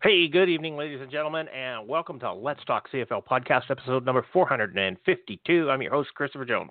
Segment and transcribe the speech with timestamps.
[0.00, 4.24] Hey, good evening, ladies and gentlemen, and welcome to Let's Talk CFL podcast episode number
[4.32, 5.68] 452.
[5.68, 6.70] I'm your host, Christopher Jones.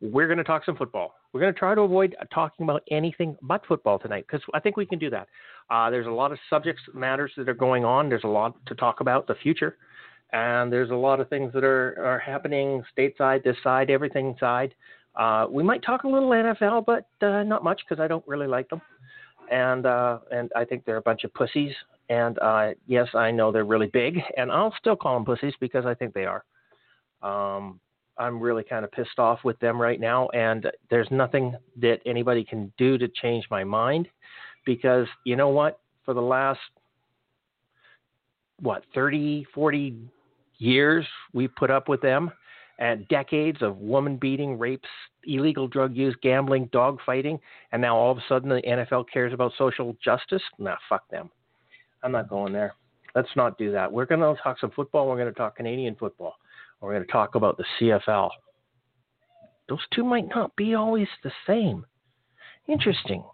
[0.00, 1.16] We're going to talk some football.
[1.34, 4.78] We're going to try to avoid talking about anything but football tonight because I think
[4.78, 5.28] we can do that.
[5.68, 8.08] Uh, there's a lot of subjects, matters that are going on.
[8.08, 9.76] There's a lot to talk about, the future,
[10.32, 14.74] and there's a lot of things that are, are happening stateside, this side, everything side.
[15.14, 18.46] Uh, we might talk a little NFL, but uh, not much because I don't really
[18.46, 18.80] like them
[19.50, 21.72] and uh, and I think they're a bunch of pussies.
[22.08, 25.84] And uh, yes, I know they're really big, and I'll still call them pussies because
[25.86, 26.44] I think they are.
[27.22, 27.80] Um,
[28.18, 32.44] I'm really kind of pissed off with them right now, and there's nothing that anybody
[32.44, 34.08] can do to change my mind
[34.64, 35.80] because you know what?
[36.04, 36.60] For the last,
[38.60, 39.96] what, 30, 40
[40.58, 42.30] years, we've put up with them
[42.78, 44.88] and decades of woman beating, rapes,
[45.24, 47.38] illegal drug use, gambling, dog fighting,
[47.72, 50.42] and now all of a sudden the NFL cares about social justice?
[50.58, 51.30] Nah, fuck them.
[52.02, 52.74] I'm not going there.
[53.14, 53.90] Let's not do that.
[53.90, 55.08] We're going to talk some football.
[55.08, 56.34] We're going to talk Canadian football.
[56.80, 58.28] We're going to talk about the CFL.
[59.68, 61.84] Those two might not be always the same.
[62.68, 63.24] Interesting.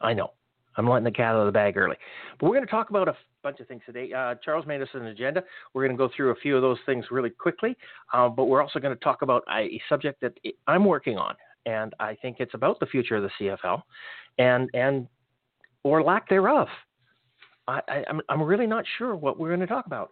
[0.00, 0.32] I know.
[0.76, 1.96] I'm letting the cat out of the bag early.
[2.38, 4.12] But we're going to talk about a bunch of things today.
[4.12, 5.42] Uh, Charles made us an agenda.
[5.74, 7.76] We're going to go through a few of those things really quickly.
[8.12, 10.34] Uh, but we're also going to talk about a subject that
[10.66, 11.34] I'm working on.
[11.66, 13.30] And I think it's about the future of the
[13.62, 13.82] CFL
[14.38, 15.08] and, and
[15.84, 16.68] or lack thereof.
[17.66, 20.10] I, I, I'm, I'm really not sure what we're going to talk about.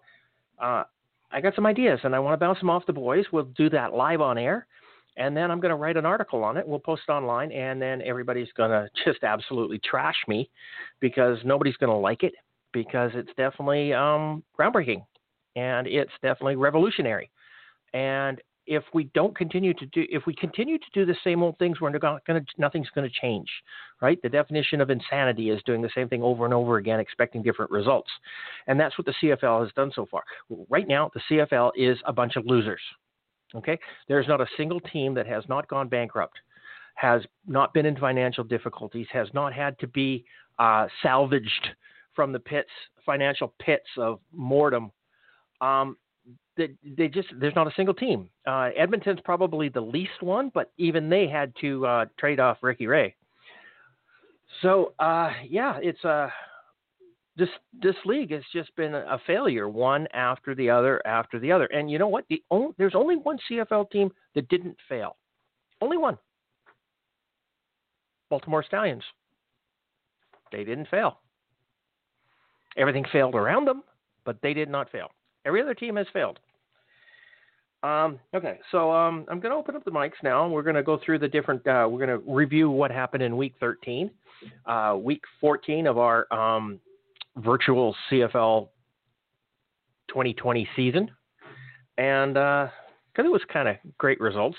[0.61, 0.85] Uh,
[1.33, 3.25] I got some ideas and I want to bounce them off the boys.
[3.33, 4.67] We'll do that live on air.
[5.17, 6.69] And then I'm going to write an article on it.
[6.69, 10.51] We'll post it online, and then everybody's going to just absolutely trash me
[11.01, 12.35] because nobody's going to like it
[12.73, 15.03] because it's definitely um, groundbreaking
[15.57, 17.31] and it's definitely revolutionary.
[17.95, 21.59] And if we don't continue to do, if we continue to do the same old
[21.59, 23.49] things, we're going to, nothing's going to change,
[24.01, 24.21] right?
[24.23, 27.71] The definition of insanity is doing the same thing over and over again, expecting different
[27.71, 28.11] results.
[28.67, 30.23] And that's what the CFL has done so far.
[30.69, 32.81] Right now, the CFL is a bunch of losers.
[33.55, 33.79] Okay,
[34.09, 36.37] there's not a single team that has not gone bankrupt,
[36.97, 40.25] has not been in financial difficulties, has not had to be
[40.59, 41.69] uh, salvaged
[42.15, 42.71] from the pits,
[43.05, 44.91] financial pits of mortem.
[45.61, 45.97] Um,
[46.57, 48.29] they, they just there's not a single team.
[48.47, 52.87] Uh, Edmonton's probably the least one, but even they had to uh, trade off Ricky
[52.87, 53.15] Ray.
[54.63, 56.31] So uh, yeah, it's a uh,
[57.37, 57.51] this
[57.83, 61.67] this league has just been a failure, one after the other after the other.
[61.67, 62.25] And you know what?
[62.31, 65.17] The only, there's only one CFL team that didn't fail.
[65.83, 66.17] Only one.
[68.31, 69.05] Baltimore Stallions.
[70.51, 71.21] They didn't fail.
[72.77, 73.83] Everything failed around them,
[74.25, 75.11] but they did not fail.
[75.47, 76.39] Every other team has failed.
[77.83, 80.49] Um, okay, so um, I'm going to open up the mics now.
[80.49, 81.65] We're going to go through the different.
[81.67, 84.11] Uh, we're going to review what happened in Week 13,
[84.67, 86.81] uh, Week 14 of our um,
[87.37, 88.69] virtual CFL
[90.09, 91.11] 2020 season,
[91.99, 92.71] and because
[93.19, 94.57] uh, it was kind of great results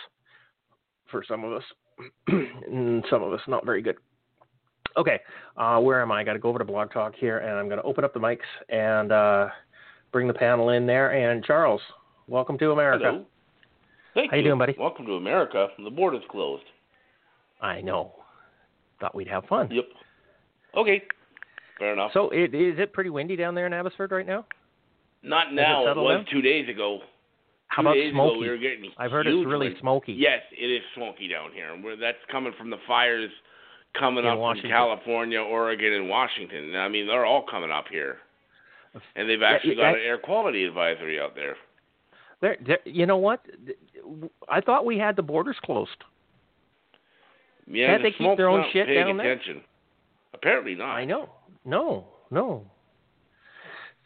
[1.11, 1.63] for some of us,
[2.27, 3.97] and some of us not very good.
[4.95, 5.19] Okay,
[5.57, 6.21] uh, where am I?
[6.21, 8.13] I got to go over to Blog Talk here, and I'm going to open up
[8.13, 9.47] the mics and uh,
[10.11, 11.09] bring the panel in there.
[11.11, 11.81] And Charles,
[12.27, 13.05] welcome to America.
[13.05, 13.25] Hello.
[14.13, 14.75] Thank How you, doing, buddy?
[14.79, 15.67] Welcome to America.
[15.83, 16.63] The border's closed.
[17.61, 18.13] I know.
[18.99, 19.69] Thought we'd have fun.
[19.71, 19.85] Yep.
[20.75, 21.03] Okay.
[21.77, 22.11] Fair enough.
[22.13, 24.45] So, it, is it pretty windy down there in Abbotsford right now?
[25.21, 25.85] Not now.
[25.85, 26.99] It, it was two days ago.
[27.67, 28.31] How two about days smoky?
[28.33, 29.77] Ago, we were getting I've heard it's really wind.
[29.81, 30.13] smoky.
[30.13, 31.69] Yes, it is smoky down here.
[31.83, 33.29] We're, that's coming from the fires
[33.99, 34.71] coming In up Washington.
[34.71, 36.75] from California, Oregon, and Washington.
[36.75, 38.17] I mean, they're all coming up here.
[39.15, 41.55] And they've actually got an air quality advisory out there.
[42.41, 43.43] There, there, you know what?
[44.47, 46.03] I thought we had the borders closed.
[47.69, 49.39] Yeah, Can't the they keep their own shit down there?
[50.33, 50.95] Apparently not.
[50.95, 51.29] I know.
[51.65, 52.63] No, no.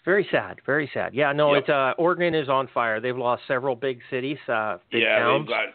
[0.04, 0.58] Very sad.
[0.66, 1.14] Very sad.
[1.14, 1.54] Yeah, no.
[1.54, 1.64] Yep.
[1.64, 3.00] It's uh, Oregon is on fire.
[3.00, 5.66] They've lost several big cities, uh, big yeah, towns, they've got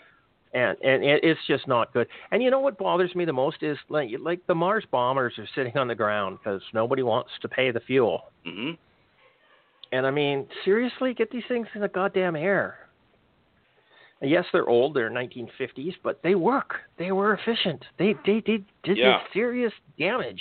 [0.57, 2.09] and and it's just not good.
[2.31, 5.49] And you know what bothers me the most is like like the Mars bombers are
[5.55, 8.25] sitting on the ground because nobody wants to pay the fuel.
[8.45, 8.73] hmm
[9.93, 12.79] And I mean, seriously, get these things in the goddamn air.
[14.21, 14.95] And yes, they're old.
[14.95, 16.77] They're 1950s, but they work.
[16.99, 17.85] They were efficient.
[17.99, 19.21] They they, they did Yeah.
[19.33, 20.41] serious damage.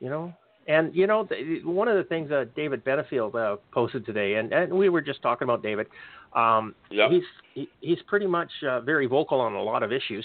[0.00, 0.34] You know,
[0.68, 1.26] and you know,
[1.64, 5.22] one of the things uh, David Benefield uh, posted today, and, and we were just
[5.22, 5.86] talking about David.
[6.34, 7.10] Um, Yep.
[7.10, 7.22] He's
[7.54, 10.24] he, he's pretty much uh, very vocal on a lot of issues.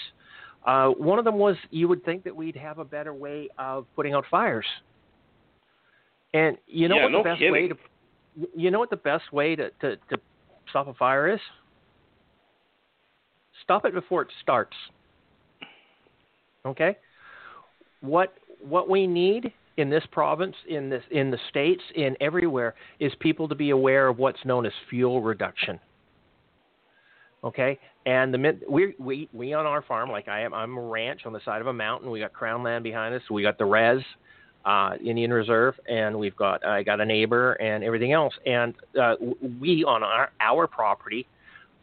[0.66, 3.86] Uh, one of them was you would think that we'd have a better way of
[3.96, 4.66] putting out fires.
[6.32, 7.74] And you know Yeah, what no the best way to
[8.56, 10.16] you know what the best way to, to, to
[10.68, 11.40] stop a fire is?
[13.64, 14.76] Stop it before it starts.
[16.64, 16.96] Okay?
[18.00, 23.12] What what we need in this province, in this in the states, in everywhere, is
[23.20, 25.78] people to be aware of what's known as fuel reduction.
[27.42, 31.22] Okay, and the we we we on our farm, like I am, I'm a ranch
[31.24, 32.10] on the side of a mountain.
[32.10, 33.22] We got crown land behind us.
[33.30, 34.02] We got the res,
[34.64, 38.34] uh, Indian Reserve, and we've got I got a neighbor and everything else.
[38.46, 39.14] And uh,
[39.60, 41.26] we on our our property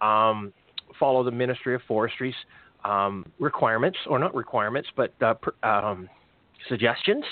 [0.01, 0.53] um,
[1.00, 2.35] follow the Ministry of Forestry's
[2.83, 6.09] um, requirements, or not requirements, but uh, um,
[6.69, 7.24] suggestions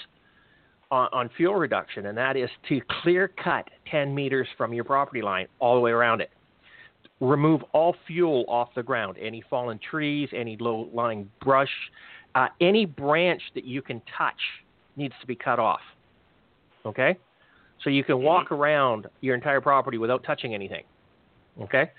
[0.92, 5.22] on, on fuel reduction, and that is to clear cut 10 meters from your property
[5.22, 6.32] line all the way around it.
[7.22, 11.70] Remove all fuel off the ground, any fallen trees, any low lying brush,
[12.36, 14.40] uh, any branch that you can touch
[14.98, 15.82] needs to be cut off.
[16.86, 17.18] Okay?
[17.84, 20.84] So you can walk around your entire property without touching anything.
[21.62, 21.92] Okay?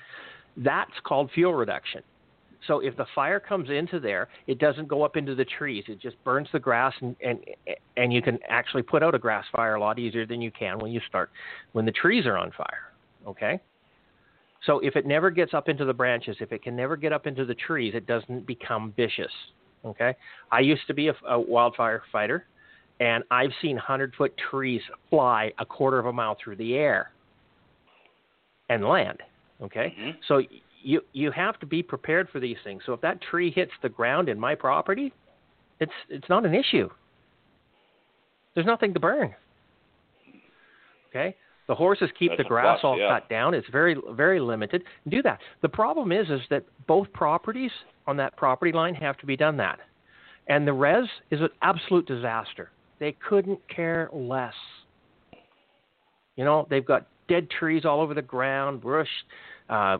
[0.57, 2.03] That's called fuel reduction.
[2.67, 5.85] So if the fire comes into there, it doesn't go up into the trees.
[5.89, 7.39] It just burns the grass, and and
[7.97, 10.79] and you can actually put out a grass fire a lot easier than you can
[10.79, 11.31] when you start
[11.73, 12.93] when the trees are on fire.
[13.27, 13.61] Okay.
[14.65, 17.27] So if it never gets up into the branches, if it can never get up
[17.27, 19.31] into the trees, it doesn't become vicious.
[19.85, 20.17] Okay.
[20.51, 22.47] I used to be a, a wildfire fighter,
[23.01, 27.13] and I've seen hundred foot trees fly a quarter of a mile through the air
[28.69, 29.23] and land.
[29.63, 29.95] Okay.
[29.99, 30.17] Mhm.
[30.27, 30.43] So
[30.83, 32.83] you you have to be prepared for these things.
[32.87, 35.13] So if that tree hits the ground in my property,
[35.81, 36.89] it's it's not an issue.
[38.55, 39.35] There's nothing to burn.
[41.11, 41.37] Okay?
[41.67, 43.09] The horses keep That's the grass plus, all yeah.
[43.09, 43.53] cut down.
[43.53, 44.85] It's very very limited.
[45.09, 45.41] Do that.
[45.63, 47.73] The problem is is that both properties
[48.07, 49.81] on that property line have to be done that.
[50.49, 52.71] And the res is an absolute disaster.
[52.99, 54.55] They couldn't care less.
[56.37, 59.09] You know, they've got dead trees all over the ground, brush,
[59.69, 59.99] uh,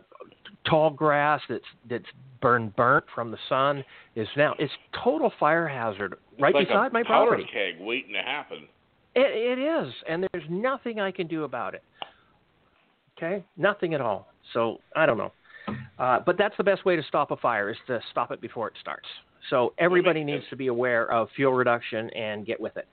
[0.65, 2.05] tall grass that's that's
[2.41, 3.83] burned burnt from the sun
[4.15, 4.71] is now it's
[5.03, 7.43] total fire hazard right like beside a my property.
[7.51, 8.67] keg waiting to happen.
[9.15, 11.83] It, it is, and there's nothing I can do about it.
[13.17, 14.27] Okay, nothing at all.
[14.53, 15.31] So I don't know,
[15.99, 18.67] uh, but that's the best way to stop a fire is to stop it before
[18.67, 19.07] it starts.
[19.49, 22.87] So everybody needs to be aware of fuel reduction and get with it.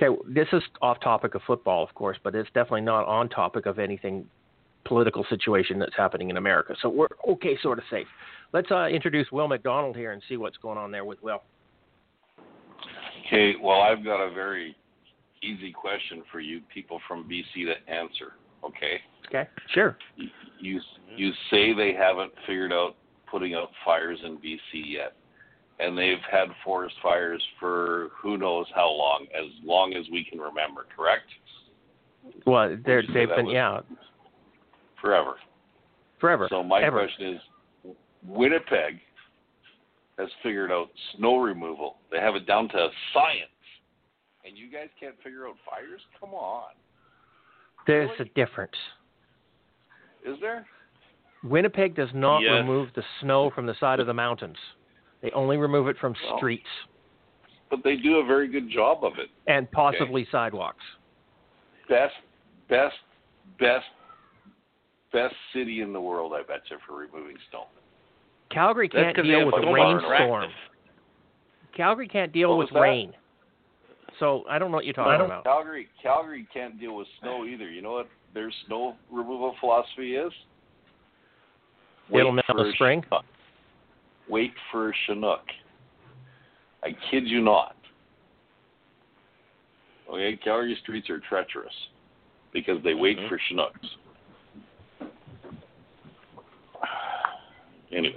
[0.00, 3.66] Okay, this is off topic of football, of course, but it's definitely not on topic
[3.66, 4.26] of anything
[4.84, 6.74] political situation that's happening in America.
[6.82, 8.06] So we're okay, sort of safe.
[8.52, 11.42] Let's uh, introduce Will McDonald here and see what's going on there with Will.
[13.26, 14.76] Okay, well, I've got a very
[15.42, 18.32] easy question for you people from BC to answer.
[18.64, 19.96] Okay, Okay, sure.
[20.16, 20.28] you
[20.60, 20.80] you,
[21.16, 22.96] you say they haven't figured out
[23.30, 25.14] putting out fires in BC yet,
[25.80, 30.38] and they've had forest fires for who knows how long, as long as we can
[30.38, 30.86] remember.
[30.96, 31.24] Correct?
[32.46, 33.80] Well, they're, Would you say they've been yeah
[35.00, 35.34] Forever.
[36.20, 36.46] forever.
[36.50, 36.98] So my ever.
[37.00, 37.94] question is,
[38.26, 39.00] Winnipeg
[40.18, 41.96] has figured out snow removal.
[42.10, 43.50] They have it down to science,
[44.46, 46.00] and you guys can't figure out fires?
[46.18, 46.70] Come on,
[47.86, 48.72] There's a difference.
[50.24, 50.64] is there?
[51.42, 52.52] Winnipeg does not Yes.
[52.52, 54.56] remove the snow from the side of the mountains.
[55.24, 56.68] They only remove it from Well, streets
[57.70, 59.30] But they do a very good job of it.
[59.46, 60.84] and possibly sidewalks.
[61.88, 62.12] Best,
[62.68, 62.94] best,
[63.58, 63.86] best,
[65.14, 67.66] best city in the world, I bet you, for removing snow.
[68.50, 70.50] Calgary can't deal with so a rainstorm.
[71.74, 72.80] Calgary can't deal with that?
[72.80, 73.14] rain.
[74.20, 75.44] So I don't know what you're talking about.
[75.44, 77.68] Calgary, Calgary can't deal with snow either.
[77.68, 80.32] You know what their snow removal philosophy is?
[82.10, 83.02] It'll Wait melt for in a spring?
[83.02, 83.24] Chinook.
[84.28, 85.42] Wait for a Chinook.
[86.82, 87.76] I kid you not.
[90.10, 91.72] Okay, Calgary streets are treacherous
[92.52, 93.28] because they wait Mm-hmm.
[93.28, 93.86] for Chinooks.
[97.92, 98.14] Anyways,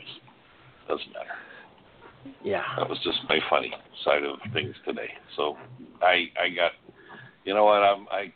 [0.88, 2.36] doesn't matter.
[2.44, 2.64] Yeah.
[2.78, 3.74] That was just my funny
[4.04, 5.10] side of things today.
[5.36, 5.56] So
[6.02, 6.72] I I got
[7.46, 8.34] you know what I'm I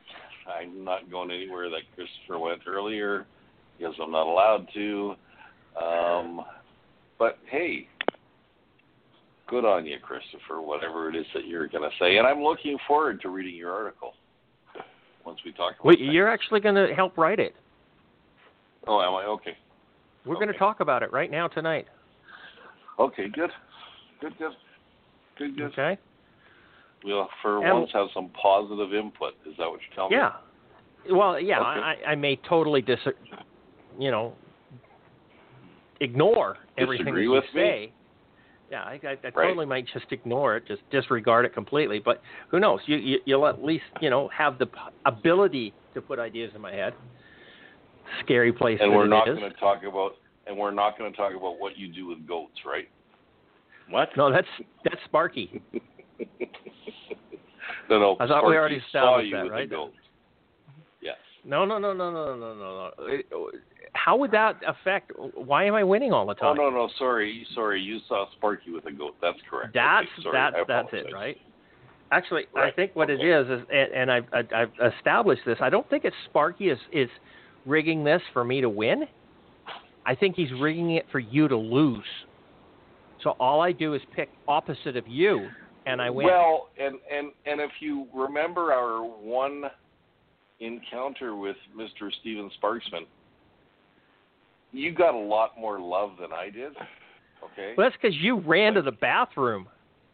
[0.50, 3.26] I'm not going anywhere that Christopher went earlier
[3.78, 5.16] because I'm not allowed to.
[5.82, 6.42] Um,
[7.22, 7.88] but hey,
[9.48, 10.60] good on you, Christopher.
[10.60, 13.72] Whatever it is that you're going to say, and I'm looking forward to reading your
[13.72, 14.14] article
[15.24, 15.86] once we talk about.
[15.86, 16.12] Wait, things.
[16.12, 17.54] you're actually going to help write it.
[18.88, 19.56] Oh, am I okay?
[20.26, 21.86] We're going to talk about it right now tonight.
[22.98, 23.52] Okay, good,
[24.20, 24.54] good, good,
[25.38, 25.66] good, good.
[25.74, 26.00] Okay.
[27.04, 29.34] we'll for And- once have some positive input.
[29.48, 30.18] Is that what you're telling me?
[30.18, 31.16] Yeah.
[31.16, 32.04] Well, yeah, Okay.
[32.08, 32.98] I, I may totally dis,
[34.00, 34.34] you know,
[36.02, 37.62] ignore everything Disagree that you with me?
[37.62, 37.94] say.
[38.70, 42.00] Yeah, I, I, I totally might just ignore it, just disregard it completely.
[42.00, 42.80] But who knows?
[42.86, 44.68] You, you you'll at least you know have the
[45.06, 46.94] ability to put ideas in my head.
[48.24, 48.80] Scary place?
[48.82, 50.12] And we're not going to talk about
[50.48, 52.90] and we're not going to talk about what you do with goats, right?
[53.90, 54.10] What?
[54.16, 54.48] No, that's
[54.84, 55.62] that's Sparky.
[57.92, 58.18] No, no.
[58.22, 59.70] I thought we already saw established you that, with right?
[59.70, 59.94] The goat.
[61.02, 61.18] Yes.
[61.44, 63.52] No, no, no, no, no, no, no, no.
[63.94, 65.12] It- How would that affect?
[65.36, 66.58] Why am I winning all the time?
[66.60, 67.82] Oh no, no, sorry, sorry.
[67.82, 69.16] You saw Sparky with a goat.
[69.22, 69.74] That's correct.
[69.74, 71.38] That's Okay, sorry, that's that's it, right?
[72.12, 73.52] Actually, I think what it okay.
[73.52, 75.58] is is, and, and I've, I've I've established this.
[75.62, 77.10] I don't think it's Sparky is is
[77.66, 79.04] rigging this for me to win.
[80.06, 82.04] I think he's rigging it for you to lose.
[83.24, 85.48] So all I do is pick opposite of you,
[85.86, 86.26] and I win.
[86.28, 89.66] Well, and and and if you remember our one
[90.60, 92.10] encounter with Mr.
[92.20, 93.06] Steven Sparksman,
[94.72, 96.72] you got a lot more love than I did.
[97.44, 97.74] Okay.
[97.78, 99.68] Well, that's because you ran to the bathroom.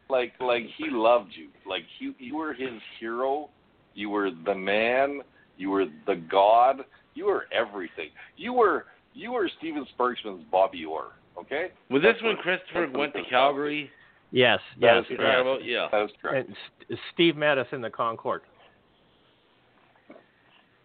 [0.10, 1.50] like like he loved you.
[1.70, 3.50] Like you you were his hero.
[3.94, 5.22] You were the man.
[5.58, 6.82] You were the god.
[7.16, 8.10] You were everything.
[8.38, 11.14] You were you were Steven Sparksman's Bobby Orr.
[11.40, 11.68] Okay.
[11.90, 13.90] Was this That's when what- Christopher went to Calgary?
[14.32, 15.06] Yes, That yes.
[15.10, 15.22] is correct.
[15.38, 15.66] talking about?
[15.66, 15.88] Yeah.
[15.92, 16.48] That is correct.
[16.50, 16.58] And
[16.92, 18.42] S- Steve met us in the Concord.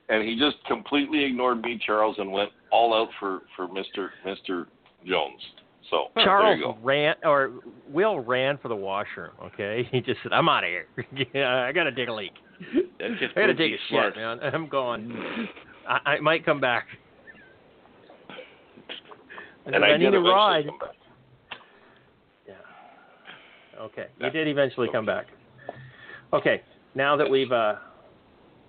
[0.09, 4.67] and he just completely ignored me, Charles, and went all out for for Mister Mister
[5.07, 5.41] Jones.
[5.91, 6.79] So there Charles you go.
[6.83, 7.52] ran, or
[7.88, 9.33] Will ran for the washroom.
[9.45, 10.87] Okay, he just said, "I'm out of here.
[11.35, 12.33] yeah, I got to dig a leak.
[12.61, 14.41] I got to proof dig a he's shit, man.
[14.43, 15.14] I'm going.
[15.88, 16.87] I, I might come back."
[19.64, 20.64] And I, I need a ride.
[22.49, 22.55] Yeah.
[23.81, 25.26] Okay, you did eventually come back.
[26.33, 26.62] Okay,
[26.97, 27.75] now that we've uh,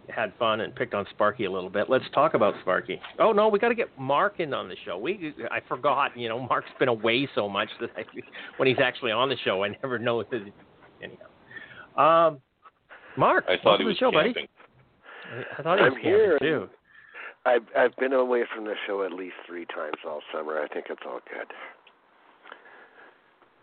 [0.10, 3.00] had fun and picked on Sparky a little bit, let's talk about Sparky.
[3.20, 4.98] Oh no, we got to get Mark in on the show.
[4.98, 8.04] We I forgot, you know, Mark's been away so much that I,
[8.58, 10.42] when he's actually on the show, I never know if that.
[11.02, 12.40] Anyhow, um,
[13.18, 14.48] Mark, I thought he to the show, was camping.
[15.34, 15.46] buddy.
[15.58, 16.38] I thought he was I'm here.
[16.40, 16.70] camping, too.
[17.46, 20.60] I've I've been away from the show at least three times all summer.
[20.62, 21.48] I think it's all good.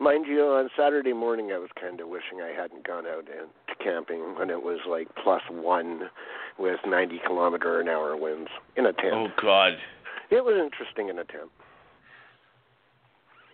[0.00, 3.50] Mind you, on Saturday morning I was kind of wishing I hadn't gone out and
[3.84, 6.08] camping when it was like plus one
[6.58, 9.12] with 90 kilometer an hour winds in a tent.
[9.12, 9.74] Oh God!
[10.30, 11.50] It was interesting in a tent.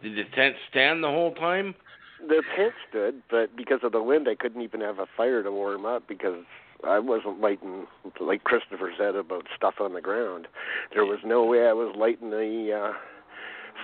[0.02, 1.74] Did the tent stand the whole time?
[2.20, 5.50] The tent stood, but because of the wind, I couldn't even have a fire to
[5.50, 6.44] warm up because
[6.86, 7.86] I wasn't lighting,
[8.20, 10.46] like Christopher said about stuff on the ground.
[10.94, 12.92] There was no way I was lighting the uh,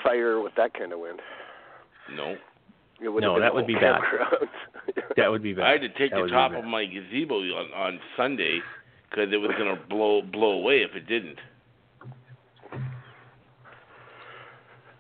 [0.04, 1.21] fire with that kind of wind.
[2.14, 2.37] No.
[3.02, 4.00] It would No, have that would be bad.
[5.16, 5.66] That would be bad.
[5.66, 8.61] I had to take That the top of my gazebo on, on Sunday
[9.11, 11.38] because it was gonna blow blow away if it didn't.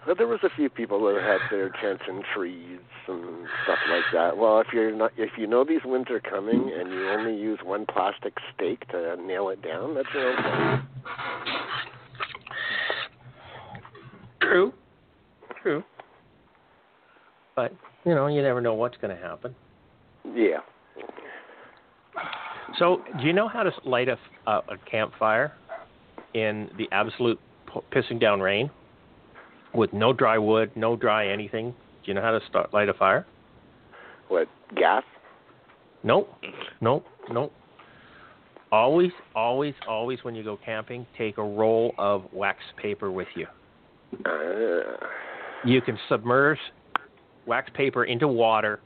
[0.04, 4.02] But there was a few people that had their tents in trees and stuff like
[4.12, 4.36] that.
[4.36, 7.60] Well, if you're not, if you know these winds are coming and you only use
[7.62, 10.80] one plastic stake to nail it down, that's your own fault.
[14.40, 14.72] True.
[15.62, 15.84] True.
[17.54, 17.72] But,
[18.04, 19.54] you know, you never know what's going to happen.
[20.34, 20.58] Yeah.
[22.78, 24.18] So, do you know how to light a
[24.90, 25.52] campfire
[26.34, 28.70] in the absolute p- pissing down rain
[29.74, 31.70] with no dry wood, no dry anything?
[31.70, 33.26] Do you know how to start light a fire?
[34.28, 35.02] What gas?
[36.02, 36.30] Nope.
[36.80, 37.04] Nope.
[37.30, 37.52] Nope.
[38.72, 43.46] Always, always, always when you go camping, take a roll of wax paper with you.
[44.24, 44.96] Uh,
[45.64, 46.58] You can submerge
[47.46, 48.80] wax paper into water,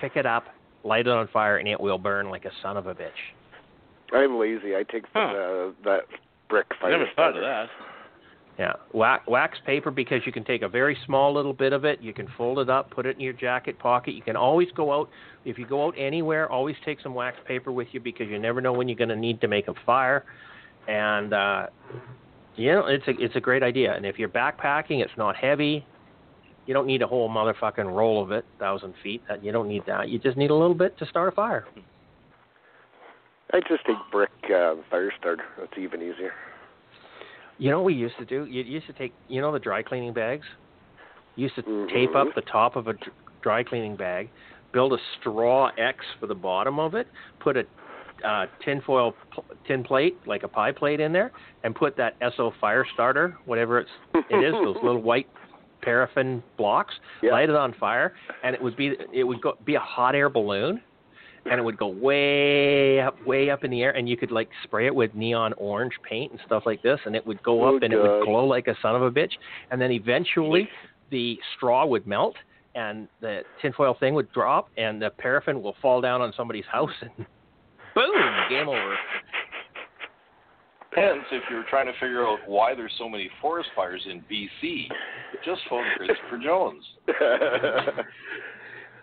[0.00, 0.46] pick it up,
[0.84, 3.10] light it on fire, and it will burn like a son of a bitch.
[4.12, 4.76] I'm lazy.
[4.76, 5.20] I take the, Huh.
[5.20, 6.00] uh, that
[6.48, 6.90] brick I fire.
[6.92, 7.68] never thought of that.
[8.56, 12.00] Yeah, wax, wax paper because you can take a very small little bit of it,
[12.00, 14.14] you can fold it up, put it in your jacket pocket.
[14.14, 15.08] You can always go out
[15.44, 18.60] if you go out anywhere, always take some wax paper with you because you never
[18.60, 20.24] know when you're going to need to make a fire.
[20.86, 21.66] And uh
[22.54, 23.92] you know, it's a it's a great idea.
[23.96, 25.84] And if you're backpacking, it's not heavy.
[26.66, 29.22] You don't need a whole motherfucking roll of it, thousand feet.
[29.28, 30.08] That you don't need that.
[30.08, 31.66] You just need a little bit to start a fire.
[33.52, 35.44] I just take brick uh, fire starter.
[35.58, 36.32] That's even easier.
[37.58, 38.46] You know what we used to do?
[38.46, 40.44] You used to take, you know, the dry cleaning bags.
[41.36, 42.94] You used to tape up the top of a
[43.42, 44.28] dry cleaning bag,
[44.72, 47.06] build a straw X for the bottom of it,
[47.40, 47.64] put a
[48.26, 51.30] uh, tinfoil pl- tin plate, like a pie plate, in there,
[51.62, 55.28] and put that SO fire starter, whatever it's it is, those little white
[55.84, 56.94] paraffin blocks.
[57.22, 57.32] Yeah.
[57.32, 60.28] Light it on fire, and it would be it would go, be a hot air
[60.28, 60.80] balloon,
[61.44, 64.48] and it would go way up, way up in the air, and you could like
[64.64, 67.76] spray it with neon orange paint and stuff like this, and it would go Oh,
[67.76, 69.32] up and it would glow like a son of a bitch,
[69.70, 70.68] and then eventually
[71.10, 72.34] the straw would melt
[72.74, 76.90] and the tinfoil thing would drop and the paraffin will fall down on somebody's house
[77.02, 77.10] and
[77.94, 78.12] boom,
[78.48, 78.96] game over.
[80.94, 84.86] Hence, if you're trying to figure out why there's so many forest fires in BC,
[85.44, 86.84] just phone Christopher Jones.
[87.08, 88.04] or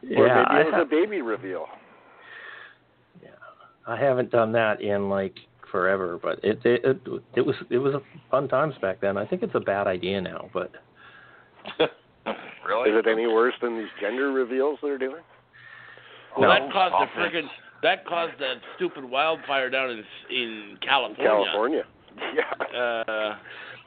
[0.04, 1.66] yeah, I maybe it was ha- a baby reveal.
[3.22, 3.30] Yeah,
[3.88, 5.36] I haven't done that in like
[5.72, 6.98] forever, but it it it,
[7.36, 9.18] it was it was a fun times back then.
[9.18, 10.72] I think it's a bad idea now, but
[12.66, 12.90] really?
[12.92, 15.22] Is it any worse than these gender reveals they're doing?
[16.38, 16.56] Well, No.
[16.56, 17.48] that caused Stop a friggin'
[17.84, 21.26] that caused that stupid wildfire down in in California.
[21.46, 21.84] California.
[22.36, 22.78] Yeah.
[22.78, 23.36] Uh,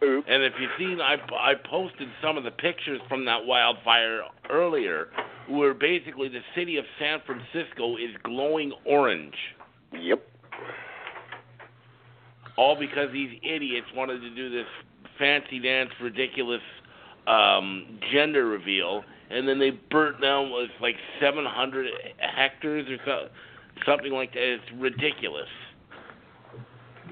[0.05, 0.27] Oops.
[0.29, 5.09] and if you've seen, I I posted some of the pictures from that wildfire earlier,
[5.49, 9.35] where basically the city of San Francisco is glowing orange,
[9.93, 10.23] Yep.
[12.57, 14.67] all because these idiots wanted to do this
[15.19, 16.63] fancy dance, ridiculous
[17.27, 21.87] um, gender reveal, and then they burnt down was like 700
[22.19, 23.29] hectares or so,
[23.87, 24.43] something like that.
[24.43, 25.49] It's ridiculous.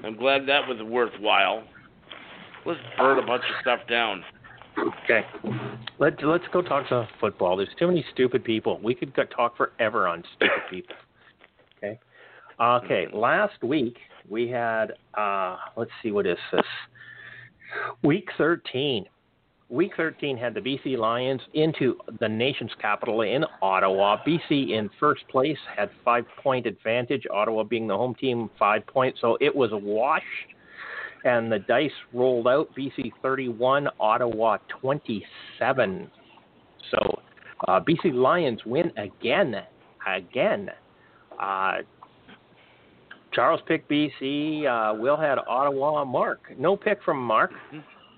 [0.03, 1.63] I'm glad that was worthwhile.
[2.65, 4.23] Let's burn a bunch of stuff down.
[5.03, 5.25] okay.
[5.99, 7.57] Let's let's go talk some football.
[7.57, 8.79] There's too many stupid people.
[8.83, 10.95] We could talk forever on stupid people.
[11.77, 11.99] Okay.
[12.59, 13.07] Okay.
[13.13, 13.97] Last week
[14.29, 16.65] we had uh let's see what is this?
[18.03, 19.05] Week 13.
[19.69, 24.17] Week 13 had the BC Lions into the nation's capital in Ottawa.
[24.25, 27.23] BC in first place had five point advantage.
[27.31, 29.19] Ottawa being the home team, five points.
[29.21, 30.21] So it was a wash.
[31.25, 36.11] And the dice rolled out BC 31, Ottawa 27.
[36.91, 37.19] So
[37.67, 39.55] uh, BC Lions win again.
[40.05, 40.69] Again.
[41.41, 41.77] Uh,
[43.31, 44.65] Charles picked BC.
[44.65, 46.03] Uh, Will had Ottawa.
[46.05, 46.41] Mark.
[46.57, 47.51] No pick from Mark.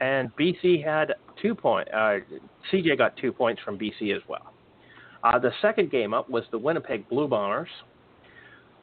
[0.01, 1.89] And BC had two points.
[1.93, 2.17] Uh,
[2.71, 4.53] CJ got two points from BC as well.
[5.23, 7.69] Uh, the second game up was the Winnipeg Blue Bombers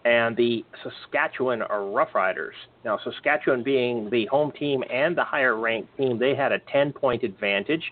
[0.04, 2.54] and the Saskatchewan Roughriders.
[2.84, 6.92] Now, Saskatchewan being the home team and the higher ranked team, they had a 10
[6.92, 7.84] point advantage,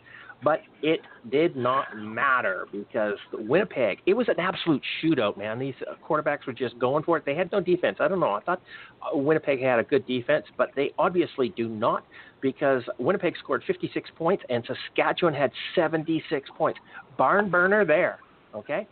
[0.42, 5.59] but it did not matter because Winnipeg, it was an absolute shootout, man.
[5.59, 7.24] These uh, quarterbacks were just going for it.
[7.24, 7.98] They had no defense.
[8.00, 8.33] I don't know.
[8.33, 8.62] I thought
[9.02, 12.04] uh, Winnipeg had a good defense, but they obviously do not
[12.40, 16.81] because Winnipeg scored 56 points and Saskatchewan had 76 points.
[17.16, 18.18] Barn burner there,
[18.55, 18.87] okay?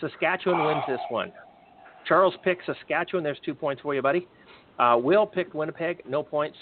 [0.00, 1.32] Saskatchewan wins this one.
[2.06, 3.22] Charles picked Saskatchewan.
[3.22, 4.26] There's two points for you, buddy.
[4.78, 6.02] Uh, Will picked Winnipeg.
[6.08, 6.56] No points.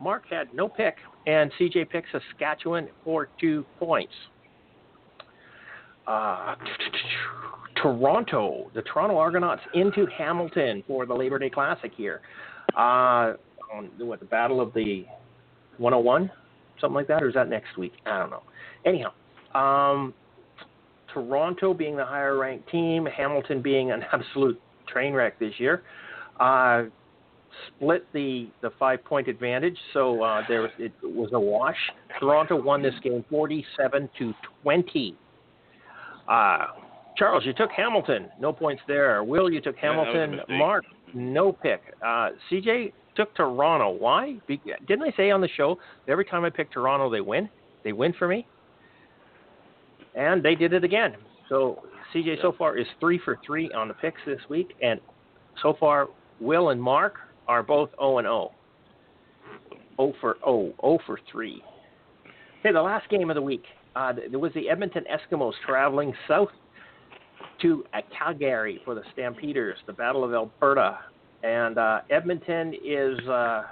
[0.00, 0.96] Mark had no pick,
[1.26, 4.12] and CJ picked Saskatchewan for two points.
[6.06, 6.54] Uh,
[7.82, 12.20] Toronto, the Toronto Argonauts into Hamilton for the Labor Day Classic here.
[12.76, 13.34] Uh,
[13.72, 15.04] on what the Battle of the
[15.80, 16.30] 101,
[16.80, 17.92] something like that, or is that next week?
[18.06, 18.42] I don't know.
[18.84, 19.12] Anyhow,
[19.58, 20.14] um,
[21.12, 25.82] Toronto being the higher ranked team, Hamilton being an absolute train wreck this year,
[26.38, 26.84] uh,
[27.76, 29.76] split the, the five point advantage.
[29.92, 31.76] So uh, there it was a wash.
[32.18, 35.16] Toronto won this game 47 to 20.
[36.28, 36.58] Uh,
[37.16, 38.28] Charles, you took Hamilton.
[38.40, 39.24] No points there.
[39.24, 40.36] Will, you took Yeah, that was a Hamilton.
[40.36, 40.58] mistake.
[40.58, 41.82] Mark, no pick.
[42.04, 43.90] Uh, CJ took Toronto.
[43.90, 44.36] Why?
[44.46, 47.48] Be- didn't I say on the show that every time I pick Toronto, they win?
[47.84, 48.46] They win for me?
[50.14, 51.14] And they did it again.
[51.48, 51.82] So
[52.14, 55.00] CJ so far is three for three on the picks this week, and
[55.62, 56.08] so far
[56.40, 57.14] Will and Mark
[57.48, 58.52] are both 0 and 0.
[59.96, 61.62] 0 for 0, 0 for 3.
[62.60, 63.64] Okay, the last game of the week.
[63.96, 66.50] Uh, there was the Edmonton Eskimos traveling south
[67.62, 70.98] to uh, Calgary for the Stampeders, the Battle of Alberta.
[71.42, 73.62] And uh, Edmonton is uh,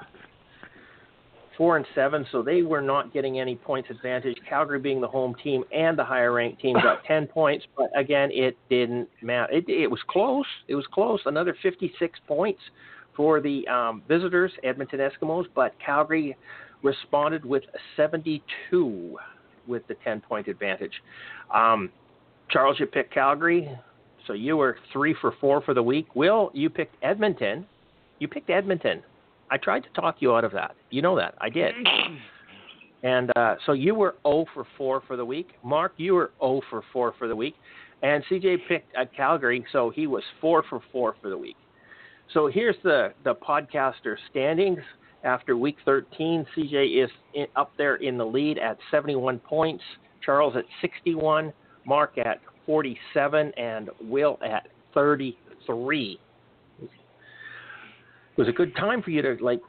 [1.59, 4.37] four and seven, so they were not getting any points advantage.
[4.49, 8.31] Calgary being the home team and the higher ranked team got ten points, but again,
[8.33, 9.53] it didn't matter.
[9.53, 10.47] It, it was close.
[10.69, 11.21] It was close.
[11.27, 12.61] Another fifty-six points
[13.17, 16.37] for the um, visitors, Edmonton Eskimos, but Calgary
[16.83, 17.65] responded with
[17.97, 19.19] seventy-two
[19.67, 20.95] with the ten-point advantage.
[21.53, 21.91] Um,
[22.51, 23.69] Charles, you picked Calgary,
[24.29, 26.15] so you were three for four for the week.
[26.15, 27.67] Will, you picked Edmonton.
[28.21, 29.03] You picked Edmonton.
[29.51, 30.77] I tried to talk you out of that.
[30.91, 31.35] You know that.
[31.41, 31.75] I did.
[33.03, 35.51] And uh, so you were 0 for 4 for the week.
[35.63, 37.55] Mark, you were 0 for 4 for the week.
[38.03, 41.57] And CJ picked uh, Calgary, so he was 4 for 4 for the week.
[42.35, 44.81] So here's the, the podcaster standings.
[45.25, 49.83] After week 13, CJ is in, up there in the lead at 71 points,
[50.25, 51.53] Charles at 61,
[51.87, 56.21] Mark at 47, and Will at 33.
[56.83, 56.89] It
[58.37, 59.61] was a good time for you to like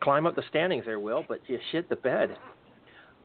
[0.00, 2.38] climb up the standings there, Will, but you shit the bed.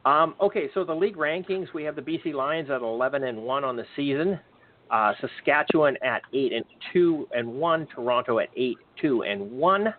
[0.04, 3.63] Um, okay, so the league rankings, we have the BC Lions at 11 and 1
[3.63, 4.38] on the season.
[4.89, 7.88] Uh, Saskatchewan at 8 and 2 and 1.
[7.95, 9.93] Toronto at 8, 2 and 1.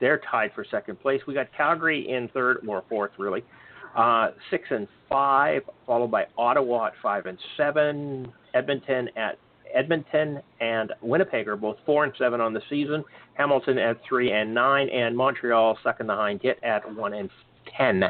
[0.00, 1.22] They're tied for second place.
[1.26, 3.42] We got Calgary in third or fourth, really.
[3.96, 8.32] Uh, 6 and 5, followed by Ottawa at 5 and 7.
[8.54, 9.38] Edmonton at
[9.72, 13.04] Edmonton and Winnipeg are both 4 and 7 on the season.
[13.34, 14.88] Hamilton at 3 and 9.
[14.88, 17.30] And Montreal, second behind it, at 1 and
[17.76, 18.04] 10.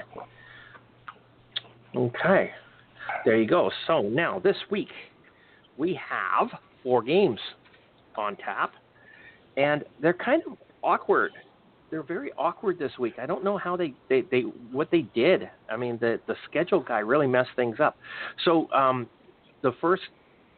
[1.97, 2.51] Okay.
[3.25, 3.71] There you go.
[3.87, 4.89] So now this week
[5.77, 6.49] we have
[6.83, 7.41] four games
[8.17, 8.73] on tap,
[9.57, 11.33] and they're kind of awkward.
[11.95, 13.21] They're very awkward this week.
[13.23, 14.41] I don't know how they, they, they
[14.73, 15.49] what they did.
[15.71, 17.97] I mean, the the schedule guy really messed things up.
[18.45, 19.07] So um,
[19.63, 20.03] the first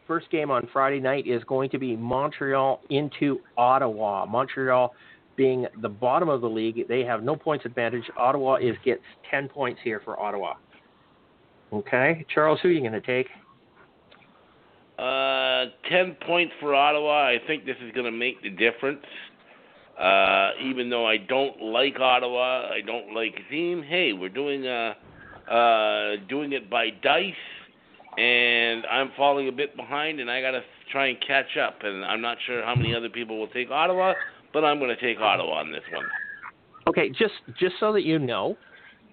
[0.07, 4.25] first game on Friday night is going to be Montreal into Ottawa.
[4.25, 4.95] Montreal
[5.35, 8.05] being the bottom of the league, they have no points advantage.
[8.17, 10.55] Ottawa is gets ten points here for Ottawa.
[11.71, 13.27] Okay, Charles, who are you going to take?
[14.97, 17.27] Uh, ten points for Ottawa.
[17.27, 19.05] I think this is going to make the difference.
[19.99, 23.81] Uh, even though I don't like Ottawa, I don't like team.
[23.81, 24.93] Hey, we're doing uh,
[25.49, 27.33] uh, doing it by dice,
[28.17, 31.79] and I'm falling a bit behind, and I got to try and catch up.
[31.81, 34.13] And I'm not sure how many other people will take Ottawa,
[34.53, 36.05] but I'm going to take Ottawa on this one.
[36.87, 38.55] Okay, just just so that you know,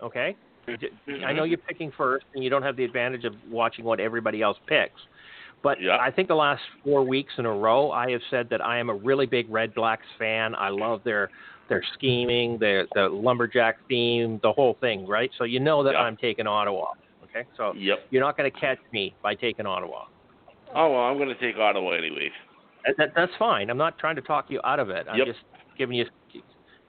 [0.03, 0.37] okay.
[0.69, 1.25] Mm-hmm.
[1.25, 4.43] I know you're picking first, and you don't have the advantage of watching what everybody
[4.43, 5.01] else picks.
[5.65, 5.97] But Yeah.
[5.99, 8.91] I think the last four weeks in a row, I have said that I am
[8.91, 10.55] a really big Red Blacks fan.
[10.55, 11.31] I love their
[11.71, 15.31] their scheming, their the lumberjack theme, the whole thing, right?
[15.39, 16.01] So you know that Yeah.
[16.03, 16.89] I'm taking Ottawa.
[17.25, 18.07] Okay, so Yep.
[18.11, 20.05] you're not going to catch me by taking Ottawa.
[20.75, 22.33] Oh well, I'm going to take Ottawa anyways.
[22.85, 23.71] That, that, that's fine.
[23.71, 25.07] I'm not trying to talk you out of it.
[25.11, 25.27] I'm Yep.
[25.27, 25.41] just
[25.79, 26.05] giving you.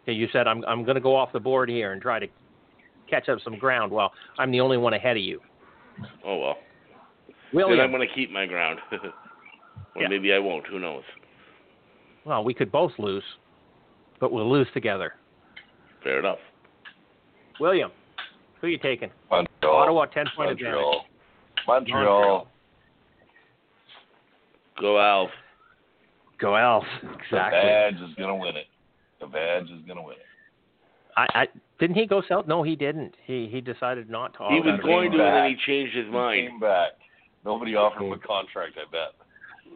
[0.08, 2.28] You said I'm I'm going to go off the board here and try to
[3.10, 3.92] catch up some ground.
[3.94, 5.40] Well, I'm the only one ahead of you.
[6.26, 6.58] Oh well.
[7.54, 7.78] William.
[7.78, 8.80] Then I'm going to keep my ground.
[8.92, 10.08] or Yeah.
[10.08, 10.66] maybe I won't.
[10.68, 11.04] Who knows?
[12.26, 13.24] Well, we could both lose,
[14.20, 15.14] but we'll lose together.
[16.04, 16.40] Fair enough.
[17.60, 17.92] William,
[18.60, 19.10] who are you taking?
[19.30, 19.76] Montreal.
[19.76, 20.74] Ottawa, 10 point advantage.
[20.74, 21.06] Montreal.
[21.68, 22.04] Montreal.
[22.04, 22.48] Montreal.
[24.80, 25.30] Go Alf.
[26.40, 26.86] Go Elves.
[27.32, 28.66] The badge is gonna win it.
[29.22, 30.22] The badge is gonna win it.
[31.16, 31.48] I, I
[31.80, 32.46] didn't he go south?
[32.46, 33.16] No, he didn't.
[33.26, 34.48] He he decided not to.
[34.50, 36.50] He was going to, and then he changed his He mind.
[36.50, 36.90] came back.
[37.46, 38.74] Nobody offered him a contract.
[38.78, 39.14] I bet.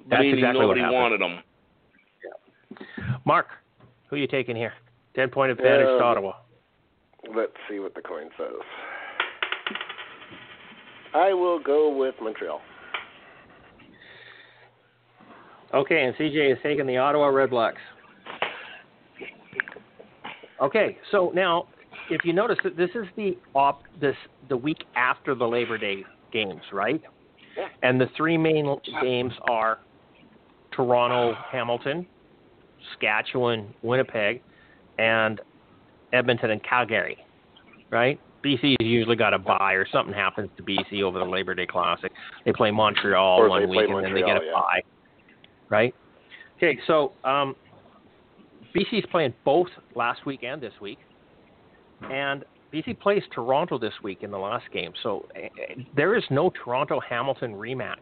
[0.09, 1.21] That's Meaning exactly what nobody happened.
[1.21, 3.19] wanted him.
[3.25, 3.47] Mark,
[4.09, 4.73] who are you taking here?
[5.15, 6.33] Ten point advantage to Um, Ottawa.
[7.35, 8.53] Let's see what the coin says.
[11.13, 12.61] I will go with Montreal.
[15.73, 17.81] Okay, and CJ is taking the Ottawa Red Blacks.
[20.61, 21.67] Okay, so now
[22.09, 24.15] if you notice that this is the op this
[24.49, 27.01] the week after the Labor Day games, right?
[27.83, 29.79] And the three main games are
[30.71, 32.05] Toronto, Hamilton,
[32.91, 34.41] Saskatchewan, Winnipeg,
[34.97, 35.41] and
[36.13, 37.17] Edmonton and Calgary,
[37.89, 38.19] right?
[38.43, 42.11] BC's usually got a bye or something happens to BC over the Labor Day Classic.
[42.45, 44.81] They play Montreal one week play and then they get a Montreal, yeah.
[44.81, 44.81] bye,
[45.69, 45.95] right?
[46.57, 47.55] Okay, so um,
[48.75, 50.99] BC's playing both last week and this week,
[52.09, 54.93] and BC plays Toronto this week in the last game.
[55.03, 55.49] So eh,
[55.95, 57.95] there is no Toronto Hamilton rematch.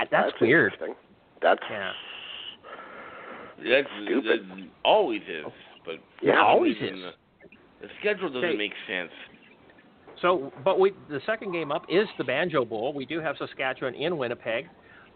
[0.00, 0.74] Uh, That's, weird.
[1.42, 1.92] That's Yeah.
[3.64, 4.24] That's Stupid.
[4.48, 5.44] that always is,
[5.84, 6.90] but Yeah, always is.
[6.90, 7.12] The,
[7.82, 8.56] the schedule doesn't Okay.
[8.56, 9.12] make sense.
[10.20, 12.92] So, but we the second game up is the Banjo Bowl.
[12.92, 14.68] We do have Saskatchewan in Winnipeg.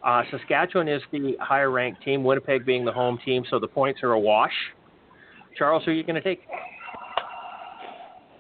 [0.04, 4.02] Uh, Saskatchewan is the higher ranked team, Winnipeg being the home team, so the points
[4.02, 4.52] are a wash.
[5.56, 6.40] Charles, who are you going to take?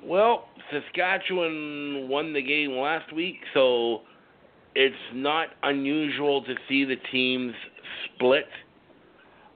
[0.04, 4.02] Well, Saskatchewan won the game last week, so
[4.74, 7.54] it's not unusual to see the teams
[8.04, 8.46] split.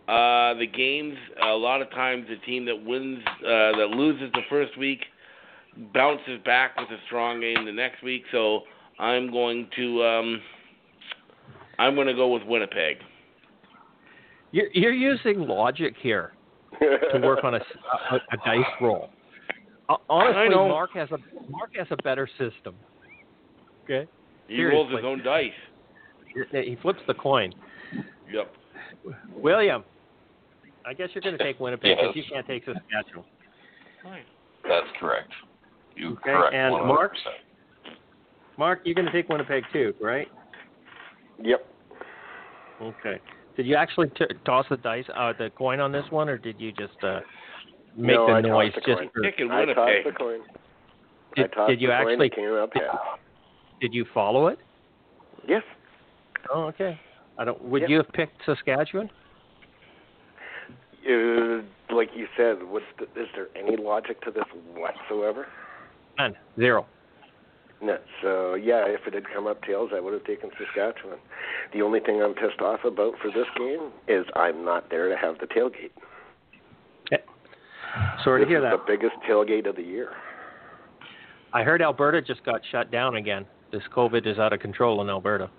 [0.09, 4.43] Uh, the games, a lot of times, the team that wins, uh, that loses the
[4.49, 5.01] first week,
[5.95, 8.25] bounces back with a strong game the next week.
[8.33, 8.63] So
[8.99, 10.43] I'm going to, um,
[11.79, 12.97] I'm going to go with Winnipeg.
[14.51, 16.33] You're, you're using logic here
[16.81, 19.11] to work on a, a, a dice roll.
[20.09, 21.19] Honestly, Mark has a
[21.51, 22.75] Mark has a better system.
[23.85, 24.09] Okay,
[24.47, 25.51] He rolls his own dice.
[26.53, 27.53] he flips the coin.
[28.33, 28.53] Yep.
[29.35, 29.83] William,
[30.87, 32.25] I guess you're going to take Winnipeg because Yes.
[32.25, 33.25] you can't take Saskatchewan.
[34.63, 35.33] That's correct.
[35.97, 36.55] You Okay, correct.
[36.55, 36.87] and 100%.
[36.87, 37.13] Mark?
[38.59, 40.29] Mark, you're going to take Winnipeg too, right?
[41.43, 41.67] yep.
[42.81, 43.19] Okay.
[43.61, 46.59] Did you actually t- toss the dice, uh, the coin on this one, or did
[46.59, 47.21] you just uh,
[47.95, 49.11] make no, the I noise tossed the just coin.
[49.13, 49.23] for?
[49.23, 50.41] Picking I tossed the coin.
[51.37, 52.27] Did, I tossed did you the actually?
[52.29, 52.99] it came up Did, heads.
[53.83, 54.59] did you follow it?
[55.47, 55.61] Yes.
[56.51, 56.99] Oh, okay.
[57.37, 57.61] I don't.
[57.63, 57.91] Would Yep.
[57.91, 59.11] you have picked Saskatchewan?
[61.07, 61.61] Uh,
[61.95, 64.45] like you said, what's the, is there any logic to this
[64.75, 65.47] whatsoever?
[66.17, 66.35] None.
[66.59, 66.87] Zero.
[67.83, 67.99] No.
[68.23, 71.19] So yeah, if it had come up tails, I would have taken Saskatchewan.
[71.73, 75.17] The only thing I'm pissed off about for this game is I'm not there to
[75.17, 75.93] have the tailgate.
[78.25, 78.87] Sorry this to hear is that.
[78.87, 80.11] the biggest tailgate of the year.
[81.53, 83.45] I heard Alberta just got shut down again.
[83.73, 85.51] This COVID is out of control in Alberta.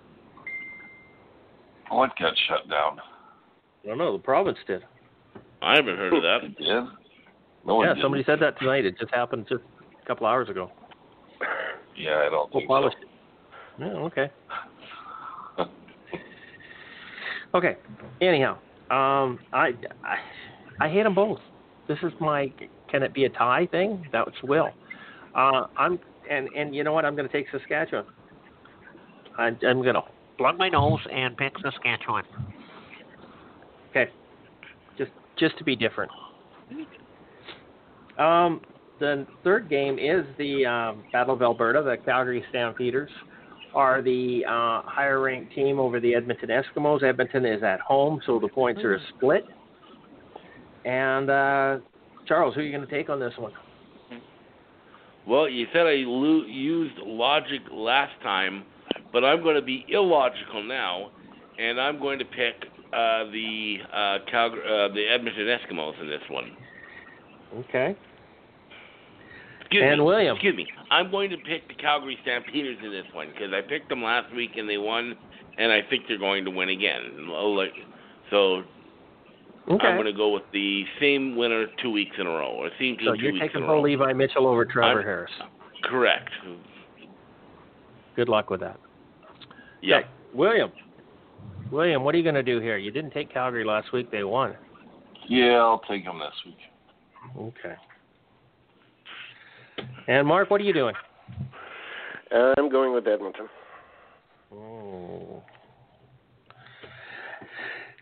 [1.90, 2.98] Oh, what got shut down?
[3.84, 4.12] I don't know.
[4.12, 4.82] The province did.
[5.60, 6.38] I haven't heard of that.
[6.58, 6.80] yeah.
[6.80, 6.88] did?
[7.66, 8.02] No one yeah, did.
[8.02, 8.84] somebody said that tonight.
[8.84, 9.62] It just happened just
[10.02, 10.70] a couple hours ago.
[11.96, 12.90] Yeah, I don't think so.
[13.78, 14.30] Yeah, okay.
[17.54, 17.76] Okay.
[18.22, 18.52] Anyhow,
[18.90, 20.16] um, I, I
[20.80, 21.38] I hate them both.
[21.86, 22.52] This is my
[22.90, 24.06] can it be a tie thing?
[24.10, 24.70] That's will.
[25.34, 25.98] Uh, I'm
[26.30, 27.04] and and you know what?
[27.04, 28.06] I'm going to take Saskatchewan.
[29.38, 30.02] I, I'm going to
[30.38, 32.24] plug my nose and pick Saskatchewan.
[33.90, 34.10] Okay.
[34.96, 36.10] Just just to be different.
[38.18, 38.60] Um,
[39.02, 41.82] the third game is the um, Battle of Alberta.
[41.82, 43.10] The Calgary Stampeders
[43.74, 47.02] are the uh, higher ranked team over the Edmonton Eskimos.
[47.02, 49.44] Edmonton is at home, so the points are a split.
[50.84, 51.78] And uh,
[52.28, 53.52] Charles, who are you going to take on this one?
[55.26, 58.64] Well, you said I lo- used logic last time,
[59.12, 61.10] but I'm going to be illogical now,
[61.58, 62.54] and I'm going to pick
[62.92, 66.56] uh, the uh, Calgary, uh, the Edmonton Eskimos in this one.
[67.68, 67.96] Okay.
[69.72, 70.04] Excuse And me.
[70.06, 70.36] William.
[70.36, 70.66] Excuse me.
[70.90, 74.34] I'm going to pick the Calgary Stampeders in this one because I picked them last
[74.34, 75.14] week and they won,
[75.58, 77.26] and I think they're going to win again.
[77.30, 77.66] I'll
[78.30, 78.62] So
[79.70, 79.86] Okay.
[79.86, 82.96] I'm going to go with the same winner two weeks in a row, or same
[82.98, 83.80] team so 2 you're weeks taking in a Bo row.
[83.82, 85.30] Levi Mitchell over Trevor I'm- Harris.
[85.84, 86.28] Correct.
[88.16, 88.78] Good luck with that.
[89.80, 89.98] Yeah.
[89.98, 90.08] Okay.
[90.34, 90.70] William.
[91.70, 92.76] William, what are you going to do here?
[92.76, 94.10] You didn't take Calgary last week.
[94.10, 94.54] They won.
[95.28, 96.58] Yeah, I'll take them this week.
[97.38, 97.74] Okay.
[100.08, 100.94] And Mark, what are you doing?
[102.34, 103.48] Uh, I'm going with Edmonton.
[104.52, 105.42] Oh.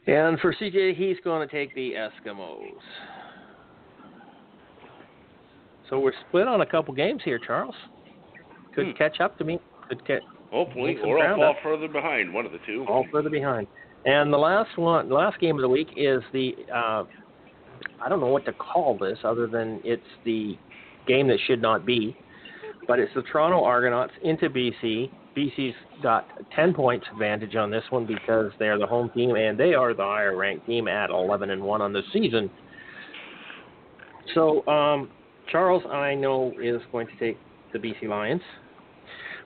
[0.07, 2.63] And for CJ, he's going to take the Eskimos.
[5.89, 7.75] So we're split on a couple games here, Charles.
[8.75, 8.93] Could Hmm.
[8.93, 9.59] catch up to me.
[9.89, 11.57] Could get Hopefully, or I'll fall up.
[11.63, 12.33] further behind.
[12.33, 12.85] One of the two.
[12.89, 13.67] all further behind.
[14.05, 17.05] And the last one, the last game of the week is the uh,
[18.03, 20.57] I don't know what to call this other than it's the
[21.11, 22.17] game that should not be,
[22.87, 25.11] but it's the Toronto Argonauts into BC.
[25.37, 29.75] BC's got 10 points advantage on this one because they're the home team and they
[29.75, 32.51] are the higher ranked team at 11 and 1 on the season.
[34.35, 35.11] So um,
[35.51, 37.39] Charles, I know is going to take
[37.73, 38.43] the BC Lions.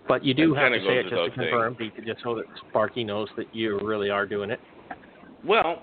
[0.07, 3.29] But you do have to say it just to confirm, just so that Sparky knows
[3.38, 4.61] that you really are doing it.
[5.42, 5.83] Well,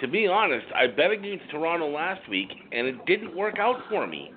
[0.00, 4.06] to be honest, I bet against Toronto last week, and it didn't work out for
[4.06, 4.32] me.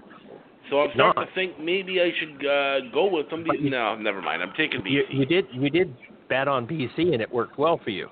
[0.69, 1.26] So I'm starting Not.
[1.28, 3.43] to think maybe I should uh, go with some.
[3.45, 4.41] But you- no, never mind.
[4.41, 5.13] I'm taking You, BC.
[5.19, 5.95] you did you did
[6.30, 8.08] bet on BC and it worked well for you.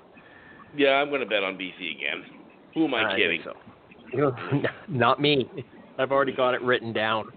[0.76, 2.24] Yeah, I'm going to bet on BC again.
[2.74, 3.40] Who am I, think kidding?
[3.44, 3.54] So.
[4.12, 5.48] You- Not me.
[5.98, 7.30] I've already got it written down.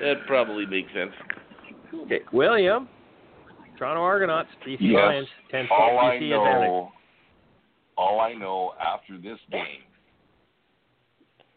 [0.00, 1.12] That probably makes sense.
[2.04, 2.88] Okay, William,
[3.78, 4.94] Toronto Argonauts, BC Yes.
[4.94, 6.68] Lions, ten point All I BC advantage.
[6.68, 6.92] know,
[7.98, 9.82] all I know after this game,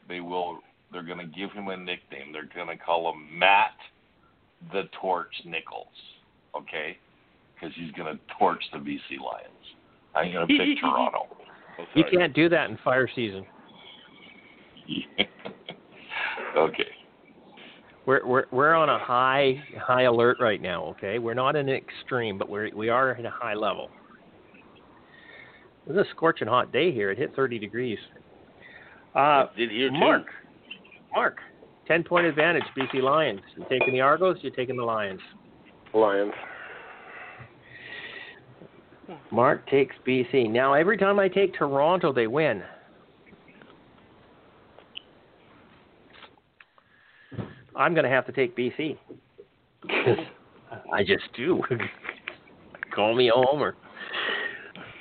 [0.09, 0.59] they will.
[0.95, 2.31] They're going to give him a nickname.
[2.31, 3.75] They're going to call him Matt
[4.71, 5.87] the Torch Nichols.
[6.57, 6.97] Okay,
[7.53, 9.51] because he's going to torch the BC Lions.
[10.15, 11.27] I'm going to pick Toronto.
[11.77, 13.45] Oh, You can't do that in fire season.
[16.57, 16.87] okay.
[18.05, 20.85] We're we're we're on a high high alert right now.
[20.85, 23.89] Okay, we're not in an extreme, but we're we are at a high level.
[25.87, 27.11] It's a scorching hot day here.
[27.11, 27.99] It hit 30 degrees.
[29.13, 29.97] Uh, Did hear too.
[29.97, 30.27] Mark,
[31.15, 31.37] Mark,
[31.87, 33.39] 10 point advantage, BC Lions.
[33.55, 34.37] You're taking the Argos?
[34.41, 35.21] you're taking the Lions?
[35.93, 36.33] Lions.
[39.31, 40.49] Mark takes BC.
[40.49, 42.61] Now every time I take Toronto, they win.
[47.75, 48.97] I'm going to have to take BC.
[50.93, 51.61] I just do.
[52.93, 53.75] Call me a homer.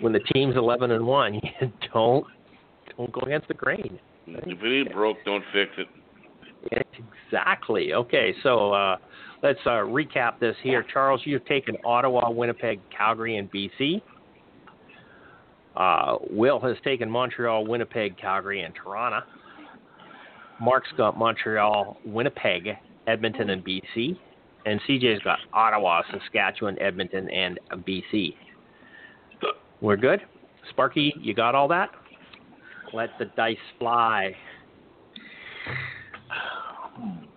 [0.01, 2.27] When the team's 11 and one, you don't
[2.97, 3.99] don't go against the grain.
[4.27, 5.89] If it ain't broke, don't fix it.
[6.71, 7.93] Exactly.
[7.93, 8.97] Okay, so uh,
[9.43, 10.85] let's uh, recap this here.
[10.93, 14.03] Charles, you've taken Ottawa, Winnipeg, Calgary, and BC.
[15.77, 19.27] Uh, Will has taken Montreal, Winnipeg, Calgary, and Toronto.
[20.61, 22.69] Mark's got Montreal, Winnipeg,
[23.07, 24.17] Edmonton, and BC.
[24.67, 28.35] And CJ's got Ottawa, Saskatchewan, Edmonton, and BC.
[29.81, 30.21] We're good?
[30.71, 31.91] Sparky, you got all that?
[32.95, 34.35] Let the dice fly.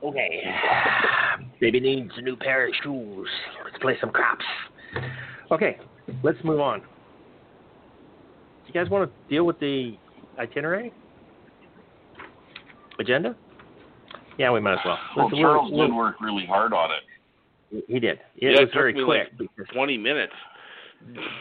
[0.08, 0.44] Okay.
[1.60, 3.28] Baby needs a new pair of shoes.
[3.66, 4.46] Let's play some craps.
[5.52, 5.78] Okay,
[6.24, 6.80] let's move on.
[6.82, 6.86] Do
[8.68, 9.96] you guys want to deal with the
[10.38, 10.92] itinerary?
[13.00, 13.36] Agenda?
[14.38, 15.00] Yeah, we might as well.
[15.16, 17.84] Well, Let's- Charles we'll- did work really hard on it.
[17.88, 18.20] He did.
[18.20, 19.30] It Yeah, was it very quick.
[19.32, 20.34] like because, 20 minutes.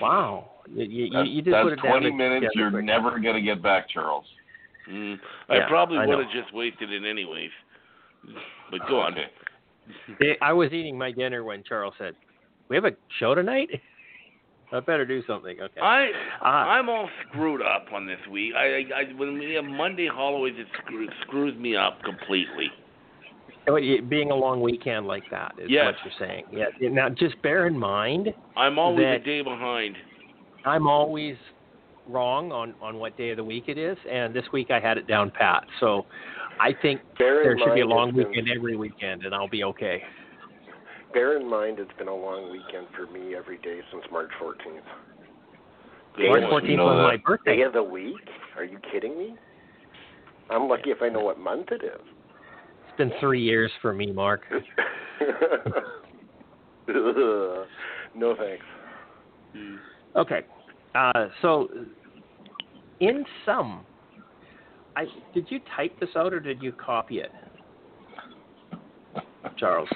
[0.00, 0.50] wow.
[0.74, 2.84] You, you, That's, you did that's put it 20 to- minutes you're quick.
[2.84, 4.24] never going to get back, Charles.
[4.90, 7.50] Mm, I Yeah, probably would have just wasted it anyways.
[8.70, 9.12] But go on.
[9.12, 9.26] Okay.
[10.20, 12.14] Yeah, I was eating my dinner when Charles said,
[12.68, 13.68] "We have a show tonight.
[14.72, 15.80] I better do something." Okay.
[15.80, 16.10] I
[16.42, 16.70] Ah.
[16.70, 18.52] I'm all screwed up on this week.
[18.56, 22.70] I, I, I when we have Monday Holloways, it screws screws me up completely.
[23.68, 25.86] Oh, Being a long weekend like that is Yes.
[25.86, 26.44] what you're saying.
[26.52, 26.88] Yeah.
[26.88, 29.96] Now, just bear in mind, I'm always That- a day behind.
[30.64, 31.36] I'm always
[32.08, 34.98] wrong on on what day of the week it is, and this week I had
[34.98, 35.64] it down pat.
[35.80, 36.06] So,
[36.60, 39.48] I think Bear there should be a long it's been- weekend every weekend, and I'll
[39.48, 40.02] be okay.
[41.12, 44.82] Bear in mind, it's been a long weekend for me every day since March 14th.
[46.16, 47.02] Good March 14th You know was that.
[47.02, 47.60] my Day birthday.
[47.62, 48.28] of the week?
[48.56, 49.34] Are you kidding me?
[50.50, 52.00] I'm lucky if I know what month it is.
[52.88, 54.42] It's been three years for me, Mark.
[56.88, 58.64] no thanks.
[60.14, 60.40] Okay.
[60.94, 61.68] Uh, so,
[63.00, 63.84] in sum,
[64.96, 65.04] I
[65.34, 67.30] did you type this out or did you copy it,
[69.58, 69.88] Charles?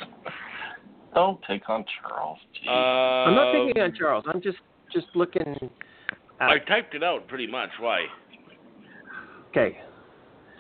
[1.15, 2.39] Don't take on Charles.
[2.69, 4.25] Uh, I'm not picking on Charles.
[4.33, 4.59] I'm just
[4.93, 5.71] just looking.
[6.39, 7.71] I typed it out pretty much.
[7.81, 8.03] Why?
[9.51, 9.79] okay,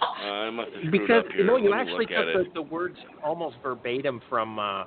[0.00, 1.44] Uh, I must have screwed because up here.
[1.46, 4.84] no, you Let actually took the, the words almost verbatim from uh,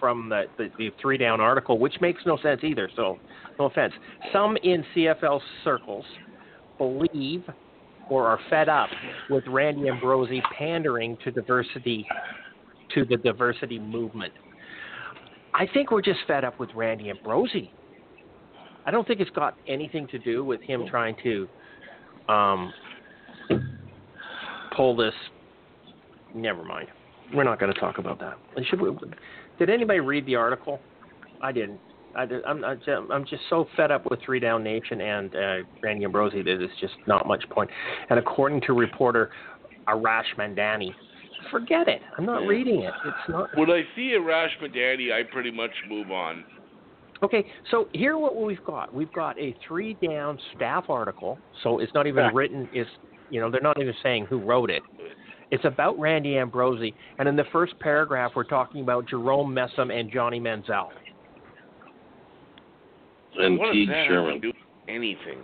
[0.00, 2.90] from the, the the three down article, which makes no sense either.
[2.96, 3.18] So,
[3.60, 3.94] no offense.
[4.32, 6.04] Some in CFL circles
[6.78, 7.44] believe
[8.08, 8.88] or are fed up
[9.28, 12.06] with Randy Ambrosie pandering to diversity
[12.94, 14.32] to the diversity movement.
[15.54, 17.70] I think we're just fed up with Randy Ambrosie.
[18.86, 21.48] I don't think it's got anything to do with him trying to
[22.32, 22.72] um,
[24.74, 25.14] pull this.
[26.34, 26.88] Never mind.
[27.34, 28.38] We're not going to talk about that.
[28.70, 28.90] Should we,
[29.58, 30.80] did anybody read the article?
[31.42, 31.80] I didn't.
[32.18, 36.04] I did, I'm, I'm just- so fed up with Three Down Nation and uh, Randy
[36.04, 37.70] Ambrosie that it's just not much point.
[38.10, 39.30] And according to reporter
[39.86, 40.90] Arash Madani,
[41.50, 42.02] forget it.
[42.18, 42.48] I'm not Yeah.
[42.48, 42.92] reading it.
[43.04, 43.50] It's not.
[43.56, 46.44] When I see Arash Rash Madani, I pretty much move on.
[47.22, 48.92] Okay, so here what we've got.
[48.94, 52.30] We've got a three down staff article, so it's not even Yeah.
[52.34, 52.68] written.
[52.72, 52.86] Is
[53.30, 54.82] you know they're not even saying who wrote it.
[55.50, 60.10] It's about Randy Ambrosie, and in the first paragraph we're talking about Jerome Messam and
[60.12, 60.88] Johnny Manziel.
[63.38, 64.40] And what Teague that have to Sherman.
[64.40, 64.52] do
[64.88, 65.38] anything?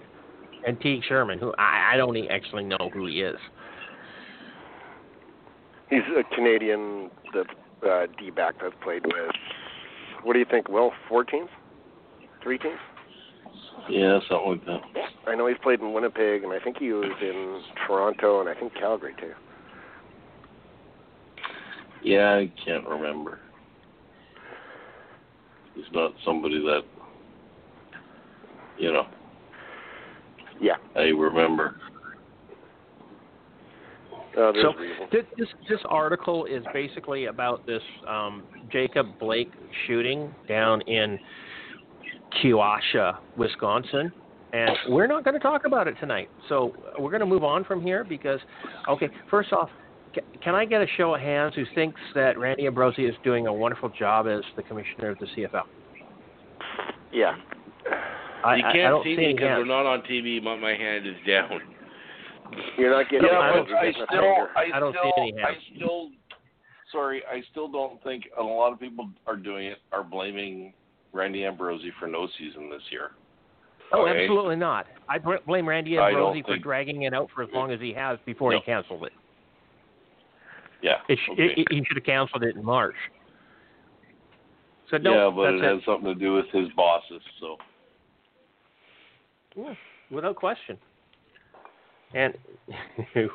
[0.67, 3.37] and Teague Sherman, who I, I don't e- actually know who he is.
[5.91, 7.45] He's a Canadian the
[7.89, 9.31] uh, D-back I've played with.
[10.23, 10.91] What do you think, Will?
[11.09, 11.51] Four teams?
[12.43, 12.79] Three teams?
[13.91, 14.81] Yeah, something like that.
[15.27, 18.55] I know he's played in Winnipeg, and I think he was in Toronto, and I
[18.55, 19.33] think Calgary too.
[22.03, 23.41] Yeah, I can't remember.
[25.75, 26.83] He's not somebody that,
[28.79, 29.07] you know,
[30.61, 30.75] Yeah.
[30.97, 31.77] I remember.
[34.37, 34.73] Uh, So
[35.13, 39.51] this, this this article is basically about this um, Jacob Blake
[39.87, 41.19] shooting down in
[42.43, 44.13] Kenosha, Wisconsin,
[44.53, 46.29] and we're not going to talk about it tonight.
[46.49, 48.41] So we're going to move on from here because,
[48.89, 49.69] okay, first off,
[50.15, 53.47] ca- can I get a show of hands who thinks that Randy Ambrosie is doing
[53.47, 55.63] a wonderful job as the commissioner of the CFL?
[57.13, 57.37] Yeah.
[58.45, 60.43] I, you I- I can't don't see see me any because we're not on TV,
[60.43, 61.61] but my hand is down.
[62.79, 64.49] You're not getting Yeah, I it, don't- but I still.
[64.57, 65.63] I I don't see still, any I hands.
[65.77, 66.11] still,
[66.93, 70.73] sorry, I still don't think a lot of people are doing it, are blaming
[71.13, 73.13] Randy Ambrosie for no season this year.
[73.93, 74.23] Oh, Okay?
[74.25, 74.87] absolutely not.
[75.09, 77.93] I blame Randy I Ambrosie for think- dragging it out for as long as he
[77.95, 78.59] has before No.
[78.59, 79.13] he canceled it.
[80.83, 80.99] Yeah.
[81.09, 81.43] It okay.
[81.57, 82.97] it, he should have canceled it in March.
[84.91, 87.23] So no, yeah, but that's it has something to do with his bosses.
[87.41, 87.57] So
[89.57, 89.75] Yeah,
[90.11, 90.79] without question.
[92.15, 92.35] And
[93.17, 93.27] I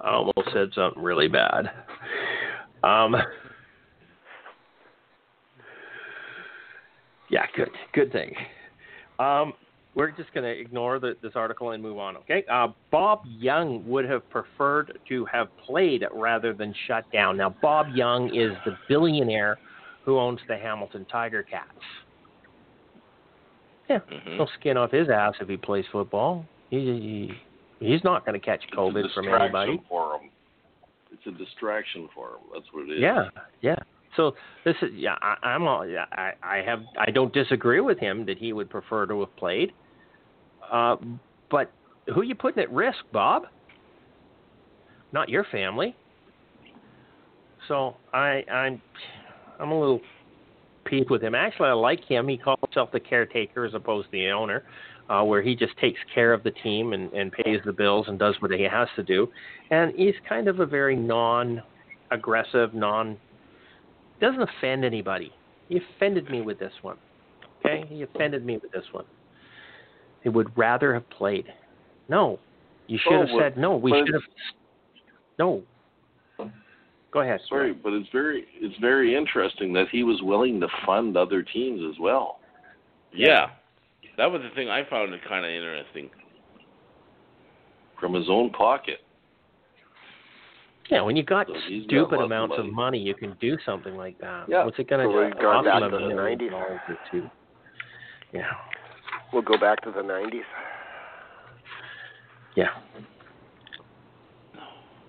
[0.00, 1.70] almost said something really bad.
[2.82, 3.14] Um,
[7.30, 8.34] Yeah, good, good thing.
[9.18, 9.52] Um,
[9.94, 12.16] we're just going to ignore the, this article and move on.
[12.18, 12.44] Okay.
[12.50, 17.36] Uh, Bob Young would have preferred to have played rather than shut down.
[17.36, 19.58] Now, Bob Young is the billionaire
[20.04, 21.68] who owns the Hamilton Tiger Cats.
[23.88, 24.36] Yeah, Mhm.
[24.38, 26.44] no skin off his ass if he plays football.
[26.70, 26.78] He,
[27.80, 29.82] he he's not going to catch It's a COVID from distraction anybody.
[29.88, 30.30] for him.
[31.12, 32.40] It's a distraction for him.
[32.52, 33.00] That's what it is.
[33.00, 33.28] Yeah,
[33.62, 33.76] yeah.
[34.16, 34.34] So
[34.64, 35.16] this is yeah.
[35.22, 35.82] I, I'm all,
[36.12, 39.72] I I have I don't disagree with him that he would prefer to have played.
[40.70, 40.96] Uh,
[41.50, 41.70] but
[42.12, 43.44] who are you putting at risk, Bob?
[45.12, 45.94] Not your family.
[47.68, 48.82] So I I'm
[49.60, 50.00] I'm a little
[50.88, 51.34] peeved with him.
[51.34, 52.28] Actually, I like him.
[52.28, 54.64] He calls himself the caretaker as opposed to the owner,
[55.08, 58.18] uh, where he just takes care of the team and, and pays the bills and
[58.18, 59.28] does what he has to do.
[59.70, 63.16] And he's kind of a very non-aggressive, non
[64.20, 65.32] doesn't offend anybody.
[65.68, 66.96] He offended me with this one.
[67.60, 69.04] Okay, he offended me with this one.
[70.22, 71.46] He would rather have played.
[72.08, 72.38] No,
[72.86, 73.76] you should Oh, have said no.
[73.76, 74.22] We should have.
[75.38, 75.62] No.
[77.10, 77.40] Go ahead.
[77.48, 81.80] Sorry, but it's very it's very interesting that he was willing to fund other teams
[81.90, 82.40] as well.
[83.12, 83.46] Yeah.
[84.18, 86.10] That was the thing I found it kind of interesting.
[88.00, 88.98] from his own pocket.
[90.90, 92.72] Yeah, when you got So he's got stupid of amounts of money.
[92.74, 94.46] money, you can do something like that.
[94.48, 94.64] Yeah.
[94.64, 95.40] What's it going So to we've do?
[95.42, 96.52] gone Cost back another to the 90s.
[96.52, 97.30] or two.
[98.32, 98.42] Yeah,
[99.32, 100.42] We'll go back to the 90s.
[102.56, 102.68] yeah.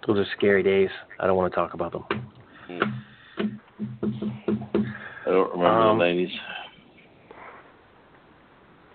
[0.07, 0.89] Those are scary days.
[1.19, 2.05] I don't want to talk about them.
[5.25, 6.31] I don't remember Um, the nineties.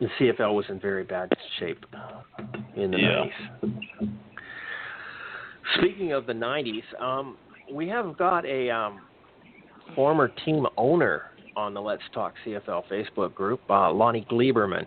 [0.00, 1.84] The CFL was in very bad shape
[2.74, 3.26] in the Yeah.
[3.62, 4.18] 90s.
[5.76, 7.36] Speaking of the 90s, um,
[7.70, 9.00] we have got a um,
[9.94, 14.86] former team owner on the Let's Talk CFL Facebook group, uh, Lonnie Glieberman.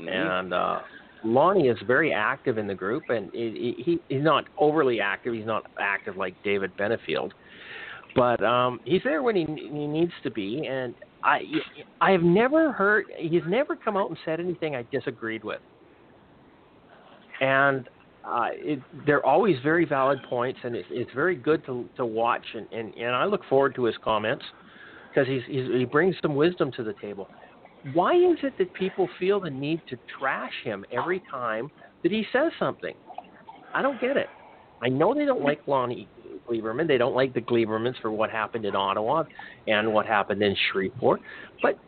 [0.00, 0.08] Mhm.
[0.08, 0.80] And uh,
[1.24, 5.34] Lonnie is very active in the group, and he, he, he's not overly active.
[5.34, 7.32] He's not active like David Benefield,
[8.14, 10.66] but um, he's there when he, he needs to be.
[10.66, 11.40] And I,
[12.00, 13.06] I have never heard.
[13.16, 15.60] He's never come out and said anything I disagreed with.
[17.40, 17.88] And
[18.24, 22.44] uh, it, they're always very valid points, and it's, it's very good to to watch.
[22.54, 24.44] And, and, and I look forward to his comments
[25.08, 27.28] because he's, he's he brings some wisdom to the table.
[27.92, 31.70] Why is it that people feel the need to trash him every time
[32.02, 32.94] that he says something?
[33.74, 34.28] I don't get it.
[34.82, 36.08] I know they don't like Lonnie
[36.48, 36.86] Glieberman.
[36.86, 39.24] They don't like the Gliebermans for what happened in Ottawa
[39.66, 41.20] and what happened in Shreveport.
[41.62, 41.78] But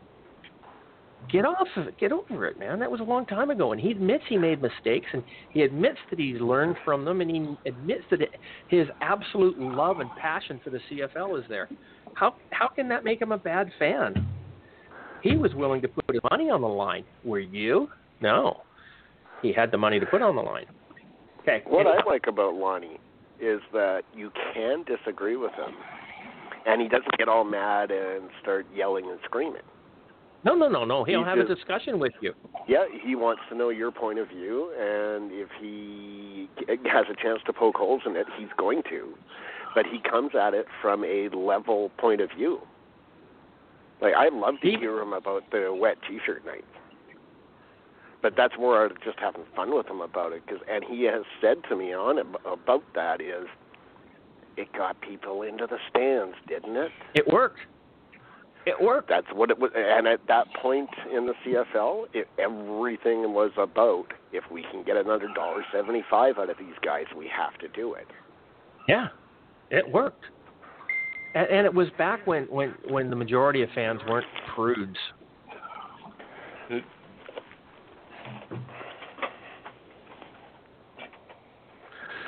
[1.31, 1.99] get off of it.
[1.99, 2.79] Get over it, man.
[2.79, 3.71] That was a long time ago.
[3.71, 7.29] And he admits he made mistakes and he admits that he's learned from them and
[7.29, 8.19] he admits that
[8.67, 11.69] his absolute love and passion for the CFL is there.
[12.13, 14.36] How how can that make him a bad fan?
[15.21, 17.03] He was willing to put his money on the line.
[17.23, 17.89] Were you?
[18.21, 18.61] No.
[19.41, 20.65] He had the money to put on the line.
[21.41, 21.63] Okay.
[21.67, 22.03] What anyhow.
[22.05, 22.99] I like about Lonnie
[23.39, 25.73] is that you can disagree with him,
[26.65, 29.61] and he doesn't get all mad and start yelling and screaming.
[30.43, 31.03] No, no, no, no.
[31.03, 32.33] He'll He have a discussion with you.
[32.67, 37.39] Yeah, he wants to know your point of view, and if he has a chance
[37.47, 39.13] to poke holes in it, he's going to.
[39.75, 42.59] But he comes at it from a level point of view.
[44.01, 46.65] Like I love to He- hear him about the wet T-shirt night,
[48.21, 50.45] but that's more out of just having fun with him about it.
[50.47, 53.47] Cause, and he has said to me on ab- about that is,
[54.55, 56.91] it got people into the stands, didn't it?
[57.13, 57.59] It worked.
[58.65, 59.07] It worked.
[59.07, 59.71] That's what it was.
[59.75, 64.97] And at that point in the CFL, it, everything was about if we can get
[64.97, 68.07] another dollar seventy-five out of these guys, we have to do it.
[68.89, 69.07] Yeah,
[69.69, 70.25] it worked.
[71.35, 74.25] And, and it was back when, when, when the majority of fans weren't
[74.55, 74.97] prudes.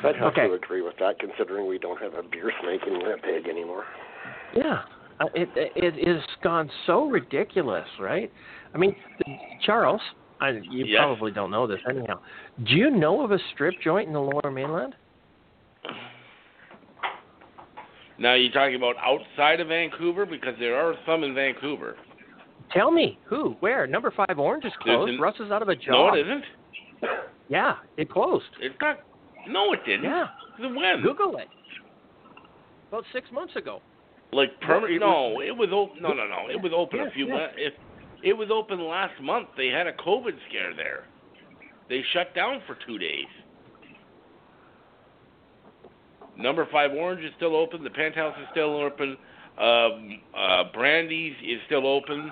[0.02, 0.48] I'd have Okay.
[0.48, 3.84] to agree with that, considering we don't have a beer snake in Winnipeg anymore.
[4.56, 4.82] Yeah,
[5.36, 8.32] it it has gone so ridiculous, right?
[8.74, 8.96] I mean,
[9.62, 10.02] Charles,
[10.40, 10.98] I, you Yes.
[10.98, 12.20] probably don't know this anyhow.
[12.64, 14.96] Do you know of a strip joint in the Lower Mainland?
[18.20, 21.96] Now you're talking about outside of Vancouver because there are some in Vancouver.
[22.74, 23.88] Tell me who, where?
[23.88, 25.10] Number Five Orange is closed.
[25.10, 26.14] an- Russ is out of a job.
[26.14, 26.44] No, it isn't.
[27.48, 28.46] Yeah, it closed.
[28.62, 29.00] It's not.
[29.48, 30.04] No, it didn't.
[30.04, 30.28] Yeah,
[30.60, 31.02] When?
[31.02, 31.48] Google it.
[32.90, 33.82] About six months ago.
[34.32, 35.00] Like permanent?
[35.00, 36.04] No, it was open.
[36.04, 36.50] No, no, no.
[36.52, 37.34] It was open a few yes.
[37.34, 37.56] months.
[37.58, 37.74] It,
[38.22, 39.48] it was open last month.
[39.58, 41.06] They had a COVID scare there.
[41.88, 43.26] They shut down for two days.
[46.40, 47.84] Number five Orange is still open.
[47.84, 49.18] The Penthouse is still open.
[49.58, 52.32] Um, uh, Brandi's is still open.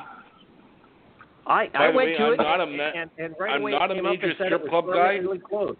[1.45, 3.55] I, By I the went way, to I'm it, not a ma- and, and right
[3.55, 5.17] I'm away not a major strip club guy.
[5.17, 5.77] permanently Closed.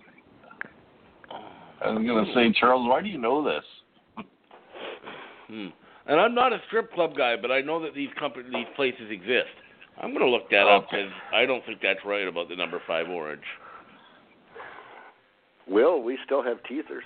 [1.84, 4.26] I was gonna say, Charles, why do you know this?
[5.48, 5.68] Hmm.
[6.08, 9.12] And I'm not a strip club guy, but I know that these company, these places
[9.12, 9.50] exist.
[10.02, 12.82] I'm going to look that up because I don't think that's right about the number
[12.88, 13.42] five orange.
[15.68, 17.04] Will, we still have teasers.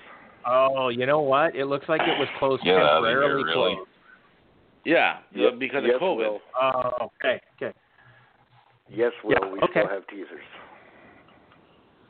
[0.48, 1.56] Oh, you know what?
[1.56, 3.76] It looks like it was closed Get out of here, temporarily really.
[3.76, 3.90] closed.
[4.86, 5.60] Yeah, yeah, Yep.
[5.60, 6.18] because yes, of COVID.
[6.18, 6.40] Will.
[6.60, 6.92] Oh,
[7.24, 7.78] okay, okay.
[8.90, 9.72] Yes, Will, Yeah, we okay.
[9.82, 10.44] still have teasers.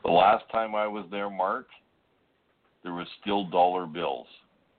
[0.04, 1.66] The last time I was there, Mark,
[2.82, 4.26] there was still dollar bills.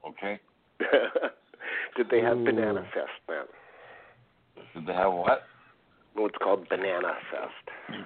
[0.08, 0.40] Okay,
[1.96, 2.44] Did they have Ooh.
[2.46, 3.46] Banana Fest then?
[4.76, 5.44] did they have what?
[6.16, 7.98] Well, it's called Banana Fest.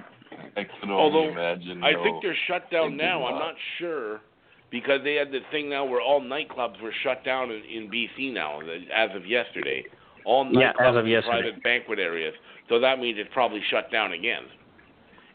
[0.56, 1.84] I can only Although, imagine.
[1.84, 2.04] I no.
[2.04, 3.26] think they're shut down now.
[3.26, 3.40] I'm not.
[3.48, 4.22] not sure
[4.70, 8.34] because they had the thing now where all nightclubs were shut down in, in BC
[8.34, 8.60] now
[8.94, 9.84] as of yesterday.
[10.26, 11.42] All nightclubs Yeah, as of and yesterday.
[11.42, 12.34] private banquet areas.
[12.70, 14.44] So that means it's probably shut down again,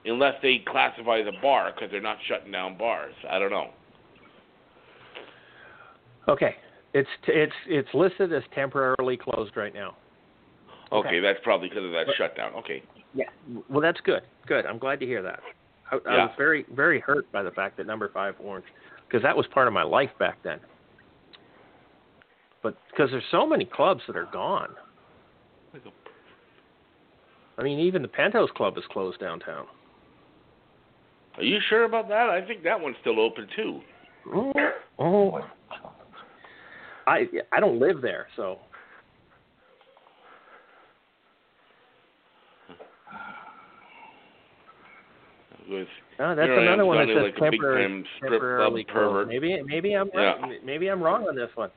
[0.05, 3.15] unless they classify as a bar because they're not shutting down bars.
[3.31, 3.71] I don't know.
[6.29, 6.55] Okay,
[6.95, 9.97] it's it's it's listed as temporarily closed right now.
[10.93, 11.21] Okay, Okay.
[11.21, 12.53] that's probably because of that But- shutdown.
[12.55, 12.83] Okay.
[13.15, 13.25] Yeah.
[13.69, 14.23] Well, that's good.
[14.47, 14.67] Good.
[14.67, 15.41] I'm glad to hear that.
[15.93, 18.67] I, I was very very hurt by the fact that number five orange,
[19.07, 20.59] because that was part of my life back then.
[22.63, 24.71] But because there's so many clubs that are gone.
[27.59, 29.67] I mean, even the Penthouse Club is closed downtown.
[31.37, 32.29] Are you sure about that?
[32.29, 33.81] I think that one's still open too.
[34.35, 34.53] Oh,
[34.99, 35.41] oh.
[37.07, 38.59] I I don't live there, so
[45.73, 45.87] It was
[46.19, 48.33] Oh, that's Here I another one that sounding says like a big temporary, time strip
[48.33, 49.13] temporarily club pervert.
[49.13, 49.29] closed.
[49.29, 50.21] Maybe maybe I'm Yeah.
[50.41, 50.65] right.
[50.65, 51.71] Maybe I'm wrong on this one.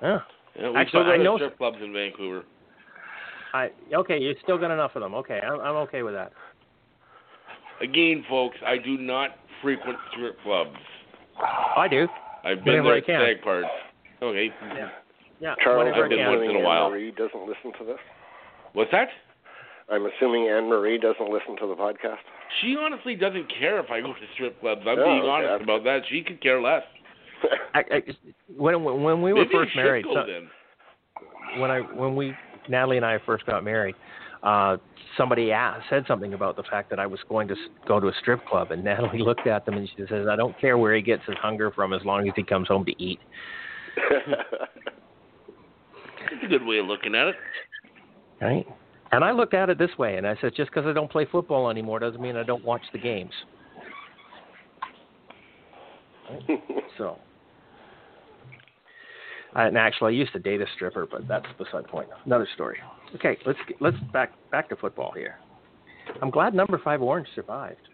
[0.00, 0.20] Yeah.
[0.54, 2.44] Yeah, we Actually, still got I know- strip clubs in Vancouver.
[3.54, 4.18] I okay.
[4.18, 5.14] You still got enough of them.
[5.14, 6.32] Okay, I'm I'm okay with that.
[7.80, 10.76] Again, folks, I do not frequent strip clubs.
[11.76, 12.06] I do.
[12.44, 13.20] I've been Whenever there at can.
[13.20, 13.68] stag parts.
[14.22, 14.50] Okay.
[14.74, 14.88] Yeah.
[15.40, 15.54] Yeah.
[15.62, 16.90] Charles, I've been I once in a while.
[16.90, 17.98] Marie doesn't listen to this.
[18.72, 19.08] What's that?
[19.92, 22.16] I'm assuming Anne Marie doesn't listen to the podcast.
[22.60, 24.80] She honestly doesn't care if I go to strip clubs.
[24.86, 25.28] I'm Oh, being okay.
[25.28, 26.00] honest about that.
[26.08, 26.82] She could care less.
[27.74, 28.02] I, I,
[28.56, 30.24] when when we were Maybe first married, so-
[31.60, 32.32] when I when we
[32.68, 33.94] Natalie and I first got married,
[34.42, 34.78] uh,
[35.18, 38.12] somebody asked, said something about the fact that I was going to go to a
[38.20, 41.02] strip club, and Natalie looked at them and she says, "I don't care where he
[41.02, 43.18] gets his hunger from, as long as he comes home to eat."
[46.30, 47.34] It's a good way of looking at it.
[48.40, 48.66] Right?
[49.12, 51.26] And I looked at it this way, and I said, just because I don't play
[51.30, 53.32] football anymore doesn't mean I don't watch the games.
[56.98, 57.16] So,
[59.54, 62.08] and actually, I used to date a stripper, but that's beside the point.
[62.26, 62.76] Another story.
[63.14, 65.36] Okay, let's let's back back to football here.
[66.20, 67.88] I'm glad number five orange survived.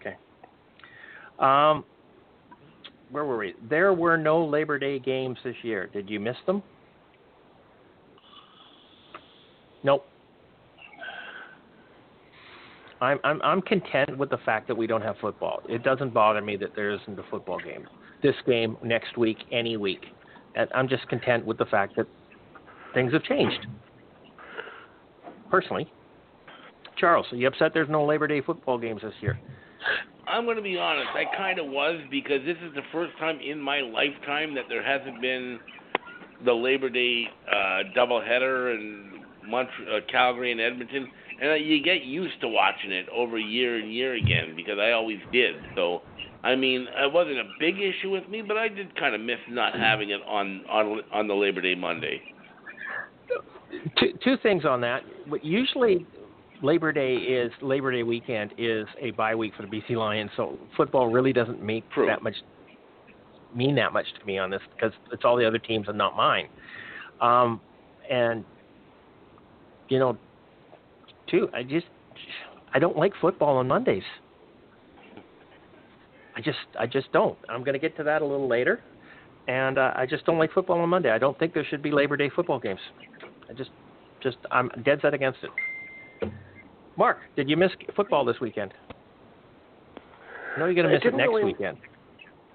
[0.00, 0.14] Okay.
[1.40, 1.84] Um,
[3.10, 3.54] where were we?
[3.68, 5.88] There were no Labor Day games this year.
[5.92, 6.62] Did you miss them?
[9.82, 10.06] Nope.
[13.00, 15.62] I'm I'm I'm content with the fact that we don't have football.
[15.68, 17.88] It doesn't bother me that there isn't a football game.
[18.22, 20.04] This game next week, any week.
[20.54, 22.06] And I'm just content with the fact that
[22.92, 23.66] things have changed.
[25.50, 25.90] Personally.
[26.98, 29.40] Charles, are you upset there's no Labor Day football games this year?
[30.28, 31.08] I'm going to be honest.
[31.14, 34.84] I kind of was because this is the first time in my lifetime that there
[34.84, 35.58] hasn't been
[36.44, 39.09] the Labor Day uh, doubleheader in
[39.46, 41.08] Mont- uh, Calgary and Edmonton,
[41.40, 44.92] and uh, you get used to watching it over year and year again because I
[44.92, 45.56] always did.
[45.74, 46.02] So,
[46.42, 49.38] I mean, it wasn't a big issue with me, but I did kind of miss
[49.48, 52.20] not having it on on on the Labor Day Monday.
[53.98, 55.02] two two things on that.
[55.42, 56.06] Usually,
[56.62, 60.58] Labor Day is Labor Day weekend is a bye week for the BC Lions, so
[60.76, 62.06] football really doesn't make True.
[62.06, 62.36] that much
[63.54, 66.16] mean that much to me on this because it's all the other teams and not
[66.16, 66.48] mine.
[67.20, 67.60] Um,
[68.10, 68.44] and
[69.90, 70.16] you know,
[71.30, 71.48] too.
[71.52, 71.86] I just
[72.72, 74.02] I don't like football on Mondays.
[76.34, 77.36] I just I just don't.
[77.50, 78.80] I'm going to get to that a little later.
[79.48, 81.10] And uh, I just don't like football on Monday.
[81.10, 82.80] I don't think there should be Labor Day football games.
[83.48, 83.70] I just,
[84.22, 86.30] just I'm dead set against it.
[86.96, 88.72] Mark, did you miss football this weekend?
[90.58, 91.78] No, you're going to miss it next really- weekend.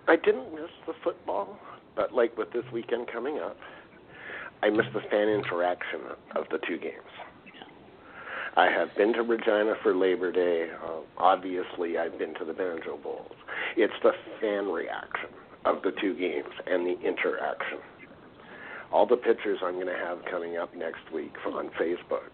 [0.07, 1.57] I didn't miss the football,
[1.95, 3.57] but like with this weekend coming up,
[4.61, 6.01] I missed the fan interaction
[6.35, 7.01] of the two games.
[8.57, 10.69] I have been to Regina for Labor Day.
[10.83, 13.35] Uh, obviously, I've been to the Banjo Bowls.
[13.75, 15.29] It's the fan reaction
[15.65, 17.79] of the two games and the interaction.
[18.93, 22.31] All the pictures I'm going to have coming up next week on Facebook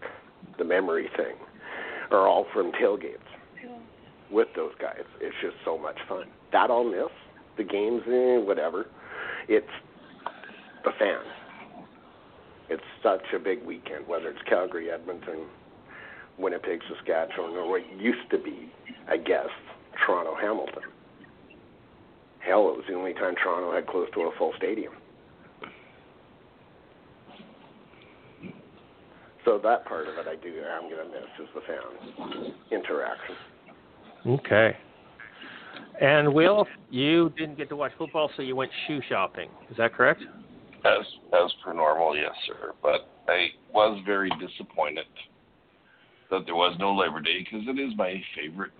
[0.58, 1.36] the memory thing,
[2.10, 3.18] are all from tailgates
[4.30, 5.04] with those guys.
[5.20, 6.24] It's just so much fun.
[6.52, 7.10] That I'll miss.
[7.56, 8.86] The games, eh, whatever.
[9.48, 9.66] It's
[10.84, 11.26] the fans.
[12.70, 15.46] It's such a big weekend, whether it's Calgary, Edmonton,
[16.38, 18.70] Winnipeg, Saskatchewan, or what used to be,
[19.08, 19.48] I guess,
[20.06, 20.82] Toronto, Hamilton.
[22.40, 24.92] Hell, it was the only time Toronto had close to a full stadium.
[29.44, 30.62] So that part of it, I do.
[30.64, 33.34] I'm going to miss is the fan interaction.
[34.26, 34.76] Okay.
[36.00, 39.48] And Will, you didn't get to watch football, so you went shoe shopping.
[39.70, 40.22] Is that correct?
[40.84, 42.72] As as per normal, yes, sir.
[42.82, 45.04] But I was very disappointed
[46.32, 48.72] that there was no Labor Day because it is my favorite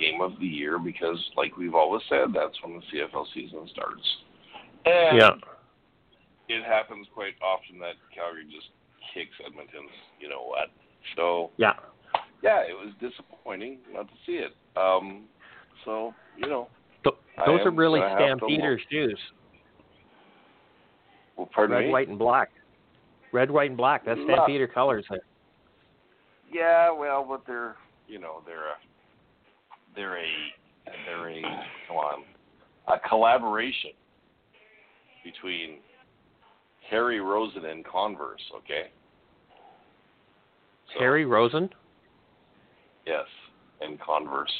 [0.00, 4.02] game of the year because, like we've always said, that's when the CFL season starts.
[4.86, 5.36] And Yeah.
[6.48, 8.68] it happens quite often that Calgary just
[9.12, 10.70] kicks Edmonton's, you know what.
[11.14, 11.74] So Yeah.
[12.42, 14.56] yeah, it was disappointing not to see it.
[14.76, 15.28] Um,
[15.84, 16.68] so you know,
[17.04, 17.14] Th-
[17.46, 19.20] those are really gonna Stampeder shoes.
[21.36, 21.92] well, pardon Red, me.
[21.92, 22.50] white, and black.
[23.32, 24.04] Red, white, and black.
[24.04, 24.20] That's.
[24.22, 25.20] Stampeder colors there.
[26.54, 27.74] Yeah, well, but they're
[28.06, 28.76] you know they're a
[29.96, 30.26] they're a
[31.04, 31.42] they're a
[31.88, 32.22] come on
[32.86, 33.90] a collaboration
[35.24, 35.78] between
[36.88, 38.40] Harry Rosen and Converse.
[38.56, 38.84] Okay.
[40.92, 41.68] So, Harry Rosen.
[43.04, 43.26] Yes,
[43.80, 44.52] and Converse.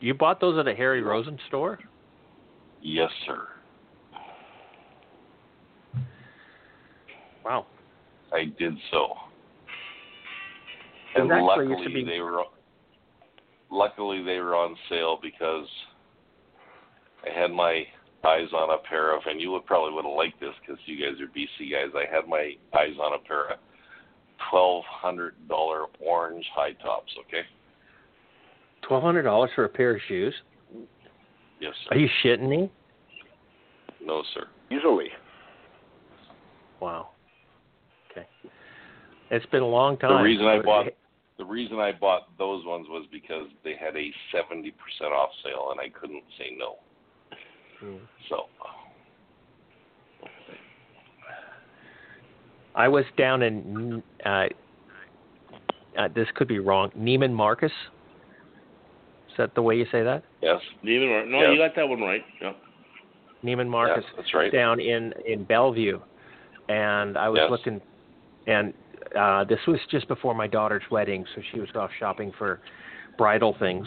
[0.00, 1.78] You bought those at a Harry Rosen store?
[2.80, 3.42] Yes, sir.
[7.44, 7.66] Wow.
[8.32, 9.25] I did so.
[11.16, 12.42] Those And actually luckily to be- they were
[13.70, 15.66] luckily they were on sale because
[17.26, 17.84] I had my
[18.24, 20.96] eyes on a pair of and you would probably would have liked this because you
[20.98, 21.92] guys are BC guys.
[21.94, 23.58] I had my eyes on a pair of
[24.50, 27.12] twelve hundred dollar orange high tops.
[27.26, 27.42] Okay.
[28.86, 30.34] Twelve hundred dollars for a pair of shoes?
[31.60, 32.70] Yes, Are you shitting me?
[34.04, 34.46] No, sir.
[34.70, 35.08] Easily.
[36.80, 37.08] Wow.
[38.10, 38.26] Okay.
[39.30, 40.18] It's been a long time.
[40.18, 40.86] The reason I bought
[41.38, 45.68] the reason I bought those ones was because they had a seventy percent off sale
[45.72, 46.76] and I couldn't say no.
[47.80, 47.96] Hmm.
[48.28, 48.46] So
[52.74, 54.44] I was down in uh,
[55.98, 56.90] uh, this could be wrong.
[56.96, 57.72] Neiman Marcus.
[59.30, 60.22] Is that the way you say that?
[60.42, 61.52] yes, Neiman Mar- No, Yeah.
[61.52, 62.22] you got that one right.
[62.40, 62.52] Yeah.
[63.44, 64.52] Neiman Marcus yes, that's right.
[64.52, 66.00] down in in Bellevue,
[66.68, 67.50] and I was Yes.
[67.50, 67.80] looking,
[68.46, 68.72] and
[69.16, 72.60] uh, this was just before my daughter's wedding, so she was off shopping for
[73.18, 73.86] bridal things,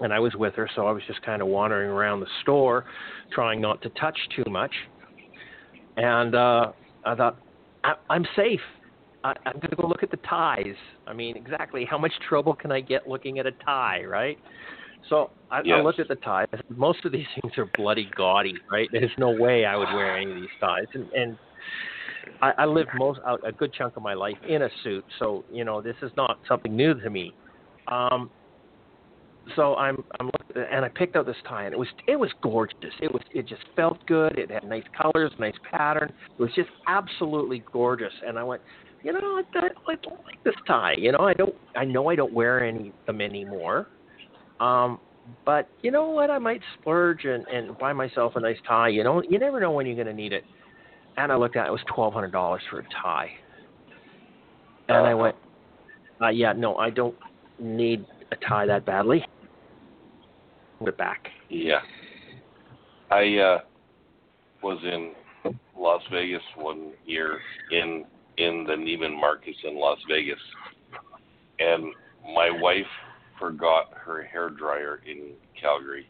[0.00, 2.84] and I was with her, so I was just kind of wandering around the store,
[3.32, 4.72] trying not to touch too much,
[5.96, 6.72] and uh,
[7.04, 7.38] I thought
[7.84, 8.60] I, I'm safe.
[9.24, 10.74] I, I'm going to go look at the ties.
[11.06, 14.38] I mean, exactly how much trouble can I get looking at a tie, right?
[15.08, 16.46] So I, I looked at the ties.
[16.68, 18.88] Most of these things are bloody gaudy, right?
[18.92, 20.86] There's no way I would wear any of these ties.
[20.94, 21.38] And, and
[22.40, 25.44] I, I lived most a a good chunk of my life in a suit, so
[25.52, 27.32] you know this is not something new to me.
[27.88, 28.30] Um,
[29.56, 32.30] so I'm I'm looking, and I picked out this tie, and it was it was
[32.42, 32.94] gorgeous.
[33.00, 34.38] It was it just felt good.
[34.38, 36.12] It had nice colors, nice pattern.
[36.38, 38.12] It was just absolutely gorgeous.
[38.26, 38.62] And I went,
[39.02, 40.94] you know, I, I, I don't like this tie.
[40.96, 41.54] You know, I don't.
[41.76, 43.88] I know I don't wear any of them anymore.
[44.60, 45.00] Um,
[45.44, 46.30] but you know what?
[46.30, 48.88] I might splurge and, and buy myself a nice tie.
[48.88, 50.44] You know, you never know when you're going to need it.
[51.16, 53.30] And I looked at it, it was twelve hundred dollars for a tie.
[54.88, 55.36] And I went,
[56.20, 57.14] uh, yeah, no, I don't
[57.58, 59.24] need a tie that badly.
[60.78, 61.28] Put it back.
[61.48, 61.80] Yeah.
[63.10, 63.58] I uh
[64.62, 65.12] was in
[65.76, 67.40] Las Vegas one year
[67.70, 68.04] in
[68.38, 70.38] in the Neiman Marcus in Las Vegas.
[71.58, 71.92] And
[72.34, 72.86] my wife
[73.38, 76.06] forgot her hair dryer in Calgary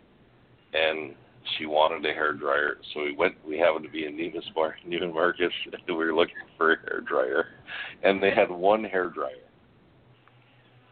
[0.74, 1.14] and
[1.58, 3.34] she wanted a hair dryer, so we went.
[3.46, 6.76] We happened to be in Neiman, Mar- Neiman Marcus, and we were looking for a
[6.80, 7.46] hair dryer,
[8.02, 9.48] and they had one hair dryer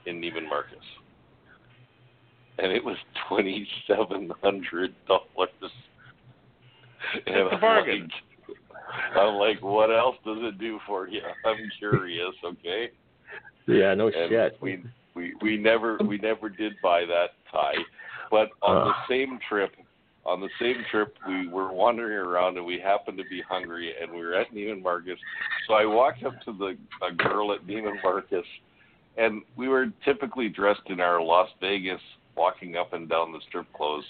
[0.07, 0.79] in Neiman Marcus,
[2.59, 2.97] and it was
[3.29, 5.49] twenty seven hundred dollars.
[7.15, 8.09] It's a I'm bargain.
[8.49, 8.57] Like,
[9.17, 11.21] I'm like, what else does it do for you?
[11.45, 12.35] I'm curious.
[12.45, 12.91] Okay.
[13.67, 14.59] Yeah, no And shit.
[14.61, 14.83] we
[15.15, 17.75] we we never we never did buy that tie,
[18.31, 18.85] but on Uh.
[18.87, 19.71] the same trip,
[20.27, 24.11] on the same trip, we were wandering around and we happened to be hungry and
[24.13, 25.19] we were at Neiman Marcus.
[25.67, 28.45] So I walked up to the a girl at Neiman Marcus,
[29.17, 32.01] and we were typically dressed in our Las Vegas
[32.37, 34.05] walking up and down the strip clothes.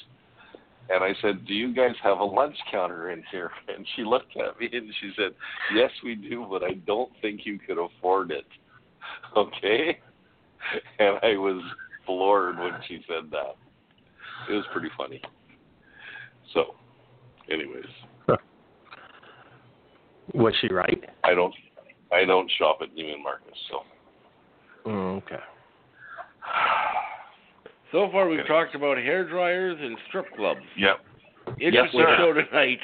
[0.89, 4.37] And I said, "Do you guys have a lunch counter in here?" And she looked
[4.37, 5.33] at me and she said,
[5.75, 8.47] "Yes, we do, but I don't think you could afford it."
[9.37, 9.99] Okay,
[10.99, 11.63] and I was
[12.05, 13.57] floored when she said that.
[14.49, 15.21] It was pretty funny.
[16.55, 16.74] So,
[17.51, 17.84] anyways,
[20.34, 21.03] Was she right?
[21.24, 21.55] I don't
[22.12, 23.80] I don't shop at Neiman Marcus, so
[24.86, 25.36] Mm, okay.
[27.92, 28.48] So far, we've Okay.
[28.48, 30.64] talked about hair dryers and strip clubs.
[30.76, 31.01] yep.
[31.59, 32.16] Interesting sir.
[32.16, 32.78] show tonight.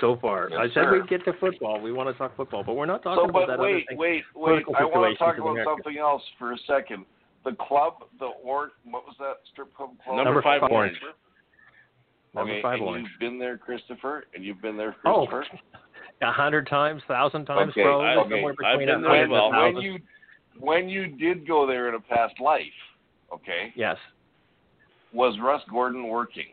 [0.00, 0.92] So far, Yes, I said sir.
[0.92, 1.80] we'd get to football.
[1.80, 3.84] We want to talk football, but we're not talking So, about but that wait, other
[3.88, 3.98] thing.
[3.98, 4.64] wait, wait.
[4.66, 5.70] political I want to talk about America.
[5.70, 7.04] something else for a second.
[7.44, 10.16] The club, the or what was that strip club called?
[10.16, 10.96] Number, Number five, five orange.
[12.34, 13.08] Number okay, five and orange.
[13.10, 15.60] you've been there, Christopher, and you've been there, Oh, Christopher.
[16.22, 18.56] a hundred times, thousand times, Okay, probably I- somewhere okay.
[18.56, 19.50] between I've been there well.
[19.52, 19.98] when you
[20.58, 22.62] when you did go there in a past life,
[23.32, 23.96] okay, Yes.
[25.12, 26.46] was Russ Gordon working?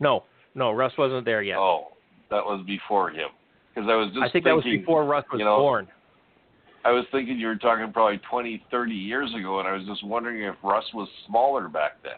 [0.00, 0.24] No,
[0.54, 1.56] no, Russ wasn't there yet.
[1.58, 1.88] Oh,
[2.30, 3.28] that was before him.
[3.74, 5.88] Because I was just I think that was thinking, before Russ was you know, born.
[6.84, 10.04] I was thinking you were talking probably 20, 30 years ago, and I was just
[10.04, 12.12] wondering if Russ was smaller back then.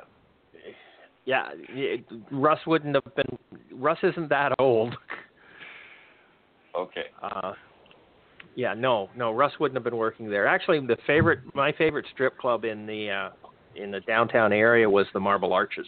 [1.26, 3.38] Yeah, it, Russ wouldn't have been.
[3.72, 4.96] Russ isn't that old.
[6.74, 7.06] Okay.
[7.22, 7.52] Uh,
[8.54, 10.46] yeah, no, no, Russ wouldn't have been working there.
[10.46, 13.30] Actually, the favorite, my favorite strip club in the uh,
[13.74, 15.86] in the downtown area was the Marble Arches.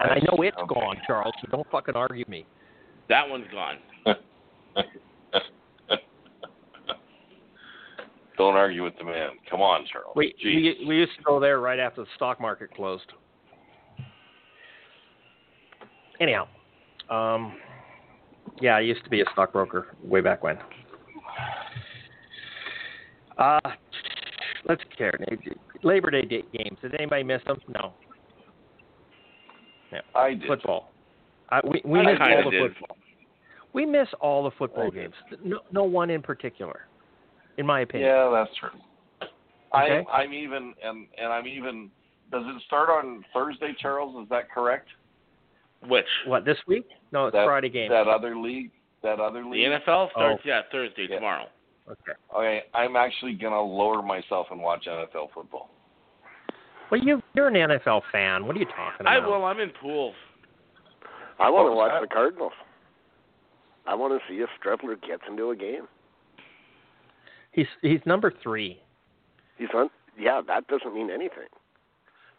[0.00, 0.74] And I know it's Okay.
[0.74, 1.34] gone, Charles.
[1.42, 2.46] So don't fucking argue me.
[3.08, 3.76] That one's gone.
[8.38, 9.30] Don't argue with the man.
[9.48, 10.14] Come on, Charles.
[10.16, 13.12] We, we we used to go there right after the stock market closed.
[16.22, 16.46] Anyhow,
[17.10, 17.56] um,
[18.60, 20.56] yeah, I used to be a stockbroker way back when.
[23.36, 23.58] Uh,
[24.68, 25.18] let's care.
[25.82, 26.78] Labor Day games.
[26.80, 27.58] Did anybody miss them?
[27.66, 27.92] No.
[30.14, 30.46] I did.
[30.46, 30.92] Football.
[31.50, 32.72] I, we we I miss all the did.
[32.72, 32.96] football.
[33.72, 34.94] We miss all the football I did.
[34.94, 35.40] games.
[35.44, 36.86] No, no one in particular,
[37.58, 38.10] in my opinion.
[38.10, 38.78] Yeah, that's true.
[39.74, 40.04] Okay.
[40.08, 41.90] I, I'm even, and and I'm even.
[42.30, 44.22] Does it start on Thursday, Charles?
[44.22, 44.86] Is that correct?
[45.88, 46.06] Which?
[46.26, 46.86] What this week?
[47.12, 47.90] No, it's that, Friday game.
[47.90, 48.70] That other league.
[49.02, 49.66] That other league.
[49.68, 49.78] Oh.
[49.92, 51.16] NFL starts, yeah, Thursday, Yeah.
[51.16, 51.46] tomorrow.
[51.88, 52.12] Okay.
[52.34, 55.70] Okay, I'm actually gonna lower myself and watch NFL football.
[56.90, 58.46] Well, you you're an NFL fan.
[58.46, 59.12] What are you talking about?
[59.12, 59.30] I about?
[59.30, 59.44] will.
[59.44, 60.14] I'm in pools.
[61.40, 62.02] I want to watch that?
[62.02, 62.52] the Cardinals.
[63.86, 65.88] I want to see if Streveler gets into a game.
[67.50, 68.80] He's he's number three.
[69.58, 69.90] He's on.
[70.18, 71.48] Yeah, that doesn't mean anything.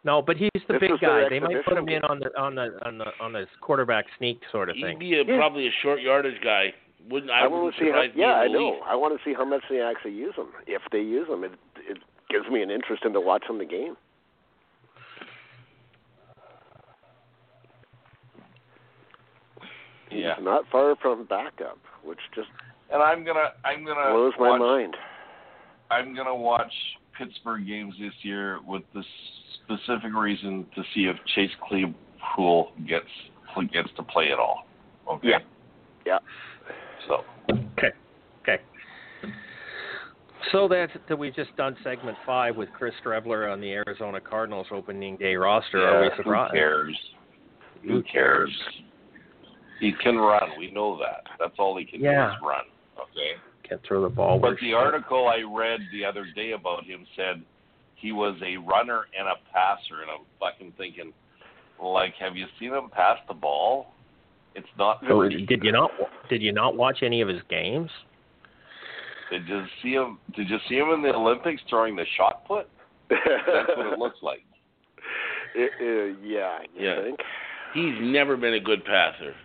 [0.05, 1.29] No, but he's the This big guy.
[1.29, 4.41] They might put him in on the on the on the on the quarterback sneak
[4.51, 4.99] sort of thing.
[4.99, 5.37] He'd be a, Yeah.
[5.37, 6.73] probably a short yardage guy.
[7.09, 7.41] Wouldn't I?
[7.41, 8.03] I, wouldn't want to see how.
[8.15, 8.79] Yeah, I in know.
[8.85, 10.47] I want to see how much they actually use him.
[10.67, 11.51] If they use him, it
[11.87, 11.97] it
[12.29, 13.95] gives me an interest in into watching the game.
[20.11, 20.35] Yeah.
[20.35, 22.49] He's not far from backup, which just
[22.91, 24.95] And I'm gonna, I'm gonna blows my mind.
[25.89, 26.73] I'm gonna watch
[27.17, 29.03] Pittsburgh games this year with the
[29.65, 33.05] specific reason to see if Chase Claypool gets
[33.71, 34.65] gets to play at all.
[35.09, 35.29] Okay.
[35.29, 35.39] Yeah.
[36.05, 36.19] Yeah.
[37.07, 37.23] So
[37.77, 37.91] Okay.
[38.41, 38.61] Okay.
[40.51, 44.67] So that's that we've just done segment five with Chris Streveler on the Arizona Cardinals
[44.71, 45.79] opening day roster.
[45.79, 46.97] yeah, Are we who cares?
[47.87, 48.51] Who cares?
[49.79, 50.49] He can run.
[50.57, 51.23] We know that.
[51.39, 52.27] That's all he can Yeah.
[52.27, 52.65] do is run.
[52.99, 53.31] Okay.
[53.67, 54.39] Can't throw the ball.
[54.39, 57.43] But the she- article I read the other day about him said
[58.03, 61.13] he was a runner and a passer, and I'm fucking thinking,
[61.81, 63.93] like, have you seen him pass the ball?
[64.55, 64.99] It's not.
[65.07, 65.89] So did you not
[66.29, 67.89] did you not watch any of his games?
[69.31, 70.19] Did you see him?
[70.35, 72.67] Did you see him in the Olympics throwing the shot put?
[73.09, 74.43] That's what it looks like.
[75.55, 77.01] It- uh, yeah, you Yeah.
[77.03, 77.19] think?
[77.75, 79.35] He's never been a good passer.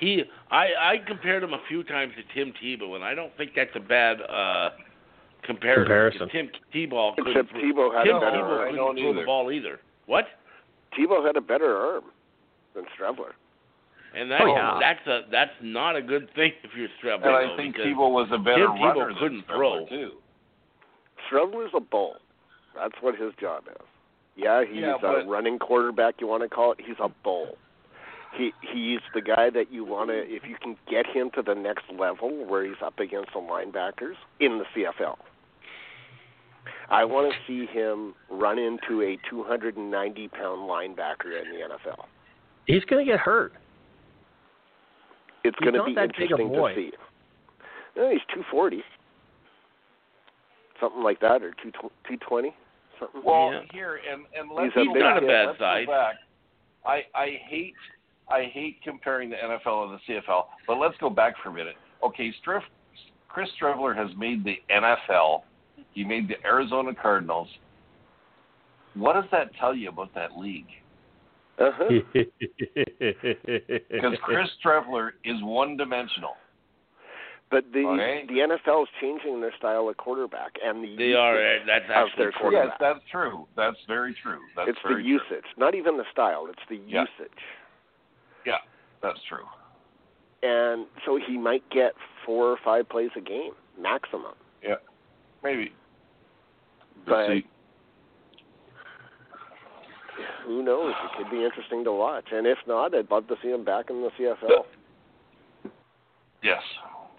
[0.00, 3.50] He, I, I compared him a few times to Tim Tebow, and I don't think
[3.54, 4.70] that's a bad uh,
[5.42, 5.84] comparison.
[5.84, 6.18] Comparison.
[6.20, 8.60] 'cause Tim Tebow couldn't Except throw, Tebow had Tim a better Tebow I arm.
[8.70, 9.20] couldn't don't throw either.
[9.20, 9.80] the ball either.
[10.06, 10.28] What?
[10.96, 12.04] Tebow had a better arm
[12.74, 13.32] than Streveler.
[14.14, 14.76] And that, Oh, yeah.
[14.78, 17.26] that's a that's not a good thing if you're Streveler.
[17.26, 19.86] And I though, think Tebow was a better Tim Tebow runner couldn't than throw.
[19.86, 20.12] Too.
[21.30, 22.16] Streveler's a bull.
[22.74, 23.86] That's what his job is.
[24.36, 26.20] Yeah, he's Yeah, a running quarterback.
[26.20, 26.80] You want to call it?
[26.80, 27.56] He's a bull.
[28.34, 30.16] He he's the guy that you want to.
[30.26, 34.16] If you can get him to the next level where he's up against the linebackers
[34.40, 35.18] in the CFL,
[36.92, 42.04] I want to see him run into a 290 pound linebacker in the NFL.
[42.66, 43.52] He's going to get hurt.
[45.44, 46.92] It's He's going to be that big a interesting to see.
[47.96, 48.82] No, he's 240,
[50.80, 52.54] something like that, or 220,
[52.98, 53.22] something.
[53.24, 53.60] Well, Yeah.
[53.72, 55.20] here and and let's He's a go big back.
[55.20, 55.26] kid.
[55.28, 55.86] bad let's go side.
[55.86, 56.14] back.
[56.86, 57.74] I I hate
[58.30, 61.76] I hate comparing the NFL and the CFL, but let's go back for a minute.
[62.02, 62.62] Okay, Striff,
[63.28, 65.42] Chris Streveler has made the NFL.
[65.94, 67.48] He made the Arizona Cardinals.
[68.94, 70.66] What does that tell you about that league?
[71.58, 71.88] Uh-huh.
[72.98, 76.34] Because Chris Streveler is one-dimensional.
[77.50, 78.24] But the Okay.
[78.26, 81.36] the NFL is changing their style of quarterback and the They are.
[81.66, 82.40] That's of actually their true.
[82.40, 82.68] quarterback.
[82.68, 83.46] Yes, that's true.
[83.54, 84.40] That's very true.
[84.56, 85.40] That's it's the usage, True.
[85.58, 86.46] not even the style.
[86.48, 87.02] It's the Yeah.
[87.02, 87.38] usage.
[88.46, 88.58] Yeah,
[89.02, 89.46] that's true.
[90.42, 94.34] And so he might get four or five plays a game maximum.
[94.62, 94.76] Yeah,
[95.44, 95.72] maybe.
[97.06, 97.40] But- We'll.
[100.46, 100.92] Who knows?
[101.04, 102.26] It could be interesting to watch.
[102.32, 104.66] And if not, I'd love to see him back in the CFL.
[106.42, 106.62] Yes.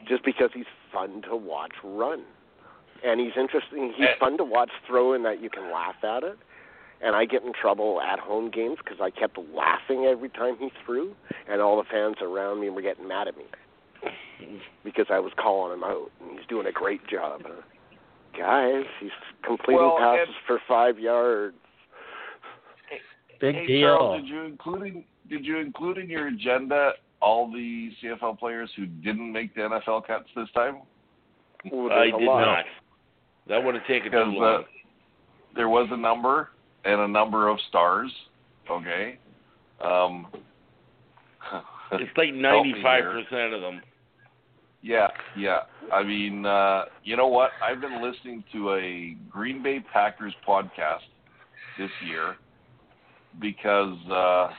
[0.05, 2.23] just because he's fun to watch run.
[3.05, 3.93] And he's interesting.
[3.95, 4.15] He's Eh.
[4.19, 6.37] fun to watch throw in that you can laugh at it.
[6.99, 10.69] And I get in trouble at home games because I kept laughing every time he
[10.85, 11.15] threw,
[11.47, 13.45] and all the fans around me were getting mad at me
[14.83, 17.43] because I was calling him out, and he's doing a great job.
[18.33, 19.09] Uh, guys, he's
[19.45, 21.55] completing Well, passes and- for five yards.
[23.39, 23.97] Big hey, deal.
[23.97, 28.69] Charles, did you include in, did you include in your agenda all the CFL players
[28.77, 30.77] who didn't make the NFL cuts this time?
[31.73, 32.41] Ooh, I did lot.
[32.41, 32.65] not.
[33.47, 34.55] That would have taken too Because long.
[34.61, 34.63] uh,
[35.55, 36.51] there was a number
[36.85, 38.11] and a number of stars.
[38.69, 39.17] Okay.
[39.81, 40.27] Um,
[41.93, 43.81] it's like ninety-five percent of them.
[44.83, 45.07] Yeah,
[45.37, 45.59] yeah.
[45.93, 47.51] I mean, uh, you know what?
[47.63, 50.99] I've been listening to a Green Bay Packers podcast
[51.79, 52.35] this year
[53.41, 54.49] because uh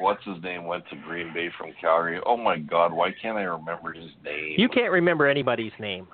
[0.00, 2.18] what's his name went to Green Bay from Calgary.
[2.26, 4.54] Oh my god, why can't I remember his name?
[4.56, 6.08] You can't remember anybody's name.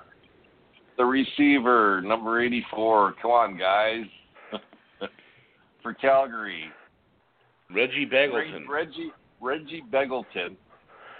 [0.97, 3.15] the receiver, number 84.
[3.21, 4.03] Come on, guys.
[5.81, 6.65] For Calgary.
[7.73, 8.67] Reggie Begelton.
[8.67, 10.55] Reg- Reggie Reggie Begelton.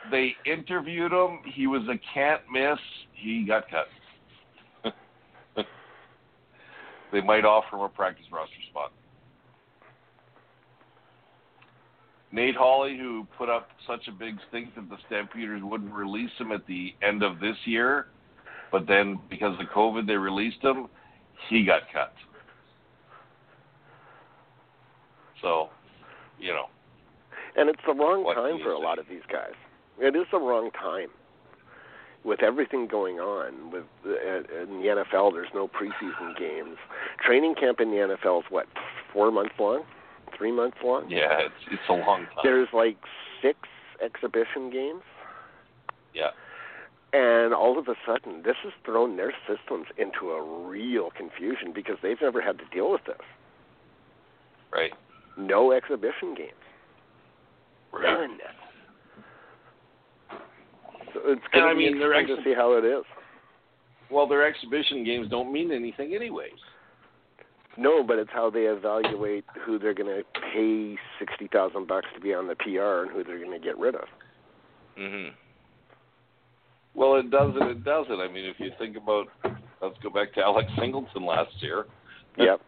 [0.10, 1.40] They interviewed him.
[1.46, 2.80] He was a can't miss.
[3.14, 3.88] He got cut.
[7.12, 8.92] they might offer him a practice roster spot.
[12.32, 16.52] Nate Holley, who put up such a big stink that the Stampeders wouldn't release him
[16.52, 18.08] at the end of this year,
[18.72, 20.88] but then because of COVID they released him,
[21.50, 22.14] he got cut.
[25.42, 25.70] So,
[26.40, 26.68] you know,
[27.58, 29.54] And it's the wrong time for a lot of these guys.
[30.02, 31.10] It is the wrong time.
[32.24, 34.10] With everything going on with uh,
[34.62, 36.78] in the NFL, there's no preseason games.
[37.20, 38.68] Training camp in the NFL is what
[39.12, 39.82] four months long,
[40.38, 41.10] three months long.
[41.10, 42.44] yeah, it's it's a long time.
[42.44, 42.98] There's like
[43.42, 43.58] six
[44.04, 45.02] exhibition games,
[46.14, 46.30] Yeah.
[47.12, 51.98] and all of a sudden, this has thrown their systems into a real confusion because
[52.04, 53.18] they've never had to deal with this.
[54.72, 54.94] Right.
[55.38, 56.52] No exhibition games.
[57.92, 58.04] Right.
[58.30, 58.38] None.
[61.14, 63.04] So it's going to be mean, interesting to see how it is.
[64.10, 66.52] Well, their exhibition games don't mean anything, anyways.
[67.78, 72.20] No, but it's how they evaluate who they're going to pay sixty thousand bucks to
[72.20, 74.06] be on the PR and who they're going to get rid of.
[74.98, 75.28] hmm
[76.94, 78.20] Well, it does and it doesn't.
[78.20, 79.28] I mean, if you think about,
[79.82, 81.86] let's go back to Alex Singleton last year.
[82.38, 82.62] Yep.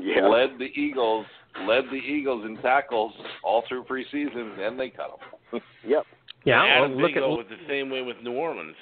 [0.00, 0.28] Yeah.
[0.28, 1.26] Led the Eagles,
[1.66, 5.18] led the Eagles in tackles all through preseason, and they cut
[5.52, 5.60] him.
[5.86, 6.06] Yep.
[6.44, 8.76] Yeah, Adam well, look at was the same way with New Orleans.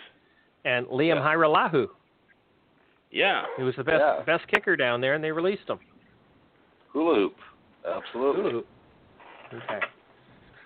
[0.65, 1.23] and Liam Yeah.
[1.23, 1.89] Hajrullahu.
[3.11, 3.43] Yeah.
[3.57, 4.23] He was the best Yeah.
[4.25, 5.79] best kicker down there, and they released him.
[6.93, 7.37] Hula hoop.
[7.87, 8.53] Absolutely.
[8.53, 8.67] Ooh.
[9.53, 9.81] Okay.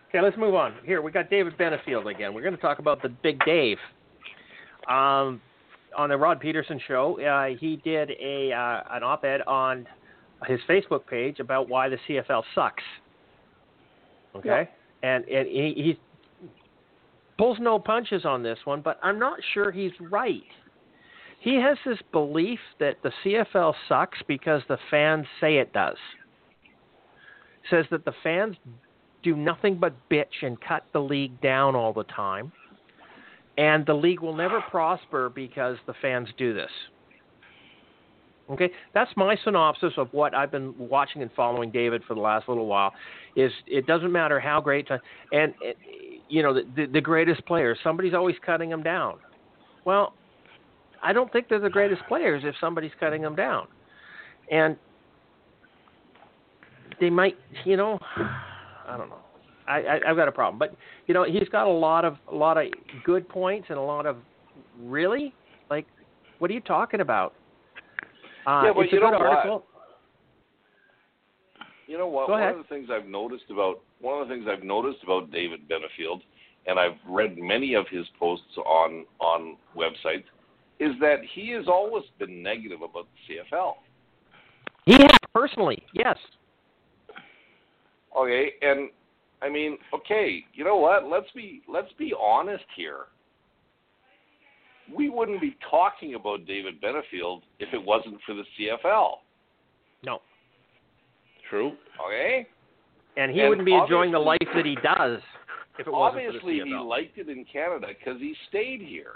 [0.09, 0.75] Okay, let's move on.
[0.85, 2.35] Here we got David Benefield again.
[2.35, 3.79] We're going to talk about the Big Dave.
[4.89, 5.41] Um,
[5.97, 9.87] on the Rod Pedersen show, uh, he did a uh, an op-ed on
[10.47, 12.83] his Facebook page about why the CFL sucks.
[14.37, 14.69] Okay,
[15.03, 15.99] and and he, he
[17.39, 20.43] pulls no punches on this one, but I'm not sure he's right.
[21.41, 25.97] He has this belief that the CFL sucks because the fans say it does
[27.71, 28.57] says that the fans
[29.23, 32.53] do nothing but bitch and cut the league down all the time.
[33.57, 36.71] And the league will never prosper because the fans do this.
[38.51, 42.47] Okay, that's my synopsis of what I've been watching and following David for the last
[42.47, 42.93] little while.
[43.37, 44.87] Is it doesn't matter how great,
[45.33, 45.55] and
[46.29, 47.79] you know the, the greatest players.
[47.83, 49.19] Somebody's always cutting them down.
[49.85, 50.15] Well,
[51.03, 53.67] I don't think they're the greatest players if somebody's cutting them down,
[54.51, 54.77] and
[57.01, 59.19] they might, you know, I don't know.
[59.67, 62.35] I, I I've got a problem, but you know, he's got a lot of a
[62.35, 62.67] lot of
[63.05, 64.17] good points and a lot of
[64.79, 65.35] really
[65.71, 65.87] like,
[66.39, 67.35] what are you talking about?
[68.47, 69.65] Uh, Yeah, but it's you a good know what?
[71.87, 72.27] You know what?
[72.27, 72.55] Go one ahead.
[72.55, 76.21] of the things I've noticed about one of the things I've noticed about David Benefield,
[76.67, 80.25] and I've read many of his posts on on websites,
[80.81, 83.75] is that he has always been negative about the CFL.
[84.87, 86.17] He has personally, yes.
[88.19, 88.91] Okay, and
[89.43, 91.05] I mean, okay, you know what?
[91.07, 93.07] Let's be let's be honest here.
[94.95, 99.13] We wouldn't be talking about David Benefield if it wasn't for the CFL.
[100.05, 100.21] No.
[101.55, 101.73] True.
[102.05, 102.47] Okay?
[103.17, 105.21] And he And wouldn't be enjoying the life that he does
[105.79, 109.13] if it wasn't for Obviously, he liked it in Canada because he stayed here.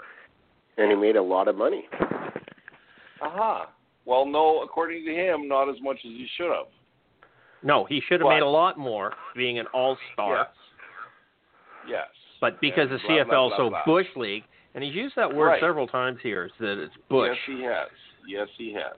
[0.77, 1.85] and he made a lot of money.
[3.21, 3.69] Aha.
[4.05, 6.67] Well, no, according to him, not as much as he should have.
[7.61, 10.35] no, he should have But- made a lot more being an all-star.
[10.37, 10.47] Yes.
[11.85, 12.07] Yes.
[12.39, 13.83] But because And the blah, CFL blah, is so blah.
[13.85, 15.59] bush league, and he's used that word Right.
[15.59, 17.37] several times here, is that it's bush.
[17.49, 17.89] Yes, he has.
[18.25, 18.95] Yes, he has.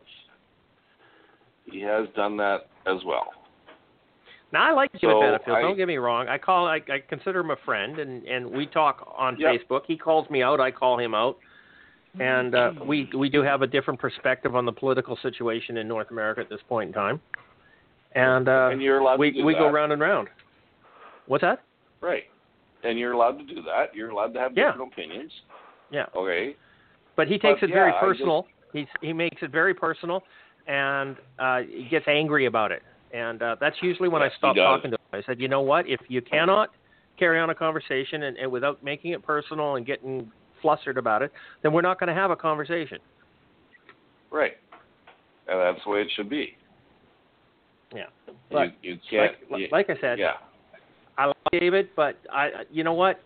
[1.66, 3.28] He has done that as well.
[4.54, 5.56] Now I like David So, Benefield.
[5.56, 6.28] I- Don't get me wrong.
[6.28, 9.62] I call I, I consider him a friend, and and we talk on Yep.
[9.70, 9.82] Facebook.
[9.88, 10.60] He calls me out.
[10.60, 11.38] I call him out,
[12.20, 16.12] and uh, we we do have a different perspective on the political situation in North
[16.12, 17.22] America at this point in time.
[18.14, 19.60] And, uh, and you're allowed we we that.
[19.60, 20.28] go round and round.
[21.28, 21.62] What's that?
[22.02, 22.24] Right.
[22.84, 23.96] And you're allowed to do that.
[23.96, 24.72] You're allowed to have Yeah.
[24.72, 25.32] different opinions.
[25.92, 26.08] Yeah.
[26.14, 26.58] Okay.
[27.16, 28.48] But he takes But, it very yeah, I personal.
[28.74, 30.24] He's he makes it very personal,
[30.68, 32.82] and uh, he gets angry about it.
[33.14, 35.02] And uh, that's usually when Yes, I stop talking to him.
[35.14, 35.88] I said, you know what?
[35.88, 36.70] If you cannot
[37.20, 40.32] carry on a conversation and, and without making it personal and getting
[40.62, 41.32] flustered about it,
[41.64, 43.00] then we're not going to have a conversation.
[44.32, 44.54] Right.
[45.48, 46.56] And that's the way it should be.
[47.94, 48.06] Yeah.
[48.28, 49.34] You, But you can't.
[49.50, 50.34] like, you- like I said, yeah.
[51.18, 53.20] I like David, but I, you know what?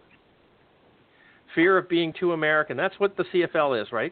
[1.54, 2.76] Fear of being too American.
[2.76, 4.12] That's what the CFL is, right?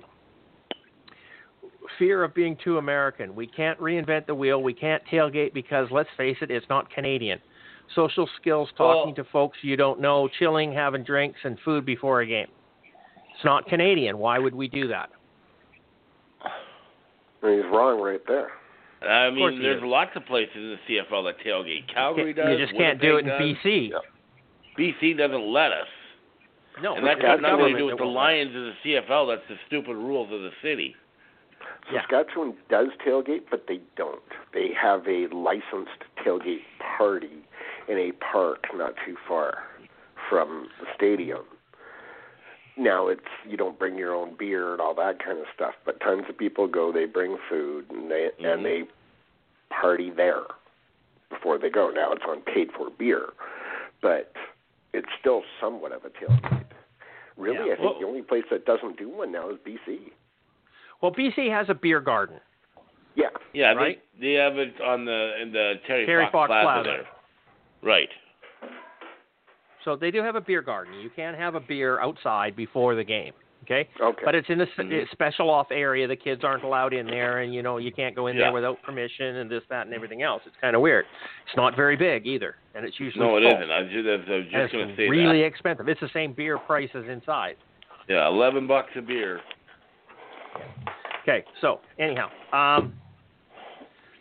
[2.00, 3.36] Fear of being too American.
[3.36, 4.62] We can't reinvent the wheel.
[4.64, 7.40] We can't tailgate because, let's face it, it's not Canadian.
[7.96, 12.26] Social skills, talking to folks you don't know, chilling, having drinks, and food before a
[12.26, 12.48] game.
[13.36, 14.18] It's not Canadian.
[14.18, 15.10] Why would we do that?
[17.42, 18.52] And he's wrong right there.
[19.08, 19.84] I mean, there's is.
[19.86, 21.94] lots of places in the CFL that tailgate.
[21.94, 22.58] Calgary does.
[22.58, 23.42] you just can't do it in does.
[23.42, 23.92] BC.
[23.92, 23.98] Yeah.
[24.80, 25.88] BC doesn't let us.
[26.82, 28.06] No, and that's we've got got nothing to do with the.
[28.06, 29.36] Lions of the CFL.
[29.36, 30.96] That's the stupid rules of the city.
[31.92, 32.02] Yeah.
[32.02, 34.22] Saskatchewan does tailgate, but they don't.
[34.54, 36.62] They have a licensed tailgate
[36.98, 37.44] party
[37.88, 39.64] in a park not too far
[40.30, 41.44] from the stadium.
[42.76, 46.00] Now it's you don't bring your own beer and all that kind of stuff, but
[46.00, 46.92] tons of people go.
[46.92, 48.54] They bring food and they Mhm.
[48.54, 48.88] and they
[49.70, 50.44] party there
[51.30, 51.90] before they go.
[51.90, 53.34] Now it's on paid for beer,
[54.02, 54.34] but
[54.94, 56.66] it's still somewhat of a tailgate.
[57.38, 57.74] Really, Yeah.
[57.74, 60.12] I think Well- the only place that doesn't do one now is BC.
[61.04, 62.38] Well, BC has a beer garden.
[63.16, 64.02] Yeah, Yeah, Right.
[64.20, 66.84] they they have it on the in the Terry, Terry Fox Plaza, Plaza.
[66.90, 67.08] there.
[67.82, 68.10] Right.
[69.84, 70.94] So they do have a beer garden.
[70.94, 73.34] You can have a beer outside before the game.
[73.64, 73.88] Okay.
[74.02, 74.22] okay.
[74.26, 75.04] But it's in a, s- Mhm.
[75.04, 76.06] a special off area.
[76.08, 78.44] The kids aren't allowed in there, and you know you can't go in Yeah.
[78.46, 80.42] there without permission and this, that, and everything else.
[80.46, 81.06] It's kind of weird.
[81.48, 83.52] It's not very big either, and it's usually No, it full.
[83.52, 83.72] isn't.
[83.72, 85.46] I was just, I was just it's going to say really that.
[85.48, 85.88] expensive.
[85.90, 87.56] It's the same beer price as inside.
[88.10, 89.40] Yeah, eleven bucks a beer.
[91.24, 92.94] Okay, so anyhow, um,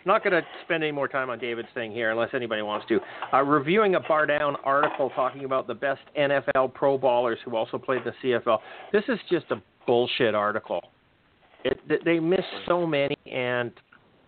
[0.05, 3.01] not going to spend any more time on David's thing here unless anybody wants to.
[3.33, 7.79] Uh, reviewing a Bar Down article talking about the best NFL pro ballers who also
[7.79, 8.59] played the CFL.
[8.93, 10.83] This is just a bullshit article.
[11.65, 13.71] It, they missed so many, and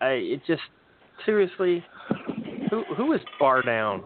[0.00, 0.62] I, it just
[1.26, 1.84] seriously,
[2.70, 4.04] who who is Bar Down?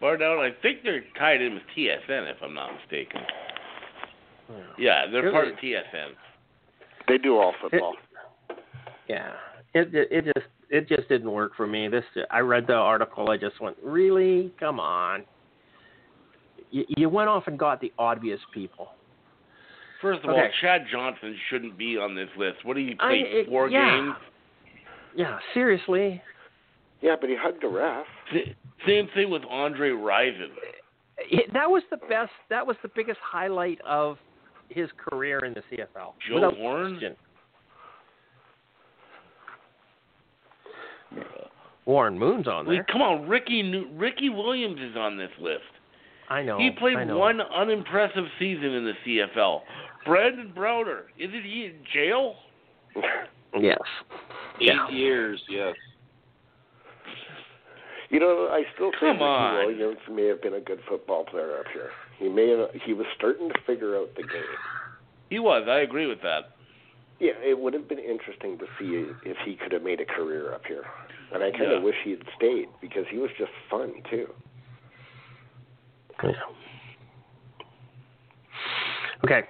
[0.00, 0.38] Bar down.
[0.38, 3.20] I think they're tied in with TSN, if I'm not mistaken.
[4.78, 5.32] Yeah, they're Really?
[5.32, 6.10] part of TSN.
[7.06, 7.94] They do all football.
[9.08, 9.32] Yeah,
[9.74, 11.88] it it it just it just didn't work for me.
[11.88, 13.30] This I read the article.
[13.30, 14.52] I just went, really?
[14.60, 15.24] Come on.
[16.70, 18.90] You, you went off and got the obvious people.
[20.02, 20.40] First of Okay.
[20.42, 22.58] all, Chad Johnson shouldn't be on this list.
[22.64, 23.18] What did he I- play?
[23.20, 23.96] it- four yeah.
[23.96, 24.14] games.
[25.16, 26.22] Yeah, seriously.
[27.00, 28.06] Yeah, but he hugged a ref.
[28.32, 28.52] Sa-
[28.86, 30.50] Same thing with Andre Rison.
[31.30, 32.30] It, that was the best.
[32.50, 34.18] That was the biggest highlight of
[34.68, 36.12] his career in the CFL.
[36.28, 36.92] Joe without Horn?
[36.98, 37.16] question.
[41.86, 42.86] Warren Moon's on I mean, there.
[42.92, 43.62] come on, Ricky
[43.96, 45.62] Ricky Williams is on this list.
[46.28, 46.58] I know.
[46.58, 47.16] he played know.
[47.16, 49.60] one unimpressive season in the CFL.
[50.04, 52.34] Brandon Browner, isn't he in jail?
[53.58, 53.78] Yes.
[54.60, 54.90] Eight Yeah.
[54.90, 55.74] years, yes.
[58.10, 59.66] You know, I still think Ricky on.
[59.66, 61.88] Williams may have been a good football player up here.
[62.18, 64.42] He may have, he was starting to figure out the game.
[65.30, 65.66] He was.
[65.68, 66.50] I agree with that.
[67.20, 70.52] Yeah, it would have been interesting to see if he could have made a career
[70.54, 70.84] up here.
[71.32, 71.76] And I kind Yeah.
[71.78, 74.32] of wish he had stayed because he was just fun too.
[76.22, 76.30] Yeah.
[79.24, 79.42] Okay,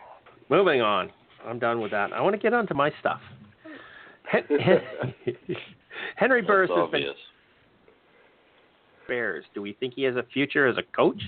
[0.49, 1.11] moving on.
[1.47, 2.13] I'm done with that.
[2.13, 3.21] I want to get on to my stuff.
[4.25, 5.37] Hen- Hen-
[6.17, 7.13] Henry Burris That's has been.
[9.07, 9.45] Bears.
[9.55, 11.21] Do we think he has a future as a coach?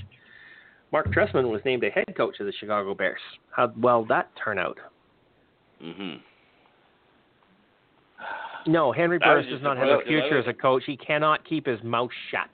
[0.93, 3.20] Mark Trestman was named a head coach of the Chicago Bears.
[3.51, 4.78] How'd well that turn out?
[5.80, 6.16] hmm
[8.66, 10.82] No, Henry That Burris does not have a future as a coach.
[10.86, 12.49] He cannot keep his mouth shut.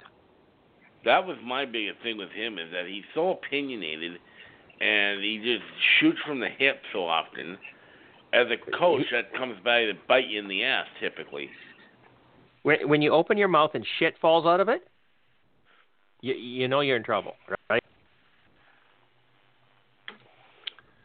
[1.04, 4.18] That was my biggest thing with him is that he's so opinionated,
[4.80, 5.64] and he just
[5.98, 7.56] shoots from the hip so often.
[8.32, 11.48] As a coach, that comes back to bite you in the ass typically.
[12.64, 14.86] When, when you open your mouth and shit falls out of it,
[16.20, 17.34] you, you know you're in trouble,
[17.70, 17.82] right?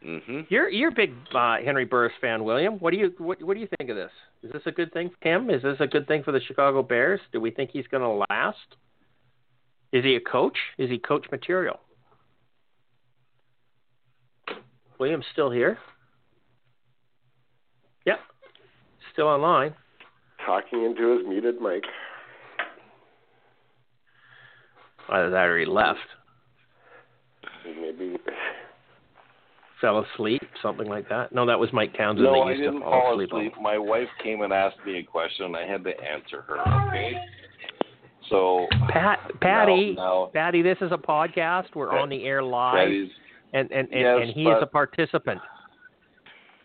[0.02, 2.74] Hmm You're you're a big uh, Henry Burris fan, William.
[2.78, 4.10] What do you what, what do you think of this?
[4.42, 5.50] Is this a good thing for him?
[5.50, 7.20] Is this a good thing for the Chicago Bears?
[7.32, 8.58] Do we think he's going to last?
[9.92, 10.56] Is he a coach?
[10.78, 11.78] Is he coach material?
[14.98, 15.78] William's still here.
[18.06, 18.18] Yep,
[19.12, 19.74] still online.
[20.44, 21.84] Talking into his muted mic.
[25.08, 25.98] Either that or he left,
[27.64, 28.16] Maybe
[29.82, 31.32] fell asleep, something like that.
[31.34, 32.24] No, that was Mike Townsend.
[32.24, 33.28] No, I didn't fall fall asleep.
[33.30, 33.52] asleep.
[33.60, 36.88] My wife came and asked me a question, and I had to answer her.
[36.88, 37.12] Okay.
[38.30, 41.66] So Pat, Patty, now, Patty, this is a podcast.
[41.74, 43.10] We're Pat- on the air live, Patty's
[43.52, 45.40] and and and, Yes, and he is a participant.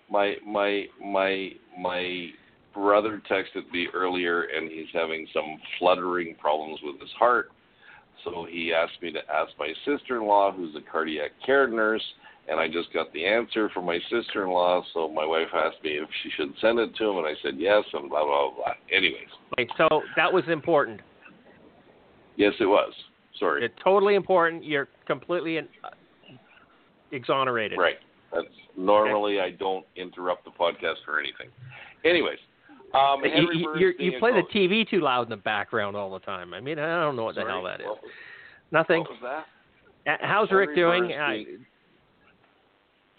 [0.09, 2.27] my my my my
[2.73, 7.49] brother texted me earlier and he's having some fluttering problems with his heart
[8.23, 12.03] so he asked me to ask my sister-in-law who's a cardiac care nurse
[12.47, 16.09] and i just got the answer from my sister-in-law so my wife asked me if
[16.23, 19.27] she should send it to him and i said yes and blah blah blah anyways
[19.53, 21.01] Okay, so that was important.
[22.35, 22.93] yes it was
[23.39, 24.63] sorry It's totally important.
[24.63, 25.63] You're completely uh,
[27.11, 27.77] exonerated.
[27.79, 27.97] right
[28.33, 31.49] that's normally i don't interrupt the podcast for anything
[32.05, 32.39] anyways
[32.93, 36.53] um You, you, you play the TV too loud in the background all the time.
[36.53, 37.85] I mean, I don't know what the Sorry, hell that is.
[37.85, 38.11] what was-
[38.71, 39.01] Nothing.
[39.01, 39.43] what was
[40.05, 41.11] that How's Henry Rick doing?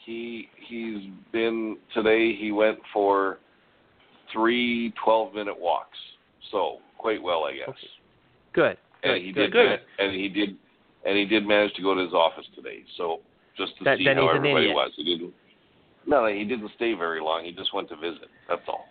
[0.09, 1.03] He he's
[1.33, 3.41] been today he went for
[4.33, 5.99] three 12 minute walks
[6.51, 7.79] so quite well i guess Okay.
[8.55, 8.77] good.
[9.03, 9.23] and Good.
[9.23, 9.41] he good.
[9.43, 9.81] did good.
[9.99, 10.57] and he did
[11.05, 13.21] and he did manage to go to his office today so
[13.59, 15.35] just to That- see how everybody was he didn't
[16.07, 18.89] no he didn't stay very long he just went to visit that's all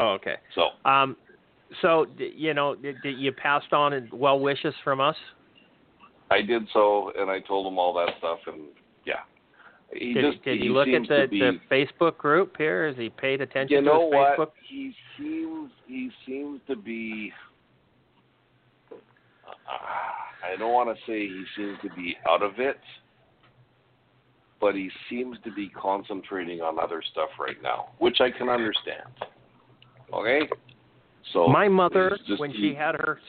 [0.00, 0.34] Oh, okay.
[0.56, 1.16] so Um,
[1.82, 2.74] so you know,
[3.04, 5.16] you passed on well wishes from us?
[6.32, 8.62] i did so and i told him all that stuff and
[9.06, 9.20] yeah
[9.92, 12.88] he Did, just did he you look at the, be, the Facebook group here?
[12.88, 14.38] Has he paid attention you know to his what?
[14.38, 14.52] Facebook?
[14.68, 17.32] He seems he seems to be.
[18.92, 18.96] Uh,
[20.52, 22.78] I don't want to say he seems to be out of it,
[24.60, 29.08] but he seems to be concentrating on other stuff right now, which I can understand.
[30.12, 30.48] Okay.
[31.32, 33.20] So My mother, just- when he- she had her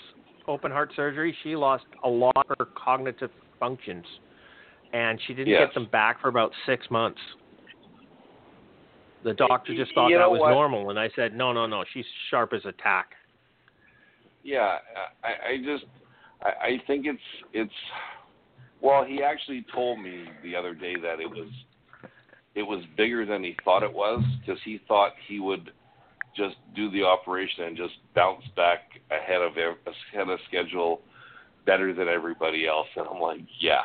[0.48, 4.06] open heart surgery, she lost a lot of her cognitive functions,
[4.94, 5.68] and she didn't Yes.
[5.68, 7.20] get them back for about six months.
[9.24, 10.50] The doctor just thought You that was what?
[10.50, 13.14] normal, and I said, no, no, no, she's sharp as a tack.
[14.44, 14.80] Yeah,
[15.24, 15.86] I, I just
[16.42, 17.22] I, I think it's
[17.54, 17.74] it's
[18.82, 21.50] well, he actually told me the other day that it was
[22.56, 25.72] it was bigger than he thought it was because he thought he would
[26.36, 28.80] just do the operation and just bounce back
[29.12, 31.02] ahead of ahead of schedule
[31.66, 33.82] better than everybody else and I'm like, yeah,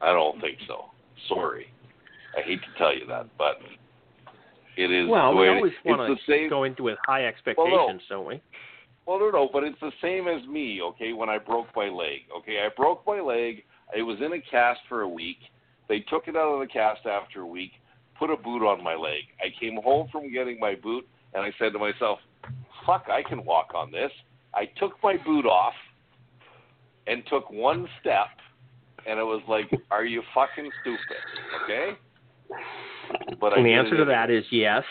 [0.00, 0.86] I don't think so.
[1.28, 1.66] Sorry.
[2.36, 3.58] I hate to tell you that, but
[4.76, 8.40] it is Well, we always want to go into with high expectations, don't we?
[9.06, 12.20] well, no, no, but it's the same as me, okay, when I broke my leg.
[12.38, 13.64] Okay, I broke my leg.
[13.96, 15.38] It was in a cast for a week.
[15.88, 17.72] They took it out of the cast after a week,
[18.16, 19.22] put a boot on my leg.
[19.40, 22.20] I came home from getting my boot, and I said to myself,
[22.86, 24.12] fuck, I can walk on this.
[24.54, 25.74] I took my boot off
[27.06, 28.28] and took one step,
[29.06, 31.16] and it was like, are you fucking stupid?
[31.64, 31.98] Okay?
[33.40, 34.84] But And the answer to that is yes.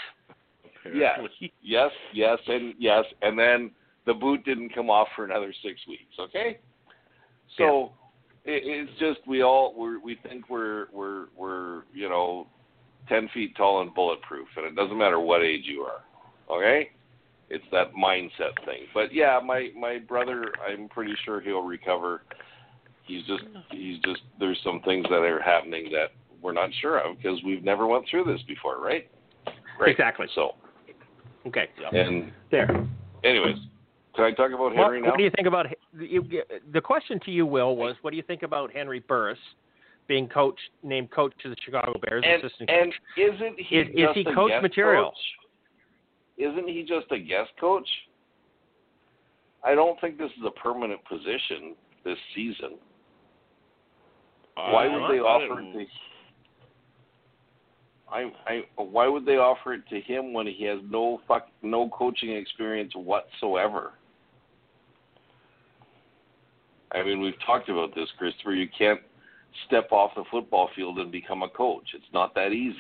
[0.94, 1.19] Yes,
[1.61, 3.72] yes, yes, and yes, and then
[4.06, 6.15] the boot didn't come off for another six weeks.
[6.19, 6.60] Okay,
[7.57, 7.91] so
[8.45, 12.48] it, it's just we all we're, we think we're we're we're you know
[13.07, 16.02] ten feet tall and bulletproof, and it doesn't matter what age you are.
[16.49, 16.90] Okay,
[17.49, 18.84] it's that mindset thing.
[18.94, 22.23] But yeah, my my brother, I'm pretty sure he'll recover.
[23.10, 26.11] He's just he's just there's some things that are happening that
[26.44, 29.10] we're not sure of because we've never went through this before, right?
[29.80, 29.90] Right.
[29.90, 30.27] Exactly.
[30.36, 30.52] So.
[31.48, 31.69] Okay.
[31.81, 31.99] Yeah.
[31.99, 32.88] And There.
[33.23, 33.56] anyways,
[34.15, 35.10] can I talk about What, Henry now?
[35.10, 35.65] what do you think about
[36.72, 39.40] the question to you, Will, was what do you think about Henry Burris
[40.07, 43.34] being coach named coach to the Chicago Bears, And, assistant and coach.
[43.34, 45.06] isn't he Is- is just he a coach guest material?
[45.06, 45.18] coach?
[46.38, 47.88] Isn't he just a guest coach?
[49.64, 51.76] I don't think this is a permanent position
[52.06, 52.77] this season.
[54.72, 55.86] Why Uh, would they offer it to?
[58.11, 61.90] I, I, why would they offer it to him when he has no fuck, no
[61.90, 63.94] coaching experience whatsoever?
[66.91, 68.53] I mean, we've talked about this, Christopher.
[68.56, 68.99] You can't
[69.68, 71.90] step off the football field and become a coach.
[71.94, 72.77] It's not that easy.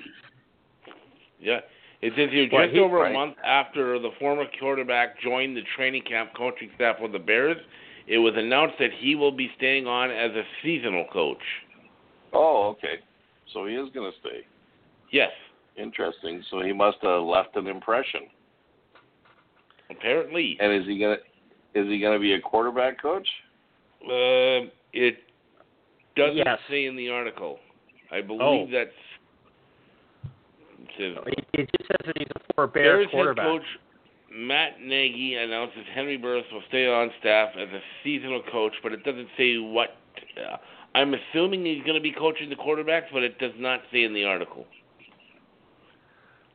[1.39, 1.59] Yeah.
[2.01, 3.11] It says here Well, just he- over right.
[3.11, 7.57] a month after the former quarterback joined the training camp coaching staff with the Bears,
[8.07, 11.43] it was announced that he will be staying on as a seasonal coach.
[12.33, 12.99] Oh, okay.
[13.53, 14.45] So he is going to stay.
[15.11, 15.31] Yes,
[15.77, 16.43] Interesting.
[16.51, 18.21] So he must have left an impression.
[19.89, 20.57] apparently.
[20.59, 21.17] And is he gonna
[21.73, 23.27] is he gonna be a quarterback coach?
[24.03, 25.19] Uh, it
[26.15, 26.59] doesn't Yes.
[26.69, 27.59] say in the article.
[28.11, 28.67] I believe Oh.
[28.71, 28.91] that's.
[30.97, 33.45] It It, it just says that he's a former Bears, Bears head quarterback.
[33.45, 33.63] coach
[34.31, 39.03] Matt Nagy announces Henry Burris will stay on staff as a seasonal coach, but it
[39.03, 39.95] doesn't say what.
[40.37, 40.57] Uh,
[40.95, 44.13] I'm assuming he's going to be coaching the quarterbacks, but it does not say in
[44.13, 44.65] the article.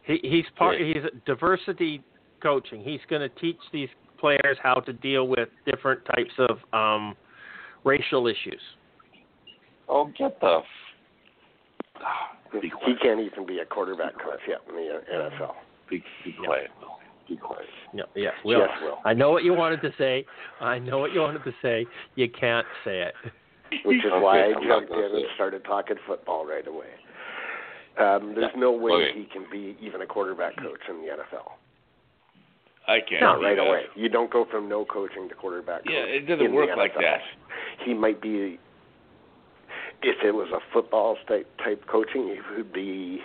[0.05, 0.81] He, he's part.
[0.81, 0.86] Yeah.
[0.86, 2.02] He's diversity
[2.43, 2.82] coaching.
[2.82, 3.89] He's going to teach these
[4.19, 7.15] players how to deal with different types of um,
[7.85, 8.61] racial issues.
[9.89, 10.61] Oh, get the.
[11.97, 15.52] F- be He can't even be a quarterback coach yet in the NFL.
[15.89, 16.70] Be, be quiet.
[16.81, 16.98] Will.
[17.28, 17.66] Be quiet.
[17.94, 18.61] Yeah, yes, Will.
[18.61, 18.98] Yes, Will.
[19.05, 20.27] I know what you wanted to say.
[20.61, 21.86] I know what you wanted to say.
[22.16, 23.15] You can't say it.
[23.85, 26.89] Which is why I I'm jumped in and started talking football right away.
[27.99, 29.19] Um, there's no way Okay.
[29.21, 31.53] he can be even a quarterback coach in the NFL.
[32.89, 33.23] I can't.
[33.23, 33.67] Not Not right that.
[33.67, 33.83] away.
[33.95, 36.09] You don't go from no coaching to quarterback Yeah, coach.
[36.11, 37.21] it doesn't work like that.
[37.85, 38.59] He might be.
[40.03, 43.21] If it was a football type type coaching, he would be.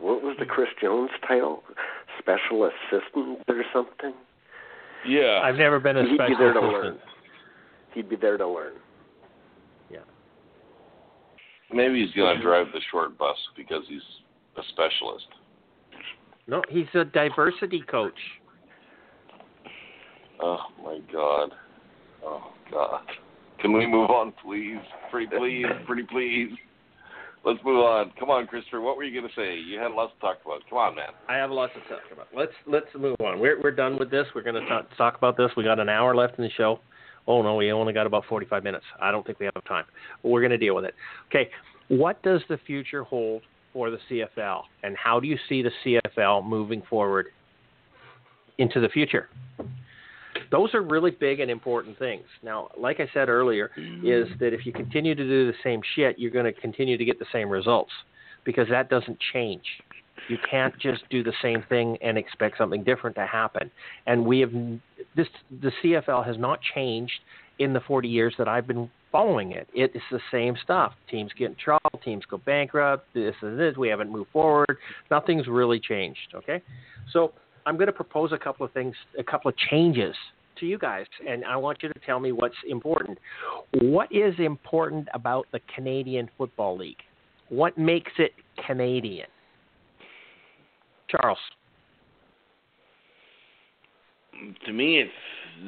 [0.00, 1.62] What was the Chris Jones title?
[2.18, 4.14] Special assistant or something.
[5.06, 5.40] Yeah.
[5.44, 6.84] I've never been a He'd be special there to assistant.
[6.84, 6.98] learn.
[7.94, 8.72] He'd be there to learn.
[11.74, 14.02] Maybe he's gonna drive the short bus because he's
[14.56, 15.26] a specialist.
[16.46, 18.18] No, he's a diversity coach.
[20.42, 21.50] Oh my God.
[22.24, 23.02] Oh God.
[23.60, 24.78] Can we move on, please?
[25.10, 26.50] Pretty please, pretty please.
[27.44, 28.12] Let's move on.
[28.18, 28.80] Come on, Christopher.
[28.80, 29.56] What were you gonna say?
[29.56, 30.60] You had lots to talk about.
[30.68, 31.08] Come on, man.
[31.28, 32.28] I have lots to talk about.
[32.36, 33.40] Let's let's move on.
[33.40, 34.26] We're we're done with this.
[34.34, 35.50] We're going to talk, talk about this.
[35.56, 36.80] We got an hour left in the show.
[37.26, 38.84] Oh no, we only got about 45 minutes.
[39.00, 39.84] I don't think we have time.
[40.22, 40.94] We're going to deal with it.
[41.28, 41.50] Okay,
[41.88, 43.42] what does the future hold
[43.72, 47.26] for the CFL, and how do you see the CFL moving forward
[48.58, 49.28] into the future?
[50.50, 52.24] Those are really big and important things.
[52.42, 53.70] Now, like I said earlier,
[54.04, 57.04] is that if you continue to do the same shit, you're going to continue to
[57.04, 57.92] get the same results
[58.44, 59.64] because that doesn't change.
[60.28, 63.70] You can't just do the same thing and expect something different to happen.
[64.06, 64.52] And we have
[65.16, 65.28] this
[65.60, 67.20] the CFL has not changed
[67.58, 69.68] in the 40 years that I've been following it.
[69.74, 70.94] It is the same stuff.
[71.10, 73.76] Teams get in trouble, teams go bankrupt, this and this.
[73.76, 74.78] We haven't moved forward.
[75.10, 76.34] Nothing's really changed.
[76.34, 76.62] Okay,
[77.12, 77.32] so
[77.66, 80.14] I'm going to propose a couple of things, a couple of changes
[80.58, 83.18] to you guys, and I want you to tell me what's important.
[83.80, 86.98] What is important about the Canadian Football League?
[87.48, 88.32] What makes it
[88.66, 89.26] Canadian?
[91.12, 91.38] Charles.
[94.66, 95.10] to me, it's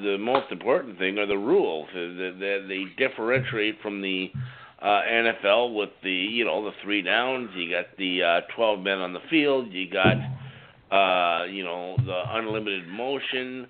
[0.02, 4.30] the most important thing are the rules that, that they differentiate from the
[4.82, 7.50] uh, NFL with the you know the three downs.
[7.54, 9.72] You got the uh, 12 men on the field.
[9.72, 10.16] You got
[10.90, 13.66] uh, you know the unlimited motion.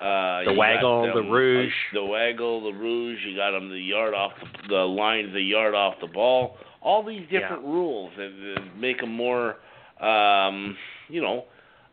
[0.00, 1.72] Uh, The waggle, got the them, rouge.
[1.92, 3.18] the waggle, the rouge.
[3.26, 6.56] You got them the yard off the, the line, the yard off the ball.
[6.80, 9.56] All these different rules and, and make them more,
[10.00, 10.76] um,
[11.08, 11.44] you know,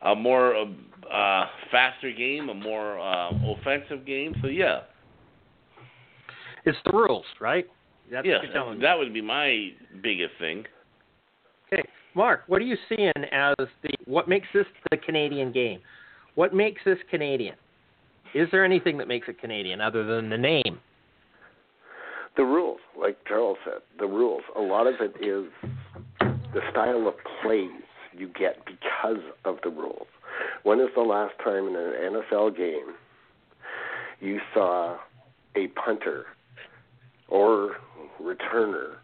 [0.02, 0.66] a more uh,
[1.12, 4.36] uh, faster game, a more uh, offensive game.
[4.42, 4.82] So yeah,
[6.66, 7.66] It's the rules, right?
[8.12, 8.86] That's yeah, what you're telling me.
[8.86, 9.70] that would be my
[10.04, 10.64] biggest thing.
[11.74, 11.84] Okay,
[12.14, 15.80] Mark, what are you seeing as the what makes this the Canadian game?
[16.36, 17.56] What makes this Canadian?
[18.36, 20.80] Is there anything that makes it Canadian other than the name?
[22.36, 24.42] The rules, like Charles said, the rules.
[24.58, 25.46] A lot of it is
[26.20, 27.70] the style of plays
[28.18, 30.08] you get because of the rules.
[30.64, 32.94] When is the last time in an NFL game
[34.20, 34.98] you saw
[35.56, 36.26] a punter
[37.28, 37.76] or
[38.22, 38.96] returner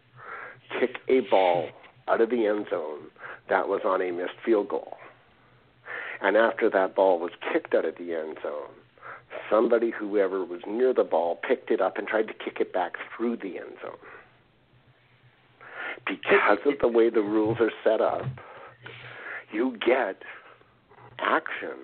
[0.78, 1.68] kick a ball
[2.08, 3.08] out of the end zone
[3.48, 4.96] that was on a missed field goal?
[6.20, 8.70] And after that ball was kicked out of the end zone,
[9.50, 12.94] somebody, whoever was near the ball, picked it up and tried to kick it back
[13.16, 13.96] through the end zone.
[16.06, 18.24] because of the way the rules are set up,
[19.52, 20.22] you get
[21.18, 21.78] action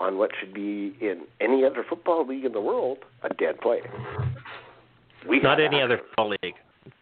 [0.00, 3.80] on what should be in any other football league in the world a dead play.
[5.28, 5.82] We Not any action.
[5.82, 6.54] other football league.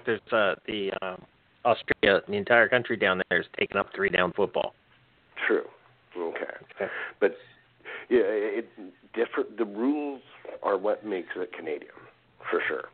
[0.06, 1.22] There's uh, the um,
[1.64, 4.74] Australia, the entire country down there is taking up three down football.
[5.46, 5.64] True.
[6.16, 6.44] Okay.
[6.76, 6.90] Okay.
[7.20, 7.32] But
[8.08, 8.68] yeah, it
[9.14, 9.56] different.
[9.56, 10.20] The rules
[10.62, 11.90] are what makes it Canadian,
[12.50, 12.84] for sure.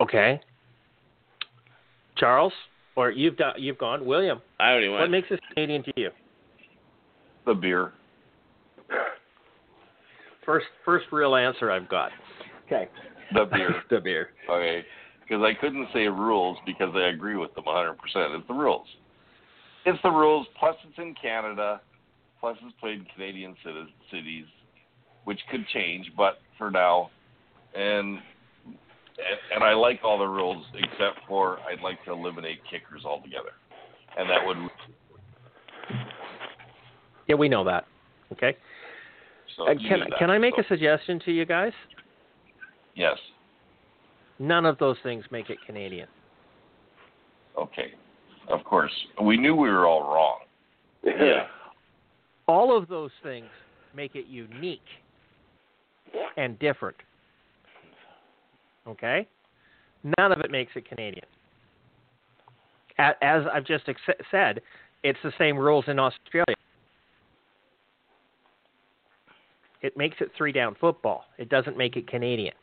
[0.00, 0.40] Okay.
[2.16, 2.52] Charles,
[2.96, 4.04] or you've done, you've gone.
[4.04, 6.10] William, I already what makes this Canadian to you?
[7.46, 7.92] The beer.
[10.44, 12.10] First, first real answer I've got.
[12.66, 12.88] Okay.
[13.34, 13.82] The beer.
[13.90, 14.28] the beer.
[14.48, 14.84] Okay.
[15.22, 17.94] Because I couldn't say rules because I agree with them 100%.
[17.96, 18.86] It's the rules.
[19.84, 21.80] It's the rules, plus it's in Canada,
[22.40, 23.54] plus it's played in Canadian
[24.10, 24.46] cities,
[25.24, 27.10] which could change, but for now.
[27.76, 28.18] And,
[29.18, 33.52] and and I like all the rules except for I'd like to eliminate kickers altogether.
[34.18, 34.56] And that would
[37.28, 37.86] Yeah, we know that.
[38.32, 38.56] Okay.
[39.56, 40.18] so Uh, can that.
[40.18, 41.72] can I make So, a suggestion to you guys?
[42.94, 43.18] Yes.
[44.38, 46.08] None of those things make it Canadian.
[47.56, 47.94] Okay.
[48.48, 48.92] Of course.
[49.20, 50.40] We knew we were all wrong.
[51.04, 51.46] Yeah.
[52.46, 53.46] All of those things
[53.94, 54.80] make it unique
[56.36, 56.96] and different.
[58.86, 59.26] Okay?
[60.18, 61.24] None of it makes it Canadian.
[62.98, 63.84] As I've just
[64.30, 64.60] said,
[65.02, 66.54] it's the same rules in Australia.
[69.82, 71.24] It makes it three down football.
[71.38, 72.54] It doesn't make it Canadian.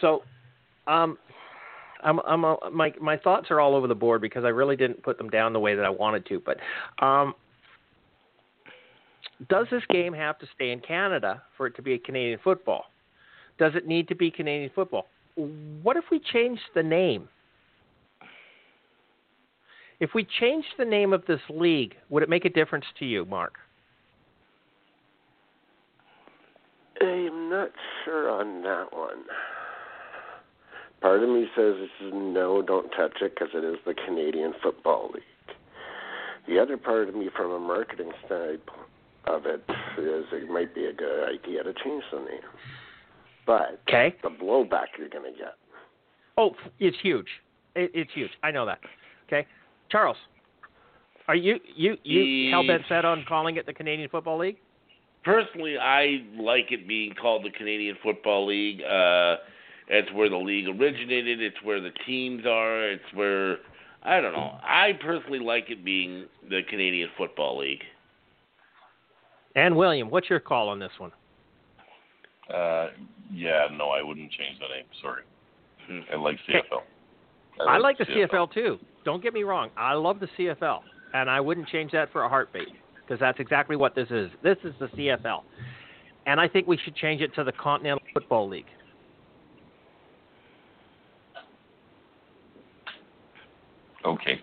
[0.00, 0.22] So,
[0.86, 1.16] um,
[2.02, 5.02] I'm, I'm, uh, my my thoughts are all over the board because I really didn't
[5.02, 6.42] put them down the way that I wanted to.
[6.44, 6.58] But
[7.04, 7.34] um,
[9.48, 12.84] does this game have to stay in Canada for it to be a Canadian football?
[13.58, 15.06] Does it need to be Canadian football?
[15.36, 17.28] What if we change the name?
[20.00, 23.24] If we change the name of this league, would it make a difference to you,
[23.24, 23.54] Mark?
[27.00, 27.70] I'm not
[28.04, 29.24] sure on that one.
[31.00, 31.74] Part of me says
[32.12, 35.22] no, don't touch it because it is the Canadian Football League.
[36.48, 38.60] The other part of me, from a marketing side
[39.26, 39.62] of it,
[39.98, 42.40] is it might be a good idea to change the name.
[43.46, 44.14] But Okay.
[44.22, 45.54] the blowback you're going to get.
[46.36, 47.28] Oh, it's huge.
[47.76, 48.30] It, it's huge.
[48.42, 48.78] I know that.
[49.26, 49.46] Okay,
[49.90, 50.16] Charles,
[51.28, 54.56] are you you you Ye- hell bent set on calling it the Canadian Football League?
[55.24, 58.82] Personally, I like it being called the Canadian Football League.
[58.82, 59.36] Uh,
[59.88, 61.40] it's where the league originated.
[61.40, 62.88] It's where the teams are.
[62.90, 63.56] It's where
[64.02, 64.58] I don't know.
[64.62, 67.82] I personally like it being the Canadian Football League.
[69.56, 71.12] And William, what's your call on this one?
[72.52, 72.88] Uh,
[73.32, 74.84] yeah, no, I wouldn't change the name.
[75.00, 75.22] Sorry.
[76.12, 76.82] I like CFL.
[77.66, 78.78] I like the CFL too.
[79.04, 79.70] Don't get me wrong.
[79.76, 80.80] I love the CFL,
[81.12, 82.68] and I wouldn't change that for a heartbeat
[83.02, 84.30] because that's exactly what this is.
[84.42, 85.42] This is the CFL,
[86.26, 88.66] and I think we should change it to the Continental Football League.
[94.04, 94.40] Okay.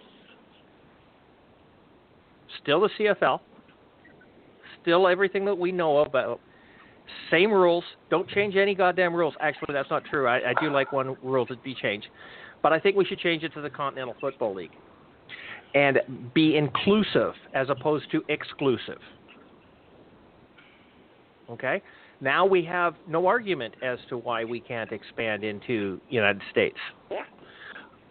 [2.61, 3.39] Still the CFL.
[4.81, 6.39] Still everything that we know about.
[7.29, 7.83] Same rules.
[8.09, 9.33] Don't change any goddamn rules.
[9.39, 10.27] Actually, that's not true.
[10.27, 12.07] I, I do like one rule to be changed,
[12.61, 14.71] but I think we should change it to the Continental Football League
[15.73, 15.99] and
[16.33, 18.99] be inclusive as opposed to exclusive.
[21.49, 21.81] Okay.
[22.19, 26.77] Now we have no argument as to why we can't expand into United States.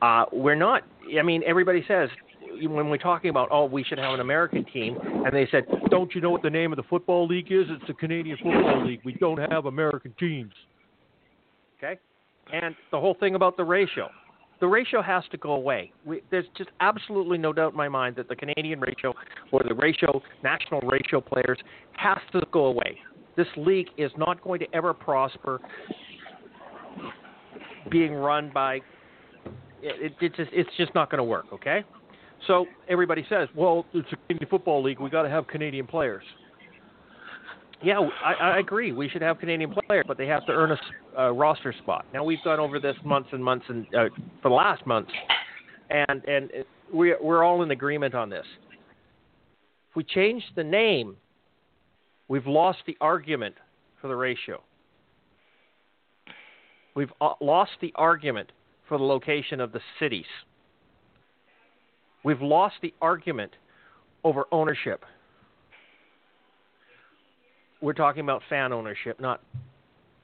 [0.02, 0.82] Uh, we're not.
[1.18, 2.08] I mean, everybody says
[2.68, 6.14] when we're talking about oh we should have an American team, and they said, don't
[6.14, 7.66] you know what the name of the football league is?
[7.68, 9.00] It's the Canadian Football League.
[9.04, 10.52] We don't have American teams.
[11.78, 11.98] Okay,
[12.52, 14.10] and the whole thing about the ratio.
[14.60, 15.90] The ratio has to go away.
[16.04, 19.14] We, there's just absolutely no doubt in my mind that the Canadian ratio
[19.52, 21.58] or the ratio, national ratio players,
[21.92, 22.98] has to go away.
[23.38, 25.60] This league is not going to ever prosper
[27.90, 28.80] being run by
[29.82, 31.46] it, it just it's just not going to work.
[31.52, 31.84] Okay,
[32.46, 35.00] so everybody says, well, it's a Canadian football league.
[35.00, 36.24] We've got to have Canadian players.
[37.82, 38.92] Yeah, I, I agree.
[38.92, 40.76] We should have Canadian players, but they have to earn a
[41.16, 42.06] a roster spot.
[42.12, 44.04] Now we've gone over this months and months and uh,
[44.42, 45.10] for the last months,
[45.90, 46.50] and and
[46.92, 48.46] we're we're all in agreement on this.
[49.90, 51.16] If we change the name,
[52.28, 53.56] we've lost the argument
[54.00, 54.62] for the ratio.
[56.94, 58.52] We've uh, lost the argument
[58.88, 60.24] for the location of the cities.
[62.22, 63.52] We've lost the argument
[64.24, 65.04] over ownership.
[67.80, 69.40] We're talking about fan ownership, not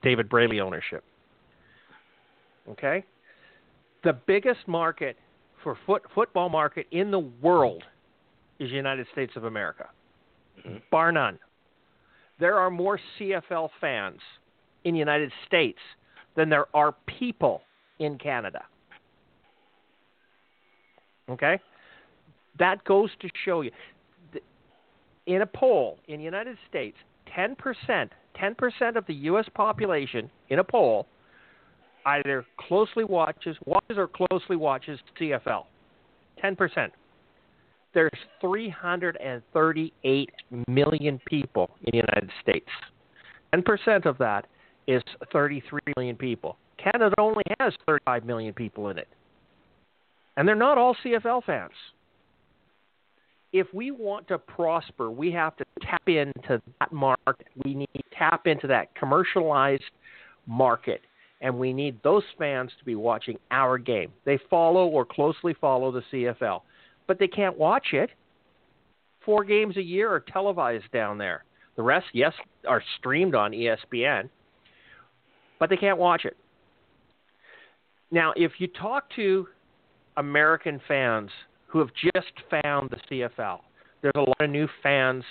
[0.02, 1.04] David Braley ownership.
[2.68, 3.04] Okay?
[4.06, 5.16] the biggest market
[5.64, 7.82] for foot, football market in the world
[8.60, 9.90] is the United States of America,
[10.58, 10.80] Mhm.
[10.90, 11.40] bar none.
[12.38, 14.22] There are more CFL fans
[14.84, 15.80] in the United States
[16.34, 17.64] than there are people
[17.98, 18.64] in Canada.
[21.28, 21.58] Okay?
[22.58, 23.70] That goes to show you.
[25.26, 26.96] In a poll in the United States,
[27.36, 27.56] 10%,
[28.40, 29.46] 10% of the U.S.
[29.54, 31.06] population in a poll
[32.06, 35.64] either closely watches, watches or closely watches CFL.
[36.42, 36.90] 10%.
[37.92, 38.10] There's
[38.40, 40.30] 338
[40.68, 42.68] million people in the United States.
[43.54, 44.46] 10% of that
[44.86, 45.02] is
[45.32, 46.56] 33 million people.
[46.78, 49.08] Canada only has 35 million people in it.
[50.36, 51.72] And they're not all CFL fans.
[53.56, 57.46] If we want to prosper, we have to tap into that market.
[57.64, 59.82] We need to tap into that commercialized
[60.46, 61.00] market.
[61.40, 64.12] And we need those fans to be watching our game.
[64.26, 66.60] They follow or closely follow the CFL,
[67.06, 68.10] but they can't watch it.
[69.24, 71.42] Four games a year are televised down there.
[71.76, 72.34] The rest, yes,
[72.68, 74.28] are streamed on ESPN,
[75.58, 76.36] but they can't watch it.
[78.10, 79.48] Now, if you talk to
[80.18, 81.30] American fans
[81.66, 82.32] who have just
[82.62, 83.60] found the CFL,
[84.02, 85.24] there's a lot of new fans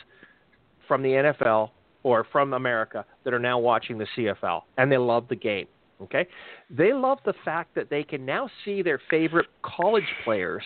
[0.87, 1.69] from the NFL
[2.03, 5.67] or from America that are now watching the CFL, and they love the game.
[6.01, 6.27] Okay,
[6.69, 10.63] they love the fact that they can now see their favorite college players.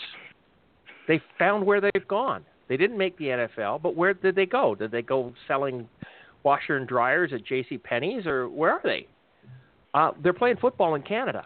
[1.08, 2.44] They found where they've gone.
[2.68, 4.74] They didn't make the NFL, but where did they go?
[4.74, 5.88] Did they go selling
[6.44, 7.78] washer and dryers at J.C.
[7.78, 9.08] Penney's, or where are they?
[9.94, 11.46] Uh, they're playing football in Canada,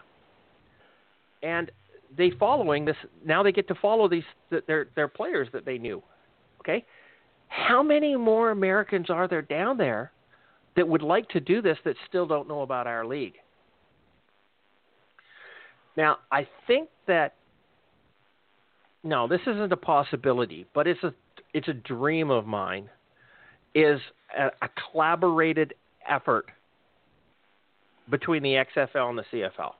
[1.42, 1.70] and
[2.16, 2.96] they following this.
[3.24, 4.24] Now they get to follow these
[4.66, 6.02] their their players that they knew.
[6.60, 6.84] Okay,
[7.48, 10.12] how many more Americans are there down there
[10.76, 13.34] that would like to do this that still don't know about our league?
[15.96, 17.34] Now, I think that
[19.02, 21.14] no, this isn't a possibility, but it's a
[21.52, 22.88] it's a dream of mine.
[23.74, 24.00] Is
[24.36, 25.74] a, a collaborated
[26.08, 26.46] effort
[28.08, 29.72] between the XFL and the CFL.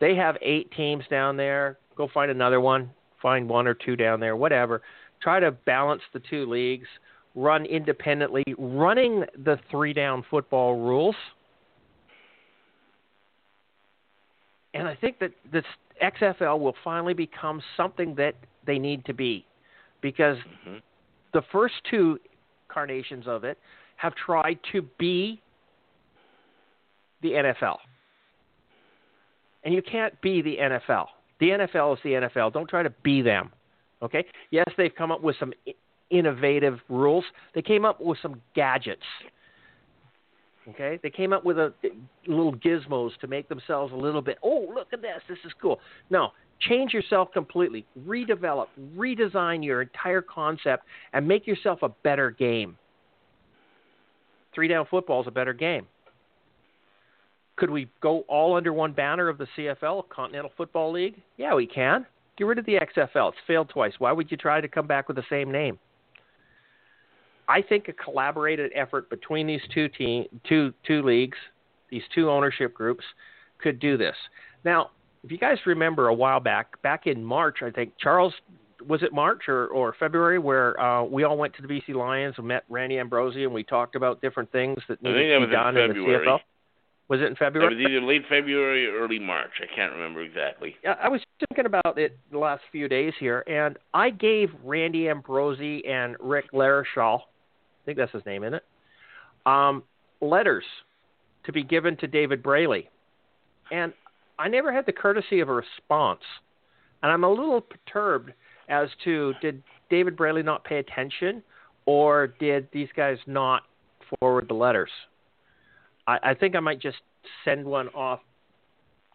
[0.00, 1.78] They have eight teams down there.
[1.96, 2.90] Go find another one.
[3.20, 4.36] Find one or two down there.
[4.36, 4.82] Whatever.
[5.20, 6.86] Try to balance the two leagues.
[7.34, 8.44] Run independently.
[8.56, 11.16] Running the three down football rules.
[14.74, 15.64] And I think that this
[16.00, 18.34] XFL will finally become something that
[18.64, 19.44] they need to be,
[20.00, 20.80] because Mhm.
[21.32, 22.20] the first two
[22.68, 23.58] carnations of it
[23.96, 25.40] have tried to be
[27.22, 27.80] the NFL.
[29.64, 31.06] And you can't be the NFL.
[31.40, 32.52] The NFL is the NFL.
[32.52, 33.50] Don't try to be them.
[34.02, 34.24] Okay?
[34.50, 35.52] Yes, they've come up with some
[36.10, 37.24] innovative rules.
[37.54, 39.02] They came up with some gadgets.
[40.68, 40.98] Okay?
[41.02, 41.72] They came up with a
[42.26, 45.22] little gizmos to make themselves a little bit, "Oh, look at this.
[45.28, 45.80] This is cool."
[46.10, 47.86] No, change yourself completely.
[48.06, 52.76] Redevelop, redesign your entire concept and make yourself a better game.
[54.52, 55.86] Three down football is a better game.
[57.58, 61.20] Could we go all under one banner of the CFL, Continental Football League?
[61.36, 62.06] Yeah, we can.
[62.36, 63.30] Get rid of the XFL.
[63.30, 63.94] It's failed twice.
[63.98, 65.76] Why would you try to come back with the same name?
[67.48, 71.38] I think a collaborated effort between these two team, two two leagues,
[71.90, 73.04] these two ownership groups,
[73.60, 74.14] could do this.
[74.64, 74.90] Now,
[75.24, 78.34] if you guys remember a while back, back in March, I think Charles
[78.86, 82.36] was it March or, or February where uh, we all went to the BC Lions
[82.38, 85.76] and met Randy Ambrosie and we talked about different things that needed to be done
[85.76, 86.38] in in the CFL.
[87.08, 87.72] Was it in February?
[87.72, 89.50] It was either late February or early March.
[89.62, 90.76] I can't remember exactly.
[90.84, 95.08] Yeah, I was thinking about it the last few days here, and I gave Randy
[95.08, 97.24] Ambrosie and Rick LeLacheur, I
[97.86, 98.64] think that's his name, isn't it?
[99.46, 99.82] Um,
[100.20, 100.64] letters
[101.44, 102.90] to be given to David Braley,
[103.70, 103.94] and
[104.38, 106.20] I never had the courtesy of a response,
[107.02, 108.32] and I'm a little perturbed
[108.68, 111.42] as to did David Braley not pay attention,
[111.86, 113.62] or did these guys not
[114.20, 114.90] forward the letters?
[116.08, 116.96] I, I think I might just
[117.44, 118.20] send one off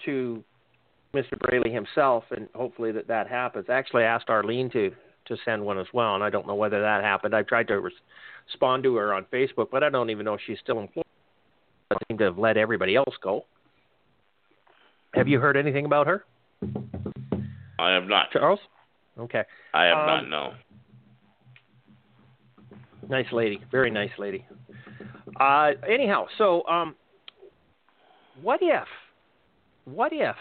[0.05, 0.43] to
[1.13, 1.37] Mr.
[1.39, 3.65] Braley himself, and hopefully that that happens.
[3.67, 4.91] I actually asked Arlene to
[5.25, 7.33] to send one as well, and I don't know whether that happened.
[7.33, 7.93] I tried to res-
[8.47, 11.05] respond to her on Facebook, but I don't even know if she's still employed.
[11.91, 13.45] I seem to have let everybody else go.
[15.13, 16.25] Have you heard anything about her,
[17.79, 18.31] I have not.
[18.31, 18.59] Charles?
[19.17, 19.43] Okay,
[19.73, 20.29] I have Um, not.
[20.29, 20.53] No.
[23.07, 24.45] nice lady, very nice lady.
[25.39, 26.95] Uh, anyhow, so um,
[28.41, 28.87] what if,
[29.85, 30.35] what if,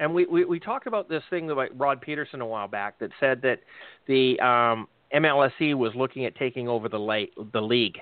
[0.00, 3.10] and we, we, we talked about this thing by Rod Pedersen a while back that
[3.18, 3.60] said that
[4.06, 7.98] the um, MLSE was looking at taking over the, the league.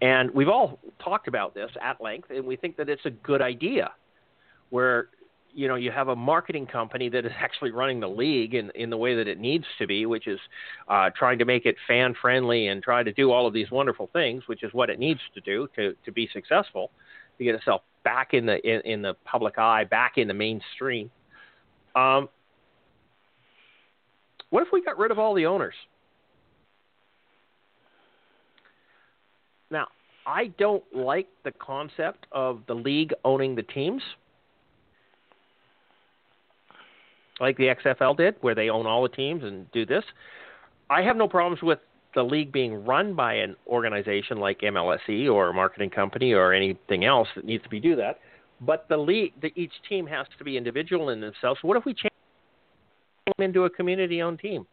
[0.00, 3.42] And we've all talked about this at length, and we think that it's a good
[3.42, 3.90] idea
[4.70, 5.08] where
[5.58, 8.90] you know you have a marketing company that is actually running the league in in
[8.90, 10.38] the way that it needs to be, which is
[10.86, 14.08] uh, trying to make it fan friendly and try to do all of these wonderful
[14.12, 16.92] things, which is what it needs to do to to be successful,
[17.36, 21.10] to get itself back in the in, in the public eye, back in the mainstream.
[21.96, 22.28] Um,
[24.50, 25.74] what if we got rid of all the owners?
[29.70, 29.88] Now,
[30.24, 34.02] I don't like the concept of the league owning the teams.
[37.40, 40.04] Like the XFL did, where they own all the teams and do this.
[40.90, 41.78] I have no problems with
[42.14, 47.04] the league being run by an organization like MLSE or a marketing company or anything
[47.04, 48.18] else that needs to be do that.
[48.60, 51.60] But the league, the, each team has to be individual in themselves.
[51.62, 52.12] What if we change
[53.26, 54.66] them into a community-owned team?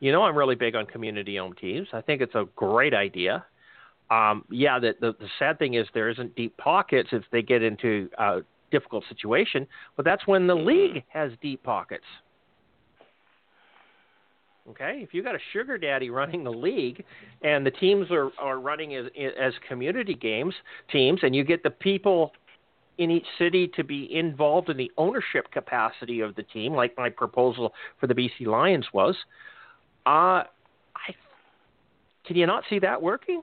[0.00, 1.88] You know, I'm really big on community-owned teams.
[1.92, 3.44] I think it's a great idea.
[4.10, 7.62] Um, yeah, the, the, the sad thing is there isn't deep pockets if they get
[7.62, 9.66] into a difficult situation,
[9.96, 12.04] but that's when the league has deep pockets.
[14.70, 17.02] Okay, if you got a sugar daddy running the league,
[17.42, 19.06] and the teams are are running as
[19.40, 20.54] as community games
[20.92, 22.32] teams, and you get the people
[22.98, 27.08] in each city to be involved in the ownership capacity of the team, like my
[27.08, 29.16] proposal for the BC Lions was.
[30.04, 30.42] Uh,
[30.94, 31.14] I
[32.26, 33.42] can you not see that working?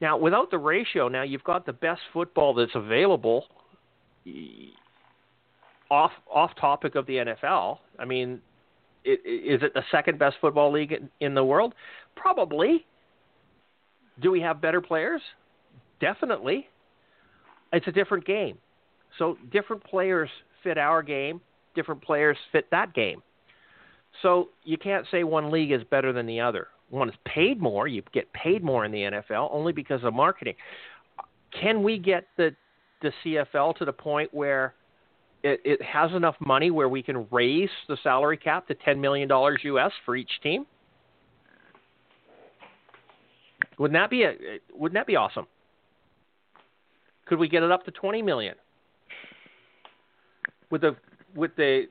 [0.00, 3.44] Now, without the ratio, now you've got the best football that's available
[5.90, 7.78] off off topic of the NFL.
[7.98, 8.40] I mean,
[9.04, 11.74] it, is it the second best football league in, in the world?
[12.16, 12.86] Probably.
[14.20, 15.22] Do we have better players?
[16.00, 16.68] Definitely.
[17.72, 18.58] It's a different game.
[19.18, 20.28] So different players
[20.62, 21.40] fit our game,
[21.74, 23.22] different players fit that game.
[24.22, 26.68] So you can't say one league is better than the other.
[26.90, 30.54] One is paid more, you get paid more in the NFL only because of marketing.
[31.58, 32.54] Can we get the
[33.00, 34.74] the CFL to the point where
[35.42, 39.28] it, it has enough money where we can raise the salary cap to ten million
[39.28, 40.66] dollars US for each team.
[43.78, 44.34] Wouldn't that be a
[44.74, 45.46] wouldn't that be awesome?
[47.26, 48.54] Could we get it up to twenty million?
[50.70, 50.96] With the
[51.34, 51.86] with the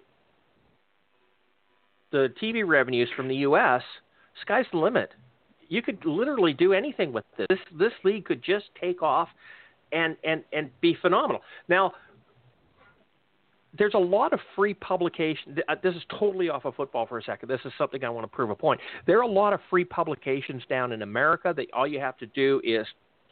[2.11, 3.81] the TV revenues from the US,
[4.41, 5.11] sky's the limit.
[5.67, 7.47] You could literally do anything with this.
[7.49, 9.29] This this league could just take off
[9.91, 11.41] and and and be phenomenal.
[11.67, 11.93] Now
[13.77, 15.59] there's a lot of free publication.
[15.67, 17.49] Uh, this is totally off of football for a second.
[17.49, 18.79] This is something I want to prove a point.
[19.05, 22.25] There are a lot of free publications down in America that all you have to
[22.27, 22.87] do is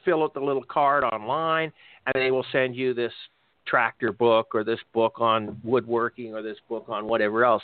[0.06, 1.72] fill out the little card online,
[2.06, 3.12] and they will send you this
[3.66, 7.64] tractor book or this book on woodworking or this book on whatever else.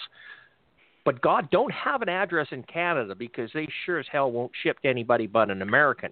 [1.05, 4.79] But God, don't have an address in Canada because they sure as hell won't ship
[4.81, 6.11] to anybody but an American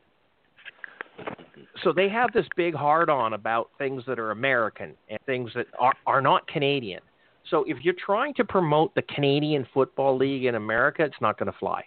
[1.83, 5.67] so they have this big hard on about things that are American and things that
[5.79, 7.01] are, are not Canadian.
[7.49, 11.51] So if you're trying to promote the Canadian Football League in America, it's not going
[11.51, 11.83] to fly.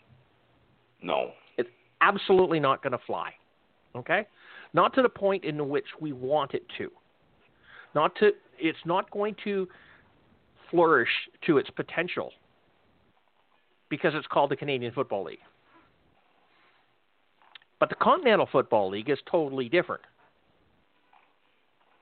[1.03, 1.31] No.
[1.57, 1.69] It's
[2.01, 3.31] absolutely not going to fly.
[3.95, 4.27] Okay?
[4.73, 6.91] Not to the point in which we want it to.
[7.95, 9.69] Not to it's not going to
[10.71, 11.11] flourish
[11.47, 12.33] to its potential
[13.97, 15.39] because it's called the Canadian Football League.
[17.81, 20.03] But the Continental Football League is totally different.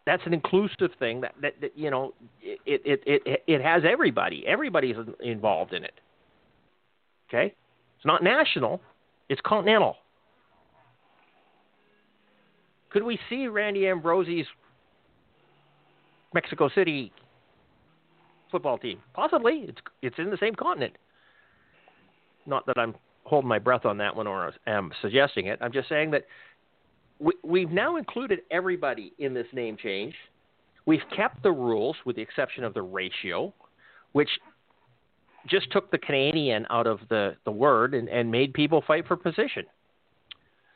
[0.06, 4.44] That's an inclusive thing that, that, that you know it, it it it has everybody.
[4.46, 5.94] Everybody's involved in it.
[7.28, 7.54] Okay,
[7.96, 8.80] it's not national;
[9.28, 9.96] it's continental.
[12.90, 14.46] Could we see Randy Ambrosie's
[16.34, 17.12] Mexico City
[18.50, 18.98] football team?
[19.14, 19.66] Possibly.
[19.68, 20.94] It's it's in the same continent.
[22.46, 22.94] Not that I'm
[23.24, 25.58] holding my breath on that one or am suggesting it.
[25.60, 26.26] I'm just saying that
[27.18, 30.14] we, we've now included everybody in this name change.
[30.86, 33.54] We've kept the rules with the exception of the ratio,
[34.12, 34.28] which
[35.48, 39.16] just took the Canadian out of the, the word and, and made people fight for
[39.16, 39.64] position.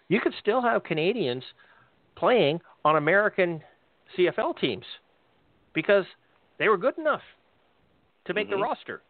[0.09, 1.43] You could still have Canadians
[2.17, 3.61] playing on American
[4.17, 4.85] CFL teams
[5.75, 6.05] because
[6.59, 7.23] they were good enough
[8.27, 8.61] to make mm-hmm.
[8.61, 9.03] the roster.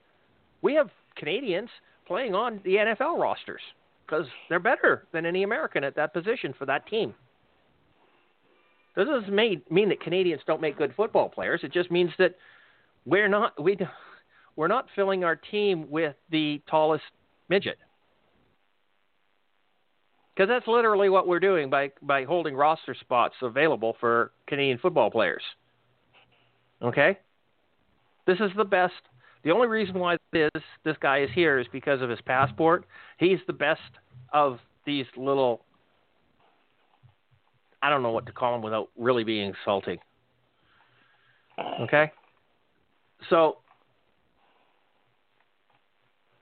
[0.63, 1.71] We have Canadians
[2.07, 3.61] playing on the NFL rosters
[4.07, 7.15] because they're better than any American at that position for that team.
[8.95, 11.61] This doesn't mean, that Canadians don't make good football players.
[11.63, 12.35] It just means that
[13.05, 13.79] we're not we
[14.57, 17.05] we're not filling our team with the tallest
[17.49, 17.79] midget.
[20.35, 25.11] Because that's literally what we're doing by by holding roster spots available for Canadian football
[25.11, 25.43] players.
[26.83, 27.19] Okay?
[28.27, 28.95] This is the best
[29.47, 30.51] the only reason why this
[30.85, 32.85] this guy is here is because of his passport.
[33.17, 33.81] He's the best
[34.33, 35.61] of these little
[37.81, 39.99] I don't know what to call them without really being insulting.
[41.83, 42.11] Okay?
[43.31, 43.59] So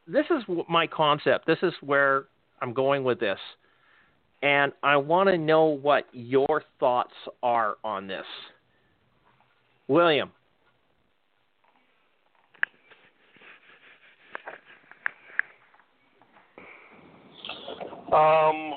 [0.06, 1.46] this is my concept.
[1.46, 2.24] This is where
[2.62, 3.38] I'm going with this.
[4.42, 7.12] And I want to know what your thoughts
[7.42, 8.24] are on this.
[9.88, 10.32] William.
[18.14, 18.74] Um,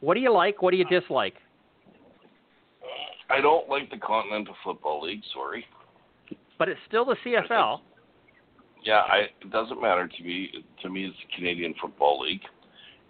[0.00, 0.60] what do you like?
[0.60, 1.34] What do you dislike?
[3.30, 5.22] I don't like the Continental Football League.
[5.32, 5.64] Sorry.
[6.58, 7.80] But it's still the CFL.
[8.84, 10.50] Yeah, I, it doesn't matter to me.
[10.82, 12.42] To me, it's the Canadian Football League,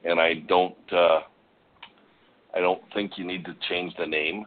[0.05, 0.77] and I don't.
[0.93, 1.21] Uh,
[2.55, 4.45] I don't think you need to change the name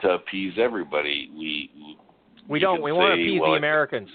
[0.00, 1.30] to appease everybody.
[1.36, 1.96] We
[2.48, 2.80] we don't.
[2.80, 4.08] We want to appease well, the Americans.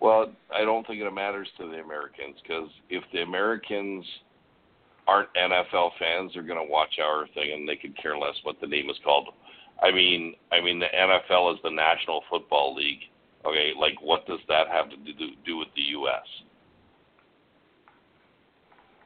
[0.00, 4.04] Well, I don't think it matters to the Americans because if the Americans
[5.06, 8.56] aren't NFL fans, they're going to watch our thing and they could care less what
[8.60, 9.28] the name is called.
[9.82, 13.00] I mean, I mean the NFL is the National Football League.
[13.46, 15.12] Okay, like what does that have to do,
[15.46, 16.26] do with the U.S.?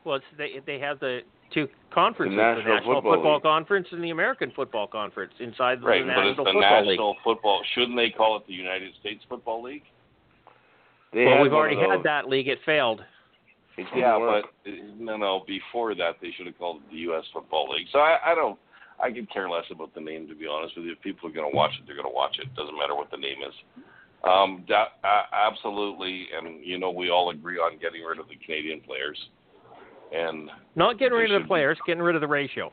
[0.04, 1.20] Well, it's, they they have the
[1.52, 5.80] two conferences: the National, the National Football, Football Conference and the American Football Conference inside
[5.80, 7.16] the right, National but it's the Football National League.
[7.22, 7.62] Football.
[7.74, 9.84] Shouldn't they call it the United States Football League?
[11.14, 12.48] They well, we've already had that league.
[12.48, 13.00] It failed.
[13.76, 14.46] It Yeah, work.
[14.64, 15.44] but no, no.
[15.46, 17.24] Before that, they should have called it the U.S.
[17.32, 17.86] Football League.
[17.92, 18.58] So I, I don't.
[19.02, 20.92] I could care less about the name, to be honest with you.
[20.92, 22.52] If people are going to watch it, they're going to watch it.
[22.54, 23.54] Doesn't matter what the name is.
[24.22, 28.36] Um, that, uh, absolutely, and you know we all agree on getting rid of the
[28.36, 29.18] Canadian players.
[30.14, 31.48] And Not getting rid of should the be.
[31.48, 32.70] players, getting rid of the ratio.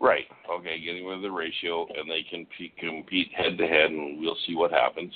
[0.00, 3.90] right, okay, getting rid of the ratio, and they can pe- compete head to head,
[3.90, 5.12] and we'll see what happens.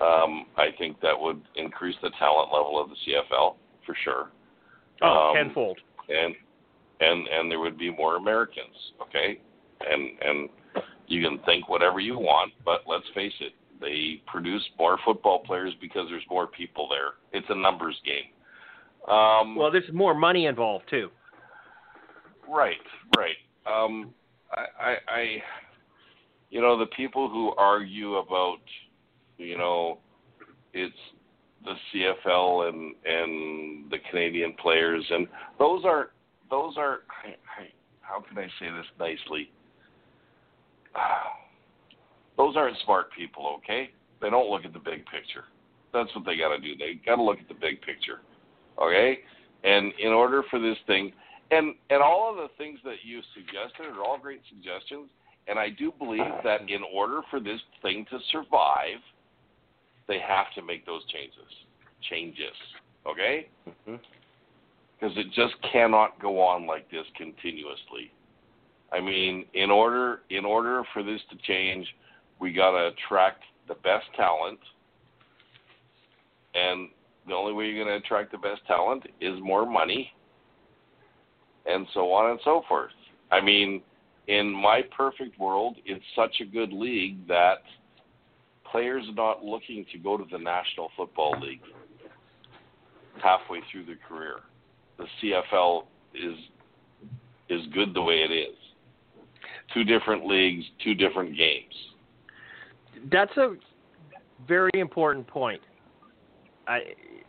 [0.00, 4.30] Um, I think that would increase the talent level of the CFL for sure.
[5.02, 5.78] Oh, Um, tenfold.
[6.08, 6.34] and
[7.00, 9.40] and and there would be more Americans, okay?
[9.80, 10.48] And and
[11.06, 15.72] you can think whatever you want, but let's face it, they produce more football players
[15.80, 17.12] because there's more people there.
[17.32, 18.32] It's a numbers game.
[19.12, 21.10] Um, Well, there's more money involved too.
[22.48, 22.76] right,
[23.16, 23.36] right.
[23.66, 24.12] Um,
[24.52, 25.42] I, I, I,
[26.50, 28.58] you know, the people who argue about,
[29.38, 29.98] you know,
[30.74, 30.94] it's
[31.64, 31.74] the
[32.26, 35.26] CFL and and the Canadian players, and
[35.58, 36.10] those are
[36.50, 37.00] those are.
[38.00, 39.50] How can I say this nicely?
[42.38, 43.90] Those aren't smart people, okay?
[44.22, 45.44] They don't look at the big picture.
[45.92, 46.76] That's what they got to do.
[46.76, 48.20] They got to look at the big picture,
[48.80, 49.18] okay?
[49.64, 51.12] And in order for this thing,
[51.50, 55.10] and and all of the things that you suggested are all great suggestions,
[55.48, 59.00] and I do believe that in order for this thing to survive,
[60.08, 61.64] they have to make those changes.
[62.00, 62.56] Changes,
[63.06, 63.48] okay?
[63.68, 64.00] Mhm.
[64.98, 68.10] Because it just cannot go on like this continuously.
[68.90, 71.94] I mean, in order in order for this to change,
[72.40, 74.58] we got to attract the best talent,
[76.54, 76.90] and
[77.26, 80.12] the only way you're going to attract the best talent is more money,
[81.66, 82.94] and so on and so forth.
[83.30, 83.82] I mean,
[84.28, 87.62] in my perfect world, it's such a good league that
[88.70, 91.60] players not looking to go to the National Football League
[93.22, 94.40] halfway through their career.
[94.98, 95.84] The CFL
[96.14, 96.36] is
[97.48, 98.56] is good the way it is.
[99.72, 101.74] Two different leagues, two different games.
[103.10, 103.56] That's a
[104.46, 105.60] very important point.
[106.66, 106.80] I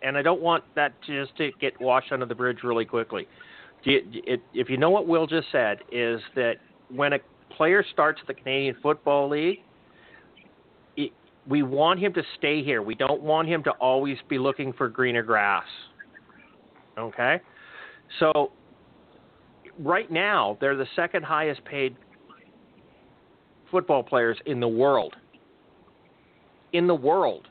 [0.01, 3.27] and I don't want that just to get washed under the bridge really quickly.
[3.85, 6.55] If you know what Will just said, is that
[6.93, 7.19] when a
[7.55, 9.59] player starts the Canadian Football League,
[11.49, 12.81] we want him to stay here.
[12.83, 15.65] We don't want him to always be looking for greener grass.
[16.97, 17.41] Okay?
[18.19, 18.51] So
[19.79, 21.97] right now, they're the second highest paid
[23.71, 25.15] football players in the world.
[26.71, 27.47] In the world.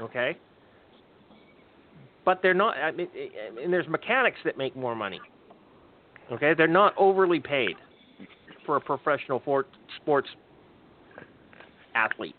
[0.00, 0.38] Okay?
[2.24, 3.08] But they're not, I mean,
[3.60, 5.20] and there's mechanics that make more money.
[6.30, 6.54] Okay?
[6.56, 7.74] They're not overly paid
[8.64, 9.66] for a professional for,
[10.00, 10.28] sports
[11.96, 12.36] athlete.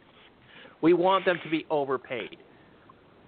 [0.84, 2.38] We want them to be overpaid.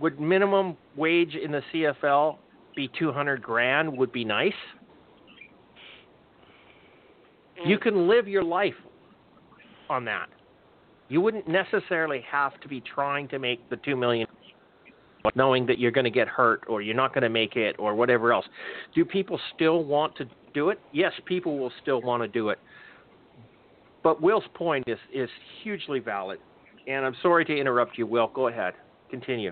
[0.01, 2.37] Would minimum wage in the CFL
[2.75, 4.51] be 200 grand would be nice?
[7.57, 7.69] Mm.
[7.69, 8.73] You can live your life
[9.89, 10.27] on that.
[11.07, 14.27] You wouldn't necessarily have to be trying to make the 2 million
[15.33, 17.95] knowing that you're going to get hurt or you're not going to make it or
[17.95, 18.45] whatever else.
[18.93, 20.79] Do people still want to do it?
[20.91, 22.59] Yes, people will still want to do it.
[24.03, 25.29] But Will's point is is
[25.63, 26.39] hugely valid.
[26.87, 28.27] And I'm sorry to interrupt you, Will.
[28.27, 28.73] Go ahead.
[29.09, 29.51] Continue.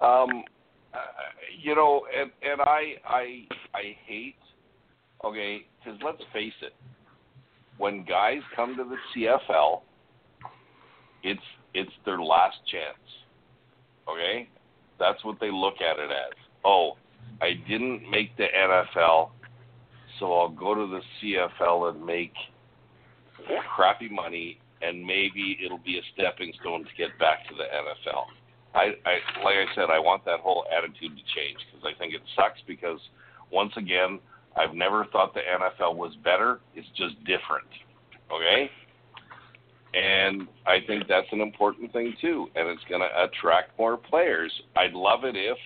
[0.00, 0.44] Um,
[0.92, 0.98] uh,
[1.62, 4.36] you know, and and I I I hate.
[5.24, 6.74] Okay, because let's face it,
[7.78, 9.82] when guys come to the CFL,
[11.22, 11.40] it's
[11.74, 12.98] it's their last chance.
[14.08, 14.48] Okay,
[14.98, 16.36] that's what they look at it as.
[16.64, 16.96] Oh,
[17.40, 19.30] I didn't make the NFL,
[20.18, 22.32] so I'll go to the CFL and make
[23.74, 28.24] crappy money, and maybe it'll be a stepping stone to get back to the NFL.
[28.74, 32.14] I, I like I said, I want that whole attitude to change because I think
[32.14, 32.98] it sucks because
[33.50, 34.18] once again,
[34.56, 36.60] I've never thought the NFL was better.
[36.74, 37.68] It's just different.
[38.32, 38.70] Okay?
[39.94, 44.50] And I think that's an important thing too, and it's going to attract more players.
[44.74, 45.58] I'd love it if,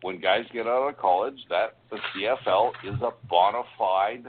[0.00, 4.24] when guys get out of college, that the CFL is a bona fide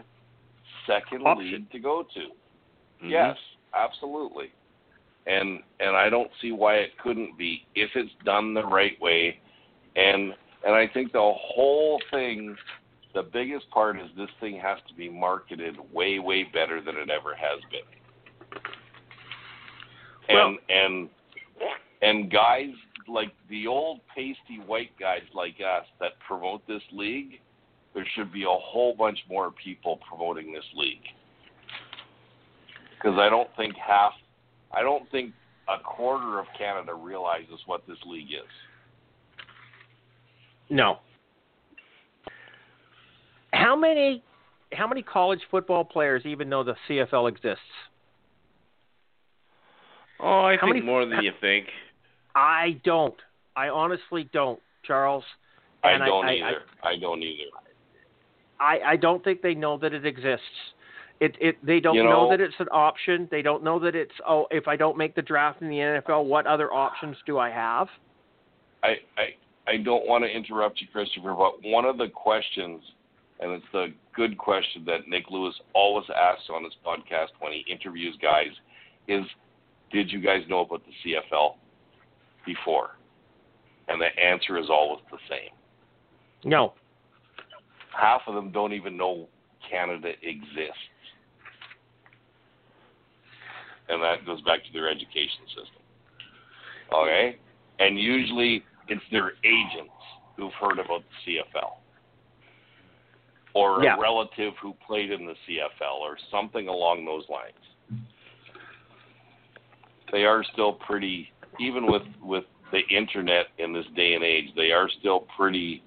[0.85, 1.51] second Option.
[1.51, 3.05] league to go to.
[3.05, 3.09] Mhm.
[3.09, 3.37] Yes,
[3.73, 4.51] absolutely.
[5.25, 9.39] And and I don't see why it couldn't be if it's done the right way.
[9.95, 10.33] And
[10.65, 12.55] and I think the whole thing
[13.13, 17.09] the biggest part is this thing has to be marketed way way better than it
[17.09, 18.59] ever has been.
[20.29, 21.09] And and
[22.01, 22.71] and guys
[23.07, 27.39] like the old pasty white guys like us that promote this league,
[27.93, 31.03] there should be a whole bunch more people promoting this league
[33.03, 34.13] because I don't think half,
[34.71, 35.33] I don't think
[35.67, 38.49] a quarter of Canada realizes what this league is.
[40.69, 40.99] No.
[43.51, 44.23] How many
[44.71, 47.61] how many college football players even know the CFL exists?
[50.19, 51.67] Oh, I How think many- more than you think.
[52.33, 53.13] I don't.
[53.55, 55.23] I honestly don't, Charles.
[55.83, 56.61] And I don't I, either.
[56.81, 57.43] I, don't either.
[58.59, 60.45] I, I don't think they know that it exists.
[61.19, 63.27] It it they don't You know, know- that it's an option.
[63.31, 66.25] They don't know that it's oh if I don't make the draft in the NFL,
[66.25, 67.87] what other options do I have?
[68.83, 69.35] I, I
[69.71, 72.81] I don't want to interrupt you, Christopher, but one of the questions,
[73.39, 77.63] and it's the good question that Nick Lewis always asks on his podcast when he
[77.71, 78.49] interviews guys,
[79.07, 79.23] is,
[79.91, 81.55] did you guys know about the CFL
[82.45, 82.97] before?
[83.87, 85.51] And the answer is always the same.
[86.43, 86.73] No.
[87.97, 89.29] half of them don't even know
[89.69, 90.75] Canada exists.
[93.89, 95.81] And that goes back to their education system.
[96.93, 97.37] Okay?
[97.79, 99.91] And usually it's their agents
[100.37, 101.77] who've heard about the CFL.
[103.53, 103.97] Or Yeah.
[103.97, 108.03] a relative who played in the CFL or something along those lines.
[110.11, 114.71] They are still pretty even with with the internet in this day and age, they
[114.71, 115.83] are still pretty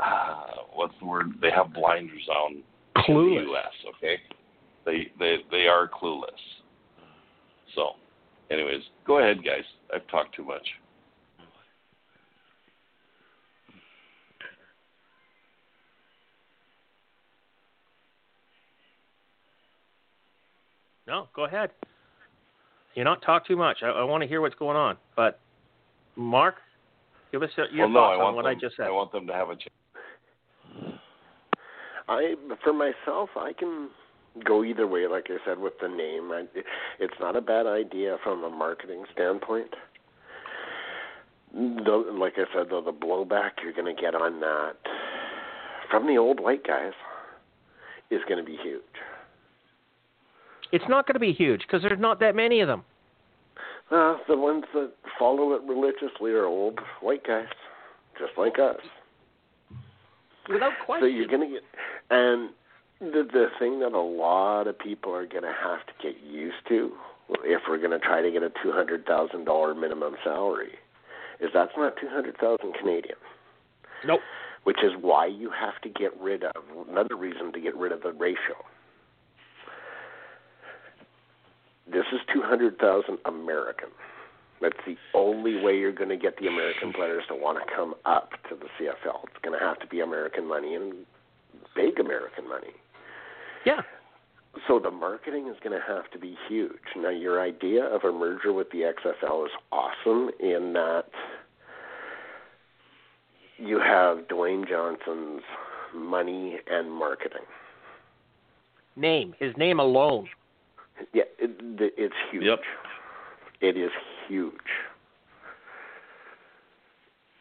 [0.00, 1.32] uh, what's the word?
[1.40, 2.62] They have blinders on in
[2.96, 3.44] the Clueless.
[3.44, 3.94] U.S.
[3.96, 4.16] Okay,
[4.86, 6.30] they they they are clueless.
[7.74, 7.92] So,
[8.50, 9.64] anyways, go ahead, guys.
[9.94, 10.66] I've talked too much.
[21.06, 21.70] No, go ahead.
[22.94, 23.78] You not talk too much.
[23.82, 24.98] I, I want to hear what's going on.
[25.16, 25.40] But
[26.16, 26.56] Mark,
[27.32, 28.86] give us your well, no, thoughts I want on what them, I just said.
[28.86, 30.98] I want them to have a chance.
[32.08, 33.88] I, for myself, I can
[34.44, 35.06] go either way.
[35.06, 36.44] Like I said, with the name, I,
[36.98, 39.74] it's not a bad idea from a marketing standpoint.
[41.54, 44.76] The, like I said, though, the blowback you're going to get on that
[45.90, 46.92] from the old white guys
[48.10, 48.82] is going to be huge.
[50.72, 52.84] It's not going to be huge because there's not that many of them.
[53.90, 57.46] Uh, the ones that follow it religiously are old white guys,
[58.18, 58.76] just like us.
[60.50, 61.02] Without question.
[61.02, 61.62] So you're going to get,
[62.10, 62.50] and
[63.00, 66.66] the the thing that a lot of people are going to have to get used
[66.68, 66.92] to,
[67.44, 70.72] if we're going to try to get a two hundred thousand dollar minimum salary,
[71.40, 73.16] is that's not two hundred thousand Canadian.
[74.04, 74.20] Nope.
[74.64, 78.02] Which is why you have to get rid of another reason to get rid of
[78.02, 78.56] the ratio.
[81.90, 83.88] This is two hundred thousand American.
[84.60, 87.94] That's the only way you're going to get the American players to want to come
[88.04, 89.22] up to the CFL.
[89.30, 91.06] It's going to have to be American money and
[91.76, 92.74] big American money.
[93.66, 93.82] Yeah.
[94.66, 96.72] So the marketing is going to have to be huge.
[96.96, 101.04] Now, your idea of a merger with the XFL is awesome in that
[103.58, 105.42] you have Dwayne Johnson's
[105.94, 107.42] money and marketing.
[108.96, 109.34] Name.
[109.38, 110.28] His name alone.
[111.12, 111.50] Yeah, it,
[111.96, 112.44] it's huge.
[112.44, 112.60] Yep.
[113.60, 113.90] It is
[114.28, 114.54] huge.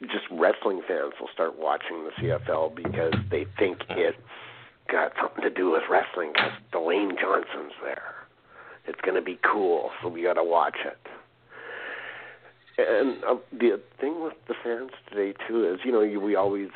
[0.02, 4.18] Just wrestling fans will start watching the CFL because they think it's
[4.88, 8.16] got something to do with wrestling because Dwayne Johnson's there.
[8.86, 10.98] It's going to be cool, so we got to watch it.
[12.78, 16.70] And um, the thing with the fans today too is, you know, you, we always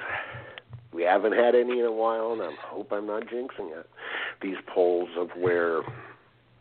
[0.93, 3.88] we haven't had any in a while, and I hope I'm not jinxing it.
[4.41, 5.81] These polls of where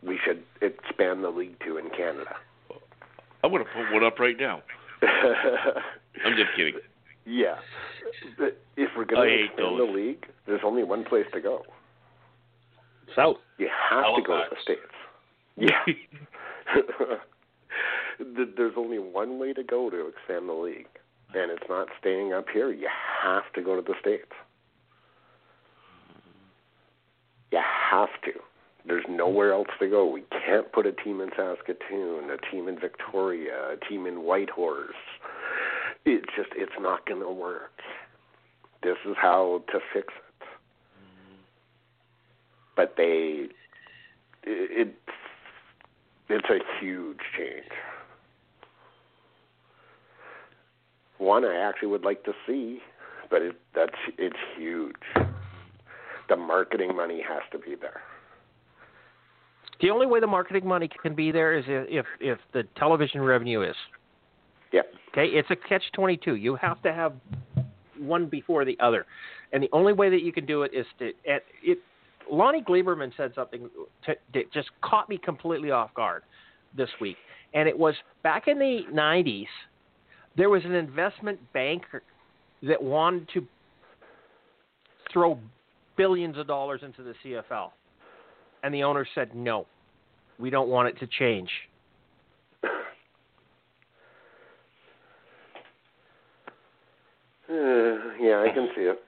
[0.03, 2.35] we should expand the league to in Canada.
[3.43, 4.61] I'm going to put one up right now.
[5.01, 6.75] I'm just kidding.
[7.25, 7.55] Yeah,
[8.37, 9.87] but if we're going to expand those.
[9.87, 11.63] the league, there's only one place to go.
[13.15, 13.37] South.
[13.57, 14.81] You have to go to the states.
[15.57, 15.83] Yeah.
[18.57, 20.87] There's only one way to go to expand the league,
[21.33, 22.71] and it's not staying up here.
[22.71, 22.87] You
[23.23, 24.31] have to go to the states.
[27.51, 27.59] You
[27.91, 28.31] have to.
[28.87, 30.07] There's nowhere else to go.
[30.09, 34.95] We can't put a team in Saskatoon, a team in Victoria, a team in Whitehorse.
[36.05, 37.71] It's just it's not going to work.
[38.83, 40.45] This is how to fix it.
[40.97, 41.35] Mm-hmm.
[42.75, 43.47] But they
[44.43, 44.95] it,
[46.29, 47.71] it's a huge change.
[51.17, 52.79] One I actually would like to see,
[53.29, 54.95] but it that's it's huge.
[56.29, 58.01] The marketing money has to be there.
[59.81, 63.63] The only way the marketing money can be there is if, if the television revenue
[63.63, 63.75] is.
[64.71, 64.93] Yep.
[65.11, 66.35] Okay, it's a catch twenty two.
[66.35, 67.13] You have to have
[67.97, 69.05] one before the other,
[69.51, 71.79] and the only way that you can do it is to and it.
[72.31, 73.69] Lonie Glieberman said something
[74.05, 76.23] to, that just caught me completely off guard
[76.77, 77.17] this week,
[77.53, 79.47] and it was back in the '90s.
[80.37, 82.03] There was an investment banker
[82.63, 83.45] that wanted to
[85.11, 85.37] throw
[85.97, 87.71] billions of dollars into the CFL,
[88.63, 89.65] and the owner said no,
[90.39, 91.49] we don't want it to change.
[97.51, 98.99] Uh, yeah, I can see it.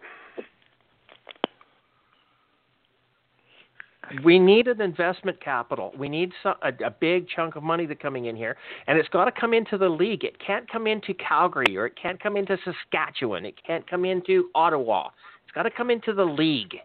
[4.24, 5.92] We need an investment capital.
[5.98, 9.10] We need some, a, a big chunk of money that's coming in here, and it's
[9.10, 10.24] got to come into the league.
[10.24, 13.46] It can't come into Calgary or it can't come into Saskatchewan.
[13.46, 15.10] It can't come into Ottawa.
[15.46, 16.76] It's got to come into the league.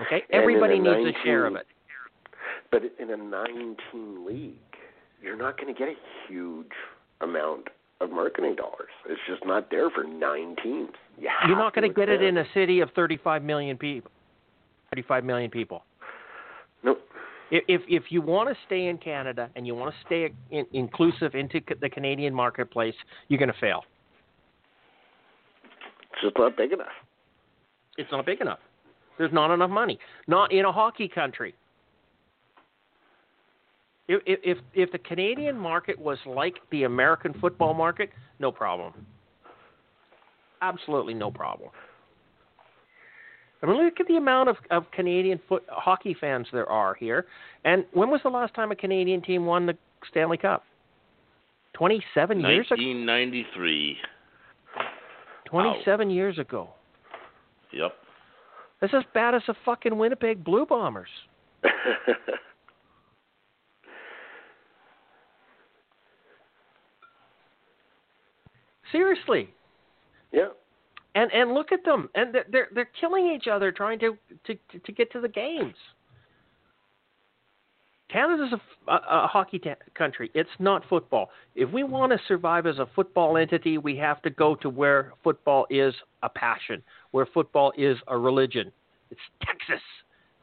[0.00, 1.66] Okay, And everybody needs a share of it.
[2.70, 4.54] But in a nine-team league,
[5.22, 5.94] you're not going to get a
[6.28, 6.72] huge
[7.20, 7.68] amount
[8.00, 8.90] of marketing dollars.
[9.08, 10.90] It's just not there for nine teams.
[11.18, 14.10] You you're not going to get it in a city of 35 million people.
[14.90, 15.84] 35 million people.
[16.84, 17.00] Nope.
[17.50, 20.66] If if, if you want to stay in Canada and you want to stay in,
[20.72, 22.94] inclusive into the Canadian marketplace,
[23.28, 23.84] you're going to fail.
[26.12, 26.86] It's just not big enough.
[27.96, 28.60] It's not big enough.
[29.18, 29.98] There's not enough money.
[30.26, 31.54] Not in a hockey country.
[34.08, 38.92] If if, if the Canadian market was like the American football market, no problem.
[40.60, 41.70] Absolutely no problem.
[43.64, 47.24] I mean, look at the amount of, of Canadian foot hockey fans there are here.
[47.64, 49.74] And when was the last time a Canadian team won the
[50.10, 50.64] Stanley Cup?
[51.72, 52.76] Twenty-seven years ago.
[52.82, 53.96] 1993.
[55.46, 56.68] Twenty-seven years ago.
[57.72, 57.94] Yep.
[58.82, 61.08] That's as bad as the fucking Winnipeg Blue Bombers.
[68.92, 69.48] Seriously.
[70.32, 70.48] yeah.
[71.14, 74.54] And and look at them, and they're they're, killing each other trying to, to
[74.84, 75.74] to get to the games.
[78.10, 78.52] Canada's
[78.88, 80.30] a hockey ta- country.
[80.34, 81.30] It's not football.
[81.54, 85.12] If we want to survive as a football entity, we have to go to where
[85.24, 86.82] football is a passion,
[87.12, 88.70] where football is a religion.
[89.10, 89.82] It's Texas.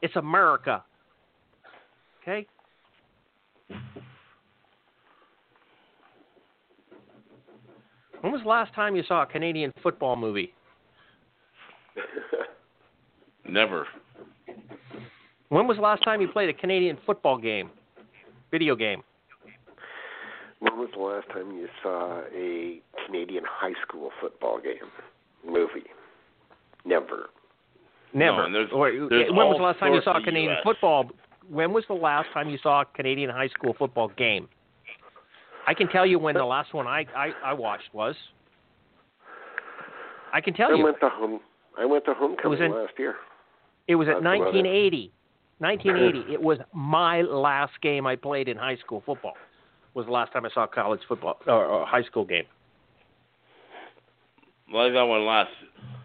[0.02, 0.84] It's America.
[2.22, 2.46] Okay.
[8.20, 10.54] When was the last time you saw a Canadian football movie?
[13.48, 13.86] Never.
[15.48, 17.70] When was the last time you played a Canadian football game?
[18.50, 19.02] Video game.
[20.60, 24.88] when was the last time you saw a Canadian high school football game
[25.46, 25.88] movie?
[26.84, 27.30] Never.
[28.14, 28.48] Never.
[28.48, 30.62] No, there's- there's when was the last time you saw a Canadian US.
[30.62, 31.10] football?
[31.48, 34.48] When was the last time you saw a Canadian high school football game?
[35.66, 38.16] I can tell you when the last one I I, I watched was.
[40.32, 40.84] I can tell I you.
[40.84, 41.40] went to home.
[41.78, 43.16] I went to homecoming in- last year.
[43.88, 44.62] It was at That's about it.
[44.62, 45.12] 1980.
[45.58, 46.32] 1980.
[46.32, 49.34] it was my last game I played in high school football.
[49.94, 52.44] Was the last time I saw college football or, or high school game.
[54.72, 55.50] Well, I got one last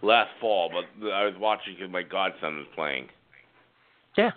[0.02, 3.07] last fall, but I was watching because my godson was playing.
[4.18, 4.31] Yeah.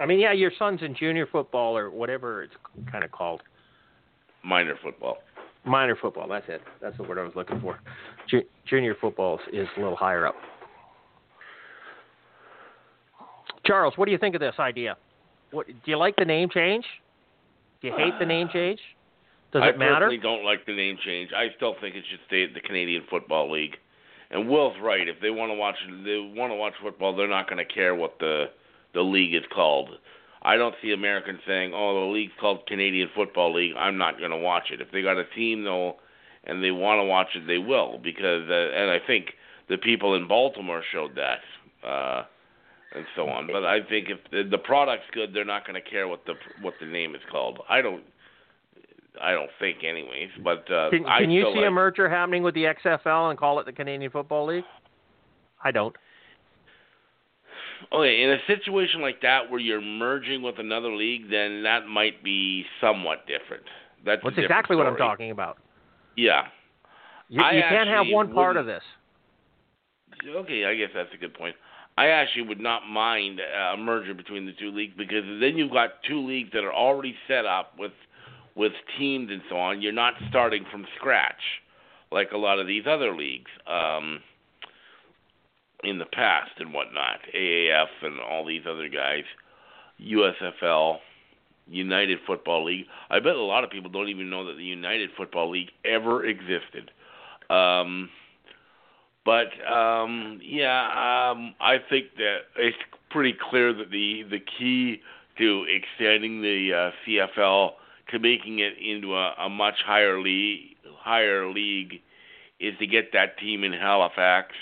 [0.00, 2.54] I mean, yeah, your son's in junior football or whatever it's
[2.90, 3.42] kind of called.
[4.44, 5.18] Minor football.
[5.64, 6.28] Minor football.
[6.28, 6.62] That's it.
[6.80, 7.78] That's the word I was looking for.
[8.28, 10.36] Ju- junior football is a little higher up.
[13.64, 14.96] Charles, what do you think of this idea?
[15.50, 16.84] What do you like the name change?
[17.82, 18.80] Do you hate the name change?
[19.52, 20.06] Does I it matter?
[20.06, 21.30] personally don't like the name change.
[21.34, 23.76] I still think it should stay at the Canadian Football League.
[24.30, 25.08] And Will's right.
[25.08, 27.16] If they want to watch, they want to watch football.
[27.16, 28.46] They're not going to care what the
[28.94, 29.90] the league is called.
[30.42, 33.74] I don't see Americans saying, "Oh, the league's called Canadian Football League.
[33.76, 35.96] I'm not going to watch it." If they got a team though,
[36.44, 39.34] and they want to watch it, they will because, uh, and I think
[39.68, 41.40] the people in Baltimore showed that,
[41.86, 42.24] uh,
[42.94, 43.48] and so on.
[43.48, 46.34] But I think if the, the product's good, they're not going to care what the
[46.62, 47.60] what the name is called.
[47.68, 48.02] I don't.
[49.20, 50.30] I don't think, anyways.
[50.44, 53.58] But uh, Can, can you see like, a merger happening with the XFL and call
[53.58, 54.64] it the Canadian Football League?
[55.64, 55.96] I don't.
[57.92, 62.22] Okay, in a situation like that where you're merging with another league, then that might
[62.24, 63.64] be somewhat different.
[64.04, 65.58] That's different exactly what I'm talking about.
[66.16, 66.42] Yeah.
[67.28, 68.82] You, you can't have one part of this.
[70.26, 71.54] Okay, I guess that's a good point.
[71.96, 75.72] I actually would not mind uh, a merger between the two leagues because then you've
[75.72, 77.92] got two leagues that are already set up with
[78.54, 79.80] with teams and so on.
[79.82, 81.40] You're not starting from scratch
[82.10, 84.20] like a lot of these other leagues um,
[85.84, 87.20] in the past and whatnot.
[87.34, 89.24] AAF and all these other guys,
[90.00, 90.98] USFL,
[91.66, 92.86] United Football League.
[93.10, 96.24] I bet a lot of people don't even know that the United Football League ever
[96.24, 96.90] existed.
[97.50, 98.08] Um,
[99.24, 102.76] but um, yeah, um, I think that it's
[103.10, 105.00] pretty clear that the the key
[105.38, 107.72] to extending the uh, CFL
[108.10, 112.00] to making it into a, a much higher league higher league
[112.60, 114.54] is to get that team in Halifax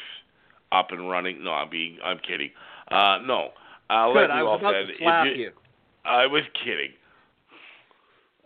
[0.72, 1.42] up and running.
[1.44, 2.50] No, I'm being I'm kidding.
[2.90, 3.50] Uh, no,
[3.90, 4.28] uh, Good.
[4.28, 5.50] like I was all about said, to slap you- you.
[6.04, 6.92] I was kidding.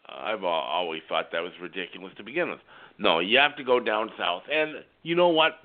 [0.08, 2.58] I've always thought that was ridiculous to begin with.
[2.98, 4.42] No, you have to go down south.
[4.50, 5.60] And you know what?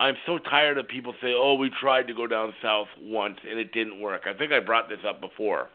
[0.00, 3.58] I'm so tired of people say, "Oh, we tried to go down south once and
[3.58, 5.68] it didn't work." I think I brought this up before.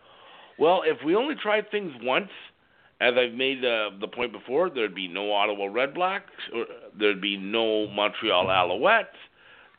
[0.57, 2.31] Well, if we only tried things once,
[2.99, 6.65] as I've made uh, the point before, there'd be no Ottawa Red Blacks, or
[6.97, 9.05] there'd be no Montreal Alouettes,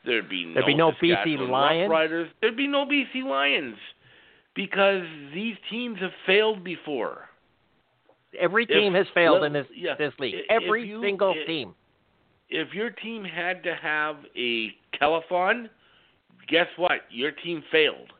[0.09, 1.91] there'd be no There'd be no BC Lions.
[1.91, 3.77] Roughriders, there'd be no BC Lions
[4.55, 7.29] because these teams have failed before.
[8.37, 10.43] Every If- team has failed let- in this yeah, this league.
[10.49, 11.73] Every you- single i- team.
[12.49, 15.69] If your team had to have a telethon,
[16.47, 17.05] guess what?
[17.11, 18.11] Your team failed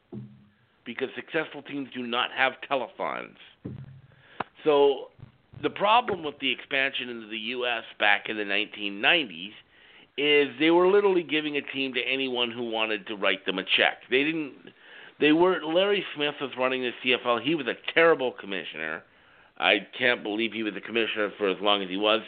[0.85, 3.37] because successful teams do not have telethons.
[4.63, 5.09] So
[5.61, 7.83] the problem with the expansion into the U.S.
[7.99, 9.53] back in the 1990s
[10.19, 13.63] is they were literally giving a team to anyone who wanted to write them a
[13.63, 13.99] check.
[14.09, 14.53] They didn't.
[15.19, 15.61] They were.
[15.63, 17.41] Larry Smith was running the CFL.
[17.41, 19.03] He was a terrible commissioner.
[19.57, 22.21] I can't believe he was a commissioner for as long as he was.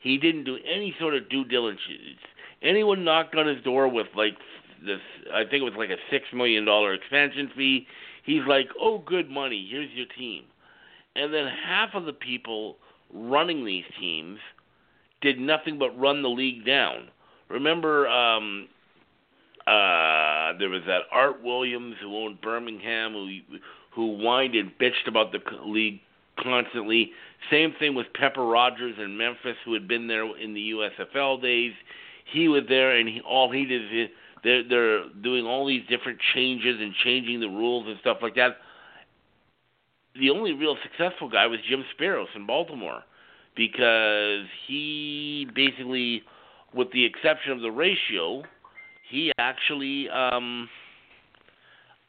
[0.00, 2.20] He didn't do any sort of due diligence.
[2.62, 4.36] Anyone knocked on his door with like
[4.84, 5.00] this,
[5.32, 7.86] I think it was like a six million dollar expansion fee.
[8.24, 9.66] He's like, "Oh, good money.
[9.70, 10.44] Here's your team."
[11.16, 12.76] And then half of the people
[13.12, 14.38] running these teams
[15.20, 17.08] did nothing but run the league down.
[17.48, 18.68] Remember, um,
[19.66, 23.38] uh, there was that Art Williams who owned Birmingham, who
[23.94, 26.00] who whined and bitched about the league
[26.42, 27.12] constantly.
[27.50, 31.72] Same thing with Pepper Rogers in Memphis, who had been there in the USFL days.
[32.32, 34.08] He was there, and he, all he did is
[34.42, 38.58] they're they're doing all these different changes and changing the rules and stuff like that.
[40.18, 43.02] The only real successful guy was Jim Speros in Baltimore,
[43.56, 46.22] because he basically,
[46.74, 48.42] with the exception of the ratio,
[49.08, 50.68] he actually um,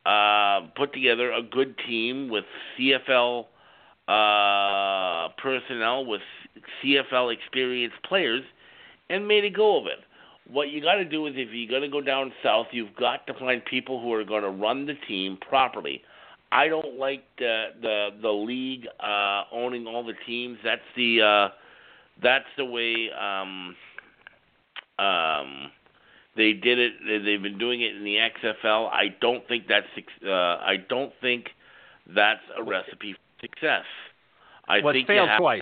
[0.05, 2.45] uh, put together a good team with
[2.77, 3.45] CFL
[4.07, 6.21] uh, personnel, with
[6.83, 8.43] CFL experienced players,
[9.09, 9.99] and made a go of it.
[10.51, 13.25] What you got to do is, if you're going to go down south, you've got
[13.27, 16.01] to find people who are going to run the team properly.
[16.51, 20.59] I don't like the the the league uh, owning all the teams.
[20.63, 21.49] That's the uh,
[22.21, 23.75] that's the way um,
[24.99, 25.71] um,
[26.35, 26.93] they did it.
[27.23, 28.89] They've been doing it in the XFL.
[28.91, 29.87] I don't think that's
[30.25, 31.45] uh, I don't think
[32.13, 33.85] that's a recipe for success.
[34.67, 35.61] I Well, think failed twice.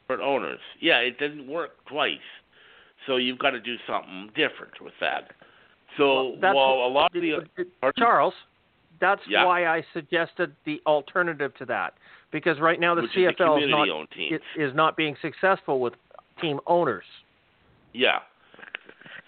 [0.00, 0.60] different owners.
[0.80, 2.18] Yeah, it didn't work twice.
[3.06, 5.32] So you've got to do something different with that.
[5.96, 7.92] So Well, while a lot of the?
[7.98, 8.34] Charles,
[9.00, 9.44] that's Yeah.
[9.44, 11.94] why I suggested the alternative to that.
[12.30, 14.40] Because right now the which is the CFL is not community-owned teams.
[14.56, 15.94] is is not being successful with
[16.40, 17.04] team owners.
[17.92, 18.20] Yeah.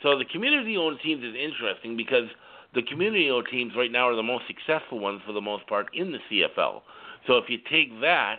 [0.05, 2.29] So the community-owned teams is interesting because
[2.75, 6.13] the community-owned teams right now are the most successful ones for the most part in
[6.13, 6.83] the CFL.
[7.27, 8.39] So if you take that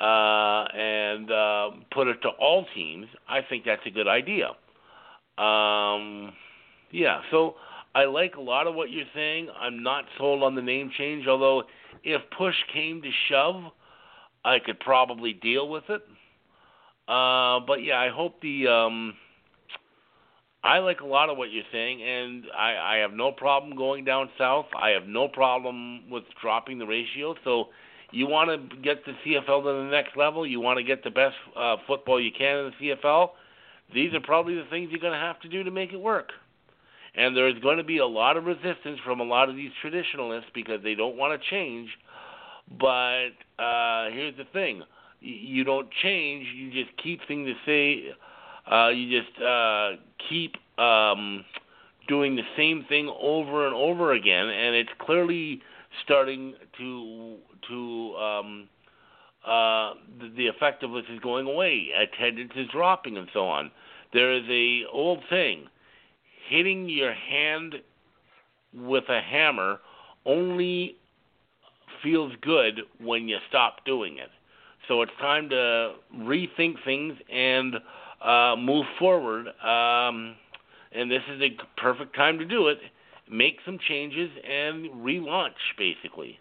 [0.00, 4.48] uh, and uh, put it to all teams, I think that's a good idea.
[5.42, 6.34] Um,
[6.90, 7.22] yeah.
[7.30, 7.54] So
[7.94, 9.48] I like a lot of what you're saying.
[9.58, 11.62] I'm not sold on the name change, although
[12.04, 13.62] if push came to shove,
[14.44, 16.02] I could probably deal with it.
[17.08, 19.14] Uh, but yeah, I hope the um,
[20.62, 24.04] I like a lot of what you're saying, and I, I have no problem going
[24.04, 24.66] down south.
[24.76, 27.34] I have no problem with dropping the ratio.
[27.44, 27.68] So,
[28.12, 30.46] you want to get the CFL to the next level.
[30.46, 33.30] You want to get the best uh, football you can in the CFL.
[33.94, 36.30] These are probably the things you're going to have to do to make it work.
[37.14, 40.50] And there's going to be a lot of resistance from a lot of these traditionalists
[40.54, 41.88] because they don't want to change.
[42.78, 44.82] But uh, here's the thing:
[45.20, 46.46] you don't change.
[46.54, 48.12] You just keep things the same
[48.70, 49.92] uh, you just uh,
[50.28, 51.44] keep um,
[52.08, 55.60] doing the same thing over and over again, and it's clearly
[56.04, 57.36] starting to
[57.68, 58.68] to um,
[59.46, 61.88] uh, the, the effectiveness is going away.
[61.96, 63.70] Attendance is dropping, and so on.
[64.12, 65.66] There is a old thing:
[66.48, 67.76] hitting your hand
[68.74, 69.80] with a hammer
[70.26, 70.96] only
[72.02, 74.30] feels good when you stop doing it.
[74.88, 77.76] So it's time to rethink things and
[78.20, 79.46] uh, move forward.
[79.48, 80.36] Um,
[80.92, 82.78] and this is a perfect time to do it.
[83.30, 86.38] Make some changes and relaunch, basically.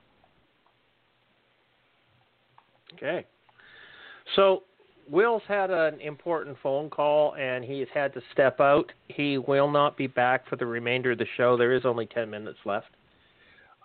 [2.95, 3.25] Okay.
[4.35, 4.63] So
[5.09, 8.91] Will's had an important phone call and he's had to step out.
[9.07, 11.57] He will not be back for the remainder of the show.
[11.57, 12.87] There is only 10 minutes left.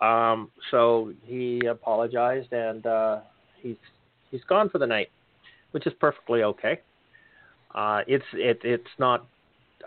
[0.01, 3.19] Um, so he apologized and uh,
[3.61, 3.77] he's
[4.29, 5.09] he's gone for the night,
[5.71, 6.81] which is perfectly okay.
[7.75, 9.27] Uh, it's it it's not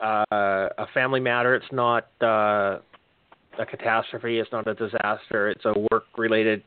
[0.01, 1.55] uh, a family matter.
[1.55, 2.79] It's not uh,
[3.59, 4.39] a catastrophe.
[4.39, 5.49] It's not a disaster.
[5.49, 6.63] It's a work related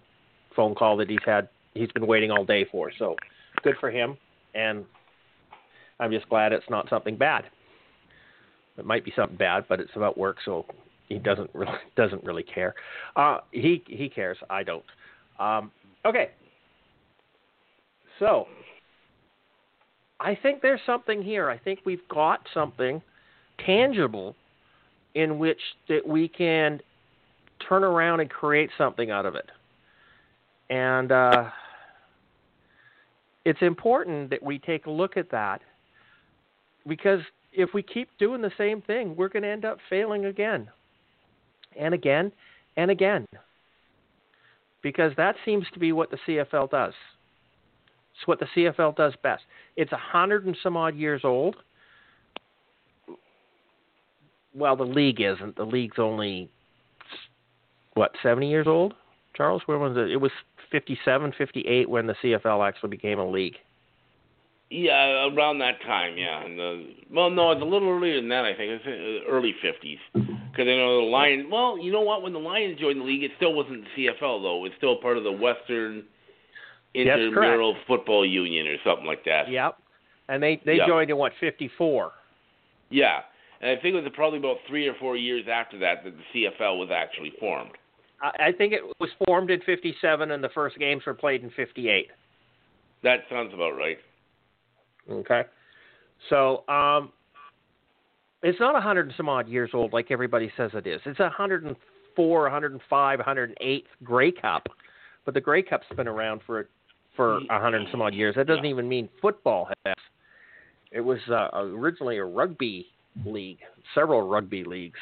[0.55, 1.47] phone call that he's had.
[1.75, 2.91] He's been waiting all day for.
[2.97, 3.15] So
[3.63, 4.17] good for him.
[4.55, 4.83] And
[5.99, 7.45] I'm just glad it's not something bad.
[8.77, 10.65] It might be something bad, but it's about work, so
[11.07, 12.73] he doesn't really doesn't really care.
[13.15, 14.37] Uh, he he cares.
[14.49, 14.83] I don't.
[15.39, 15.71] Um,
[16.03, 16.31] okay.
[18.17, 18.47] So
[20.23, 21.49] I think there's something here.
[21.49, 23.01] I think we've got something
[23.65, 24.35] tangible
[25.15, 26.79] in which that we can
[27.67, 29.49] turn around and create something out of it.
[30.69, 31.49] And uh,
[33.45, 35.61] it's important that we take a look at that
[36.87, 37.19] because
[37.51, 40.69] if we keep doing the same thing, we're going to end up failing again
[41.77, 42.31] and again
[42.77, 43.25] and again.
[44.81, 46.93] Because that seems to be what the CFL does.
[48.21, 49.41] It's what the CFL does best.
[49.77, 51.55] It's a hundred and some odd years old.
[54.53, 55.55] Well, the league isn't.
[55.55, 56.47] The league's only
[57.95, 58.93] what seventy years old.
[59.35, 60.11] Charles, where was it?
[60.11, 60.31] It was
[60.71, 63.55] 57, 58 when the CFL actually became a league.
[64.69, 66.45] Yeah, around that time, yeah.
[66.45, 68.45] And the, well, no, it's a little earlier than that.
[68.45, 69.97] I think it's uh, early fifties.
[70.13, 71.47] Because I know the Lions.
[71.51, 72.21] Well, you know what?
[72.21, 74.65] When the Lions joined the league, it still wasn't the CFL though.
[74.65, 76.03] It's still part of the Western
[76.93, 79.49] Intramural Football Union or something like that.
[79.49, 79.77] Yep.
[80.29, 80.87] And they they Yep.
[80.87, 82.11] joined in what fifty four.
[82.89, 83.21] Yeah,
[83.61, 86.23] and I think it was probably about three or four years after that that the
[86.33, 87.71] CFL was actually formed.
[88.21, 91.49] I, think it was formed in fifty seven, and the first games were played in
[91.51, 92.09] fifty eight.
[93.03, 93.97] That sounds about right.
[95.09, 95.43] Okay.
[96.29, 97.11] So um,
[98.43, 101.01] it's not a hundred and some odd years old like everybody says it is.
[101.05, 101.75] It's a hundred and
[102.15, 104.67] four, hundred and five, hundred and eight Grey Cup,
[105.25, 106.69] but the Grey Cup's been around for
[107.15, 108.35] for a hundred and some odd years.
[108.35, 109.95] That doesn't even mean football has.
[110.91, 112.87] It was uh, originally a rugby
[113.25, 113.59] league,
[113.95, 114.99] several rugby leagues.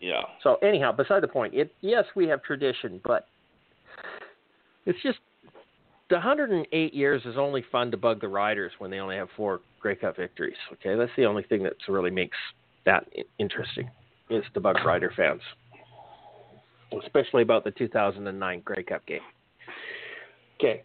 [0.00, 0.22] Yeah.
[0.42, 3.26] So anyhow, beside the point, it yes we have tradition, but
[4.86, 5.18] it's just
[6.10, 9.60] the 108 years is only fun to bug the riders when they only have four
[9.80, 10.56] Grey Cup victories.
[10.74, 12.36] Okay, that's the only thing that really makes
[12.84, 13.06] that
[13.38, 13.88] interesting
[14.28, 15.40] is to bug rider fans,
[17.04, 19.20] especially about the 2009 Grey Cup game.
[20.58, 20.82] Okay.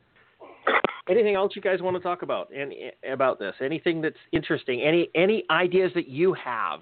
[1.09, 2.49] Anything else you guys want to talk about?
[2.53, 3.55] Any about this?
[3.61, 4.81] Anything that's interesting?
[4.81, 6.81] Any any ideas that you have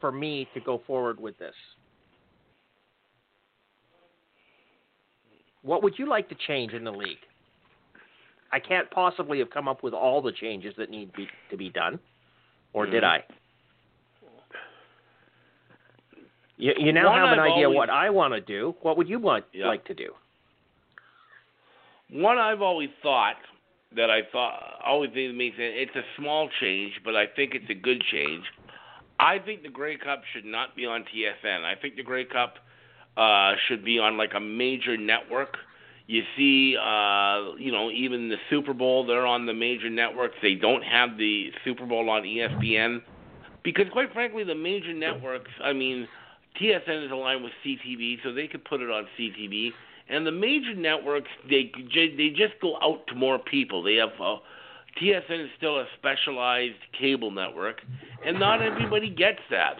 [0.00, 1.54] for me to go forward with this?
[5.62, 7.18] What would you like to change in the league?
[8.52, 11.70] I can't possibly have come up with all the changes that need be, to be
[11.70, 11.98] done,
[12.72, 13.06] or did Mhm.
[13.06, 13.24] I?
[16.58, 18.74] You, you now One have an I've idea always- what I want to do.
[18.82, 19.68] What would you want Yeah.
[19.68, 20.14] like to do?
[22.12, 23.36] One I've always thought
[23.96, 25.72] that I thought always makes sense.
[25.76, 28.44] It's a small change, but I think it's a good change.
[29.18, 31.64] I think the Grey Cup should not be on TSN.
[31.64, 32.56] I think the Grey Cup
[33.16, 35.56] uh, should be on like a major network.
[36.06, 40.34] You see, uh, you know, even the Super Bowl, they're on the major networks.
[40.42, 43.00] They don't have the Super Bowl on ESPN
[43.62, 45.50] because, quite frankly, the major networks.
[45.62, 46.06] I mean,
[46.60, 49.70] TSN is aligned with CTV, so they could put it on CTV.
[50.12, 53.82] And the major networks, they they just go out to more people.
[53.82, 54.36] They have uh,
[55.00, 57.80] TSN is still a specialized cable network,
[58.24, 59.76] and not everybody gets that.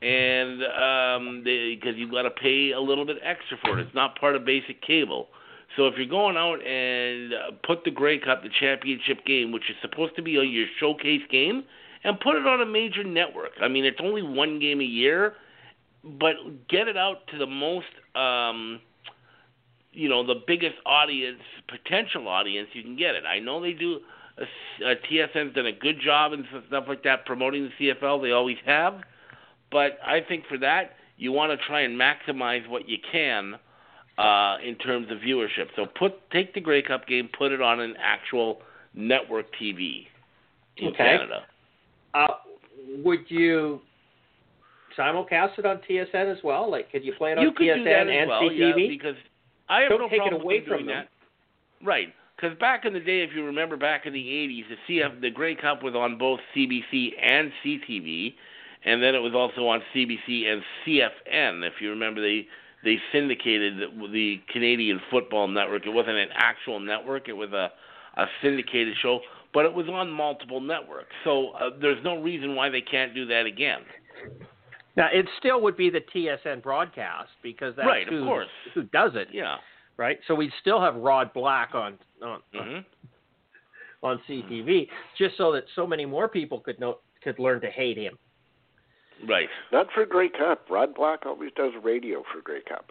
[0.00, 4.18] And um, because you've got to pay a little bit extra for it, it's not
[4.18, 5.28] part of basic cable.
[5.76, 7.36] So if you're going out and uh,
[7.66, 11.64] put the Grey Cup, the championship game, which is supposed to be your showcase game,
[12.04, 13.52] and put it on a major network.
[13.60, 15.34] I mean, it's only one game a year,
[16.04, 16.34] but
[16.68, 18.80] get it out to the most, um,
[19.94, 23.24] you know, the biggest audience, potential audience you can get it.
[23.24, 24.00] I know they do.
[24.36, 24.44] Uh,
[24.84, 28.20] uh, TSN's done a good job and stuff like that promoting the CFL.
[28.20, 29.00] They always have,
[29.70, 33.54] but I think for that you want to try and maximize what you can
[34.18, 35.68] uh, in terms of viewership.
[35.76, 38.60] So put take the Grey Cup game, put it on an actual
[38.94, 40.06] network TV
[40.76, 40.96] in Okay.
[40.96, 41.42] Canada.
[42.14, 42.26] Uh,
[43.04, 43.80] would you
[44.98, 46.70] simulcast it on TSN as well?
[46.70, 48.58] Like, could you play it on you could TSN do that as and well, CTV?
[48.58, 49.16] yeah, because
[49.68, 51.06] I have Don't no take it away with from doing them.
[51.80, 51.86] that.
[51.86, 55.20] Right, because back in the day, if you remember, back in the '80s, the CF,
[55.20, 58.34] the Grey Cup was on both CBC and CTV,
[58.84, 61.66] and then it was also on CBC and CFN.
[61.66, 62.46] If you remember, they
[62.84, 65.86] they syndicated the, the Canadian Football Network.
[65.86, 67.70] It wasn't an actual network; it was a
[68.16, 69.20] a syndicated show,
[69.52, 71.12] but it was on multiple networks.
[71.24, 73.80] So uh, there's no reason why they can't do that again.
[74.96, 78.48] Now, it still would be the TSN broadcast because that's Right, of who, course.
[78.74, 79.56] who does it, Yeah.
[79.96, 80.18] right?
[80.28, 82.78] So we'd still have Rod Black on on hmm
[84.02, 87.96] on CTV, just so that so many more people could know could learn to hate
[87.96, 88.18] him.
[89.26, 89.48] Right.
[89.72, 90.66] Not for Grey Cup.
[90.68, 92.90] Rod Black always does radio for Grey Cup.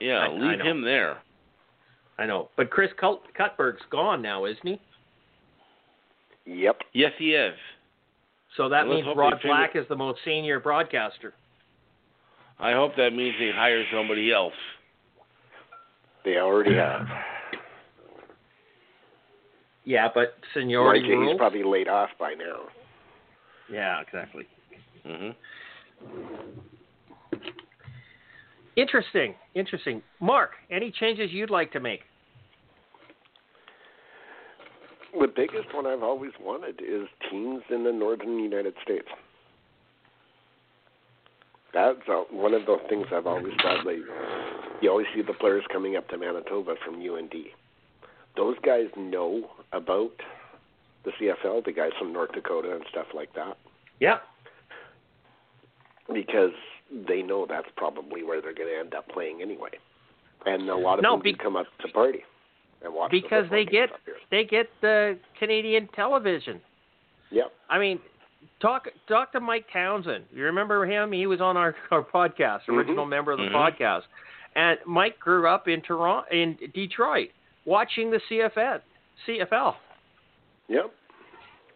[0.00, 0.18] Yeah.
[0.20, 0.64] I- I leave know.
[0.64, 1.18] him there.
[2.18, 4.78] I know, but Chris Cut- Cuthbert's gone now, isn't he?
[6.44, 6.82] Yep.
[6.92, 7.56] Yes, he is.
[8.56, 11.34] So that Well, means Rod figure- Black is the most senior broadcaster.
[12.58, 14.52] I hope that means they hire somebody else.
[16.24, 17.06] They already have.
[19.84, 21.32] Yeah, but Mind seniority you, rules.
[21.32, 22.60] he's probably laid off by now.
[23.70, 24.46] Yeah, exactly.
[25.04, 25.30] hmm
[28.76, 30.02] Interesting, interesting.
[30.20, 32.00] Mark, any changes you'd like to make?
[35.12, 39.08] The biggest one I've always wanted is teams in the northern United States.
[41.74, 43.84] That's uh, one of the things I've always thought.
[43.86, 43.96] Like,
[44.82, 47.32] you always see the players coming up to Manitoba from UND.
[48.36, 50.10] Those guys know about
[51.04, 53.56] the CFL, the guys from North Dakota and stuff like that,
[54.00, 54.18] Yeah.
[56.12, 56.52] because
[57.08, 59.70] they know that's probably where they're going to end up playing anyway.
[60.46, 62.24] And a lot of No, them be- come up to party
[62.84, 63.90] and watch Because football they get
[64.30, 66.60] they get the Canadian television.
[67.30, 67.52] Yep.
[67.70, 68.00] I mean,
[68.60, 70.24] talk talk to Mike Townsend.
[70.32, 71.12] You remember him?
[71.12, 73.10] He was on our, our podcast, original Mhm.
[73.10, 73.52] member of the Mhm.
[73.78, 74.02] podcast.
[74.54, 77.30] And Mike grew up in Toronto, in Detroit,
[77.64, 78.80] watching the CFL.
[79.26, 79.76] CFL
[80.68, 80.92] Yep.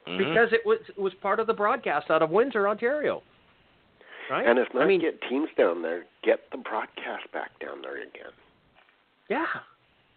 [0.07, 0.19] Mhm.
[0.19, 3.23] because it was it was part of the broadcast out of Windsor, Ontario.
[4.29, 4.45] Right?
[4.47, 7.97] And if not I mean, get teams down there, get the broadcast back down there
[7.97, 8.33] again.
[9.29, 9.47] yeah.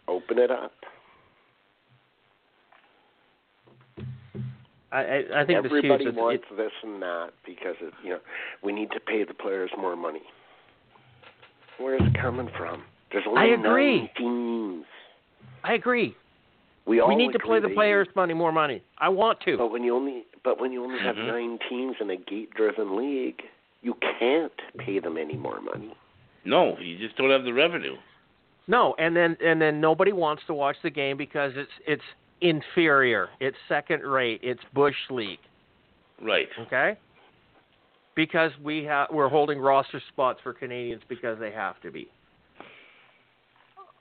[0.08, 0.74] Open it up.
[4.92, 6.14] I I, I think Everybody huge.
[6.14, 8.20] It's- wants this and that because it, you know
[8.64, 10.22] we need to pay the players more money.
[11.78, 12.84] Where's it coming from?
[13.12, 13.98] There's only I agree.
[14.00, 14.86] nine teams.
[15.64, 16.16] I agree.
[16.86, 18.82] We all We need to play the they players money more money.
[18.98, 19.58] I want to.
[19.58, 21.28] But when you only but when you only have Mhm.
[21.28, 23.42] nine teams in a gate-driven league,
[23.82, 25.94] you can't pay them any more money.
[26.46, 27.98] No, you just don't have the revenue.
[28.68, 32.04] No, and then and then nobody wants to watch the game because it's it's
[32.42, 33.30] inferior.
[33.40, 34.40] It's second rate.
[34.44, 35.40] It's bush league.
[36.22, 36.48] Right.
[36.60, 36.98] Okay.
[38.16, 42.10] Because we have we're holding roster spots for Canadians because they have to be.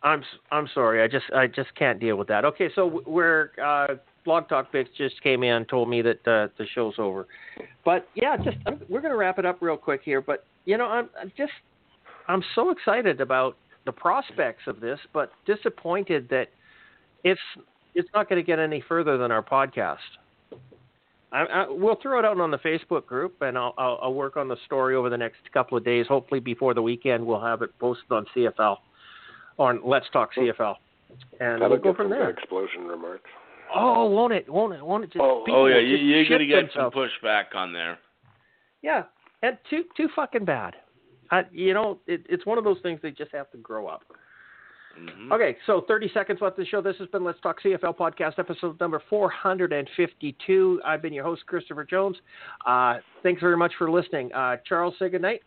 [0.03, 1.03] I'm I'm sorry.
[1.03, 2.45] I just I just can't deal with that.
[2.45, 3.95] Okay, so we're uh,
[4.25, 7.27] Blog Talk Bix just came in and told me that uh, the show's over,
[7.85, 10.21] but yeah, just I'm, we're gonna wrap it up real quick here.
[10.21, 11.53] But you know, I'm, I'm just
[12.29, 13.57] I'm so excited about
[13.87, 16.49] the prospects of this, but disappointed that
[17.25, 17.41] it's
[17.99, 19.97] it's not going to get any further than our podcast.
[21.33, 24.37] I, I, we'll throw it out on the Facebook group, and I'll, I'll, I'll work
[24.37, 26.07] on the story over the next couple of days.
[26.07, 28.77] Hopefully, before the weekend, we'll have it posted on CFL,
[29.59, 30.43] on Let's Talk hmm.
[30.43, 30.77] CFL,
[31.41, 32.31] and That'll we'll go get from some there.
[32.31, 33.29] explosion remarks.
[33.75, 34.49] Oh, won't it?
[34.49, 34.83] Won't it?
[34.83, 35.09] Won't it?
[35.09, 36.95] Just Oh, Oh yeah, you, just you're gonna get themselves.
[36.95, 37.99] some pushback on there.
[38.81, 39.03] Yeah,
[39.43, 40.77] and too too fucking bad.
[41.31, 44.03] I, you know, it, it's one of those things they just have to grow up.
[44.99, 46.81] Hmm Okay, so 30 seconds left of the show.
[46.81, 50.81] This has been Let's Talk CFL podcast, episode number 452.
[50.85, 52.17] I've been your host, Christopher Jones.
[52.67, 54.33] Uh, thanks very much for listening.
[54.33, 55.43] Uh, Charles, say good night.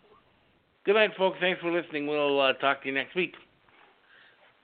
[0.86, 1.38] Good night, folks.
[1.40, 2.08] Thanks for listening.
[2.08, 3.34] We'll uh, talk to you next week.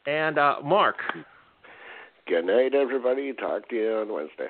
[0.06, 0.96] And uh, Mark.
[2.28, 3.34] Good night, everybody.
[3.34, 4.48] Talk to you on Wednesday.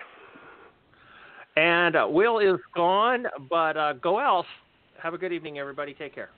[1.56, 4.46] And uh, Will is gone, but uh, go else.
[5.02, 5.94] Have a good evening, everybody.
[5.94, 6.30] Take care.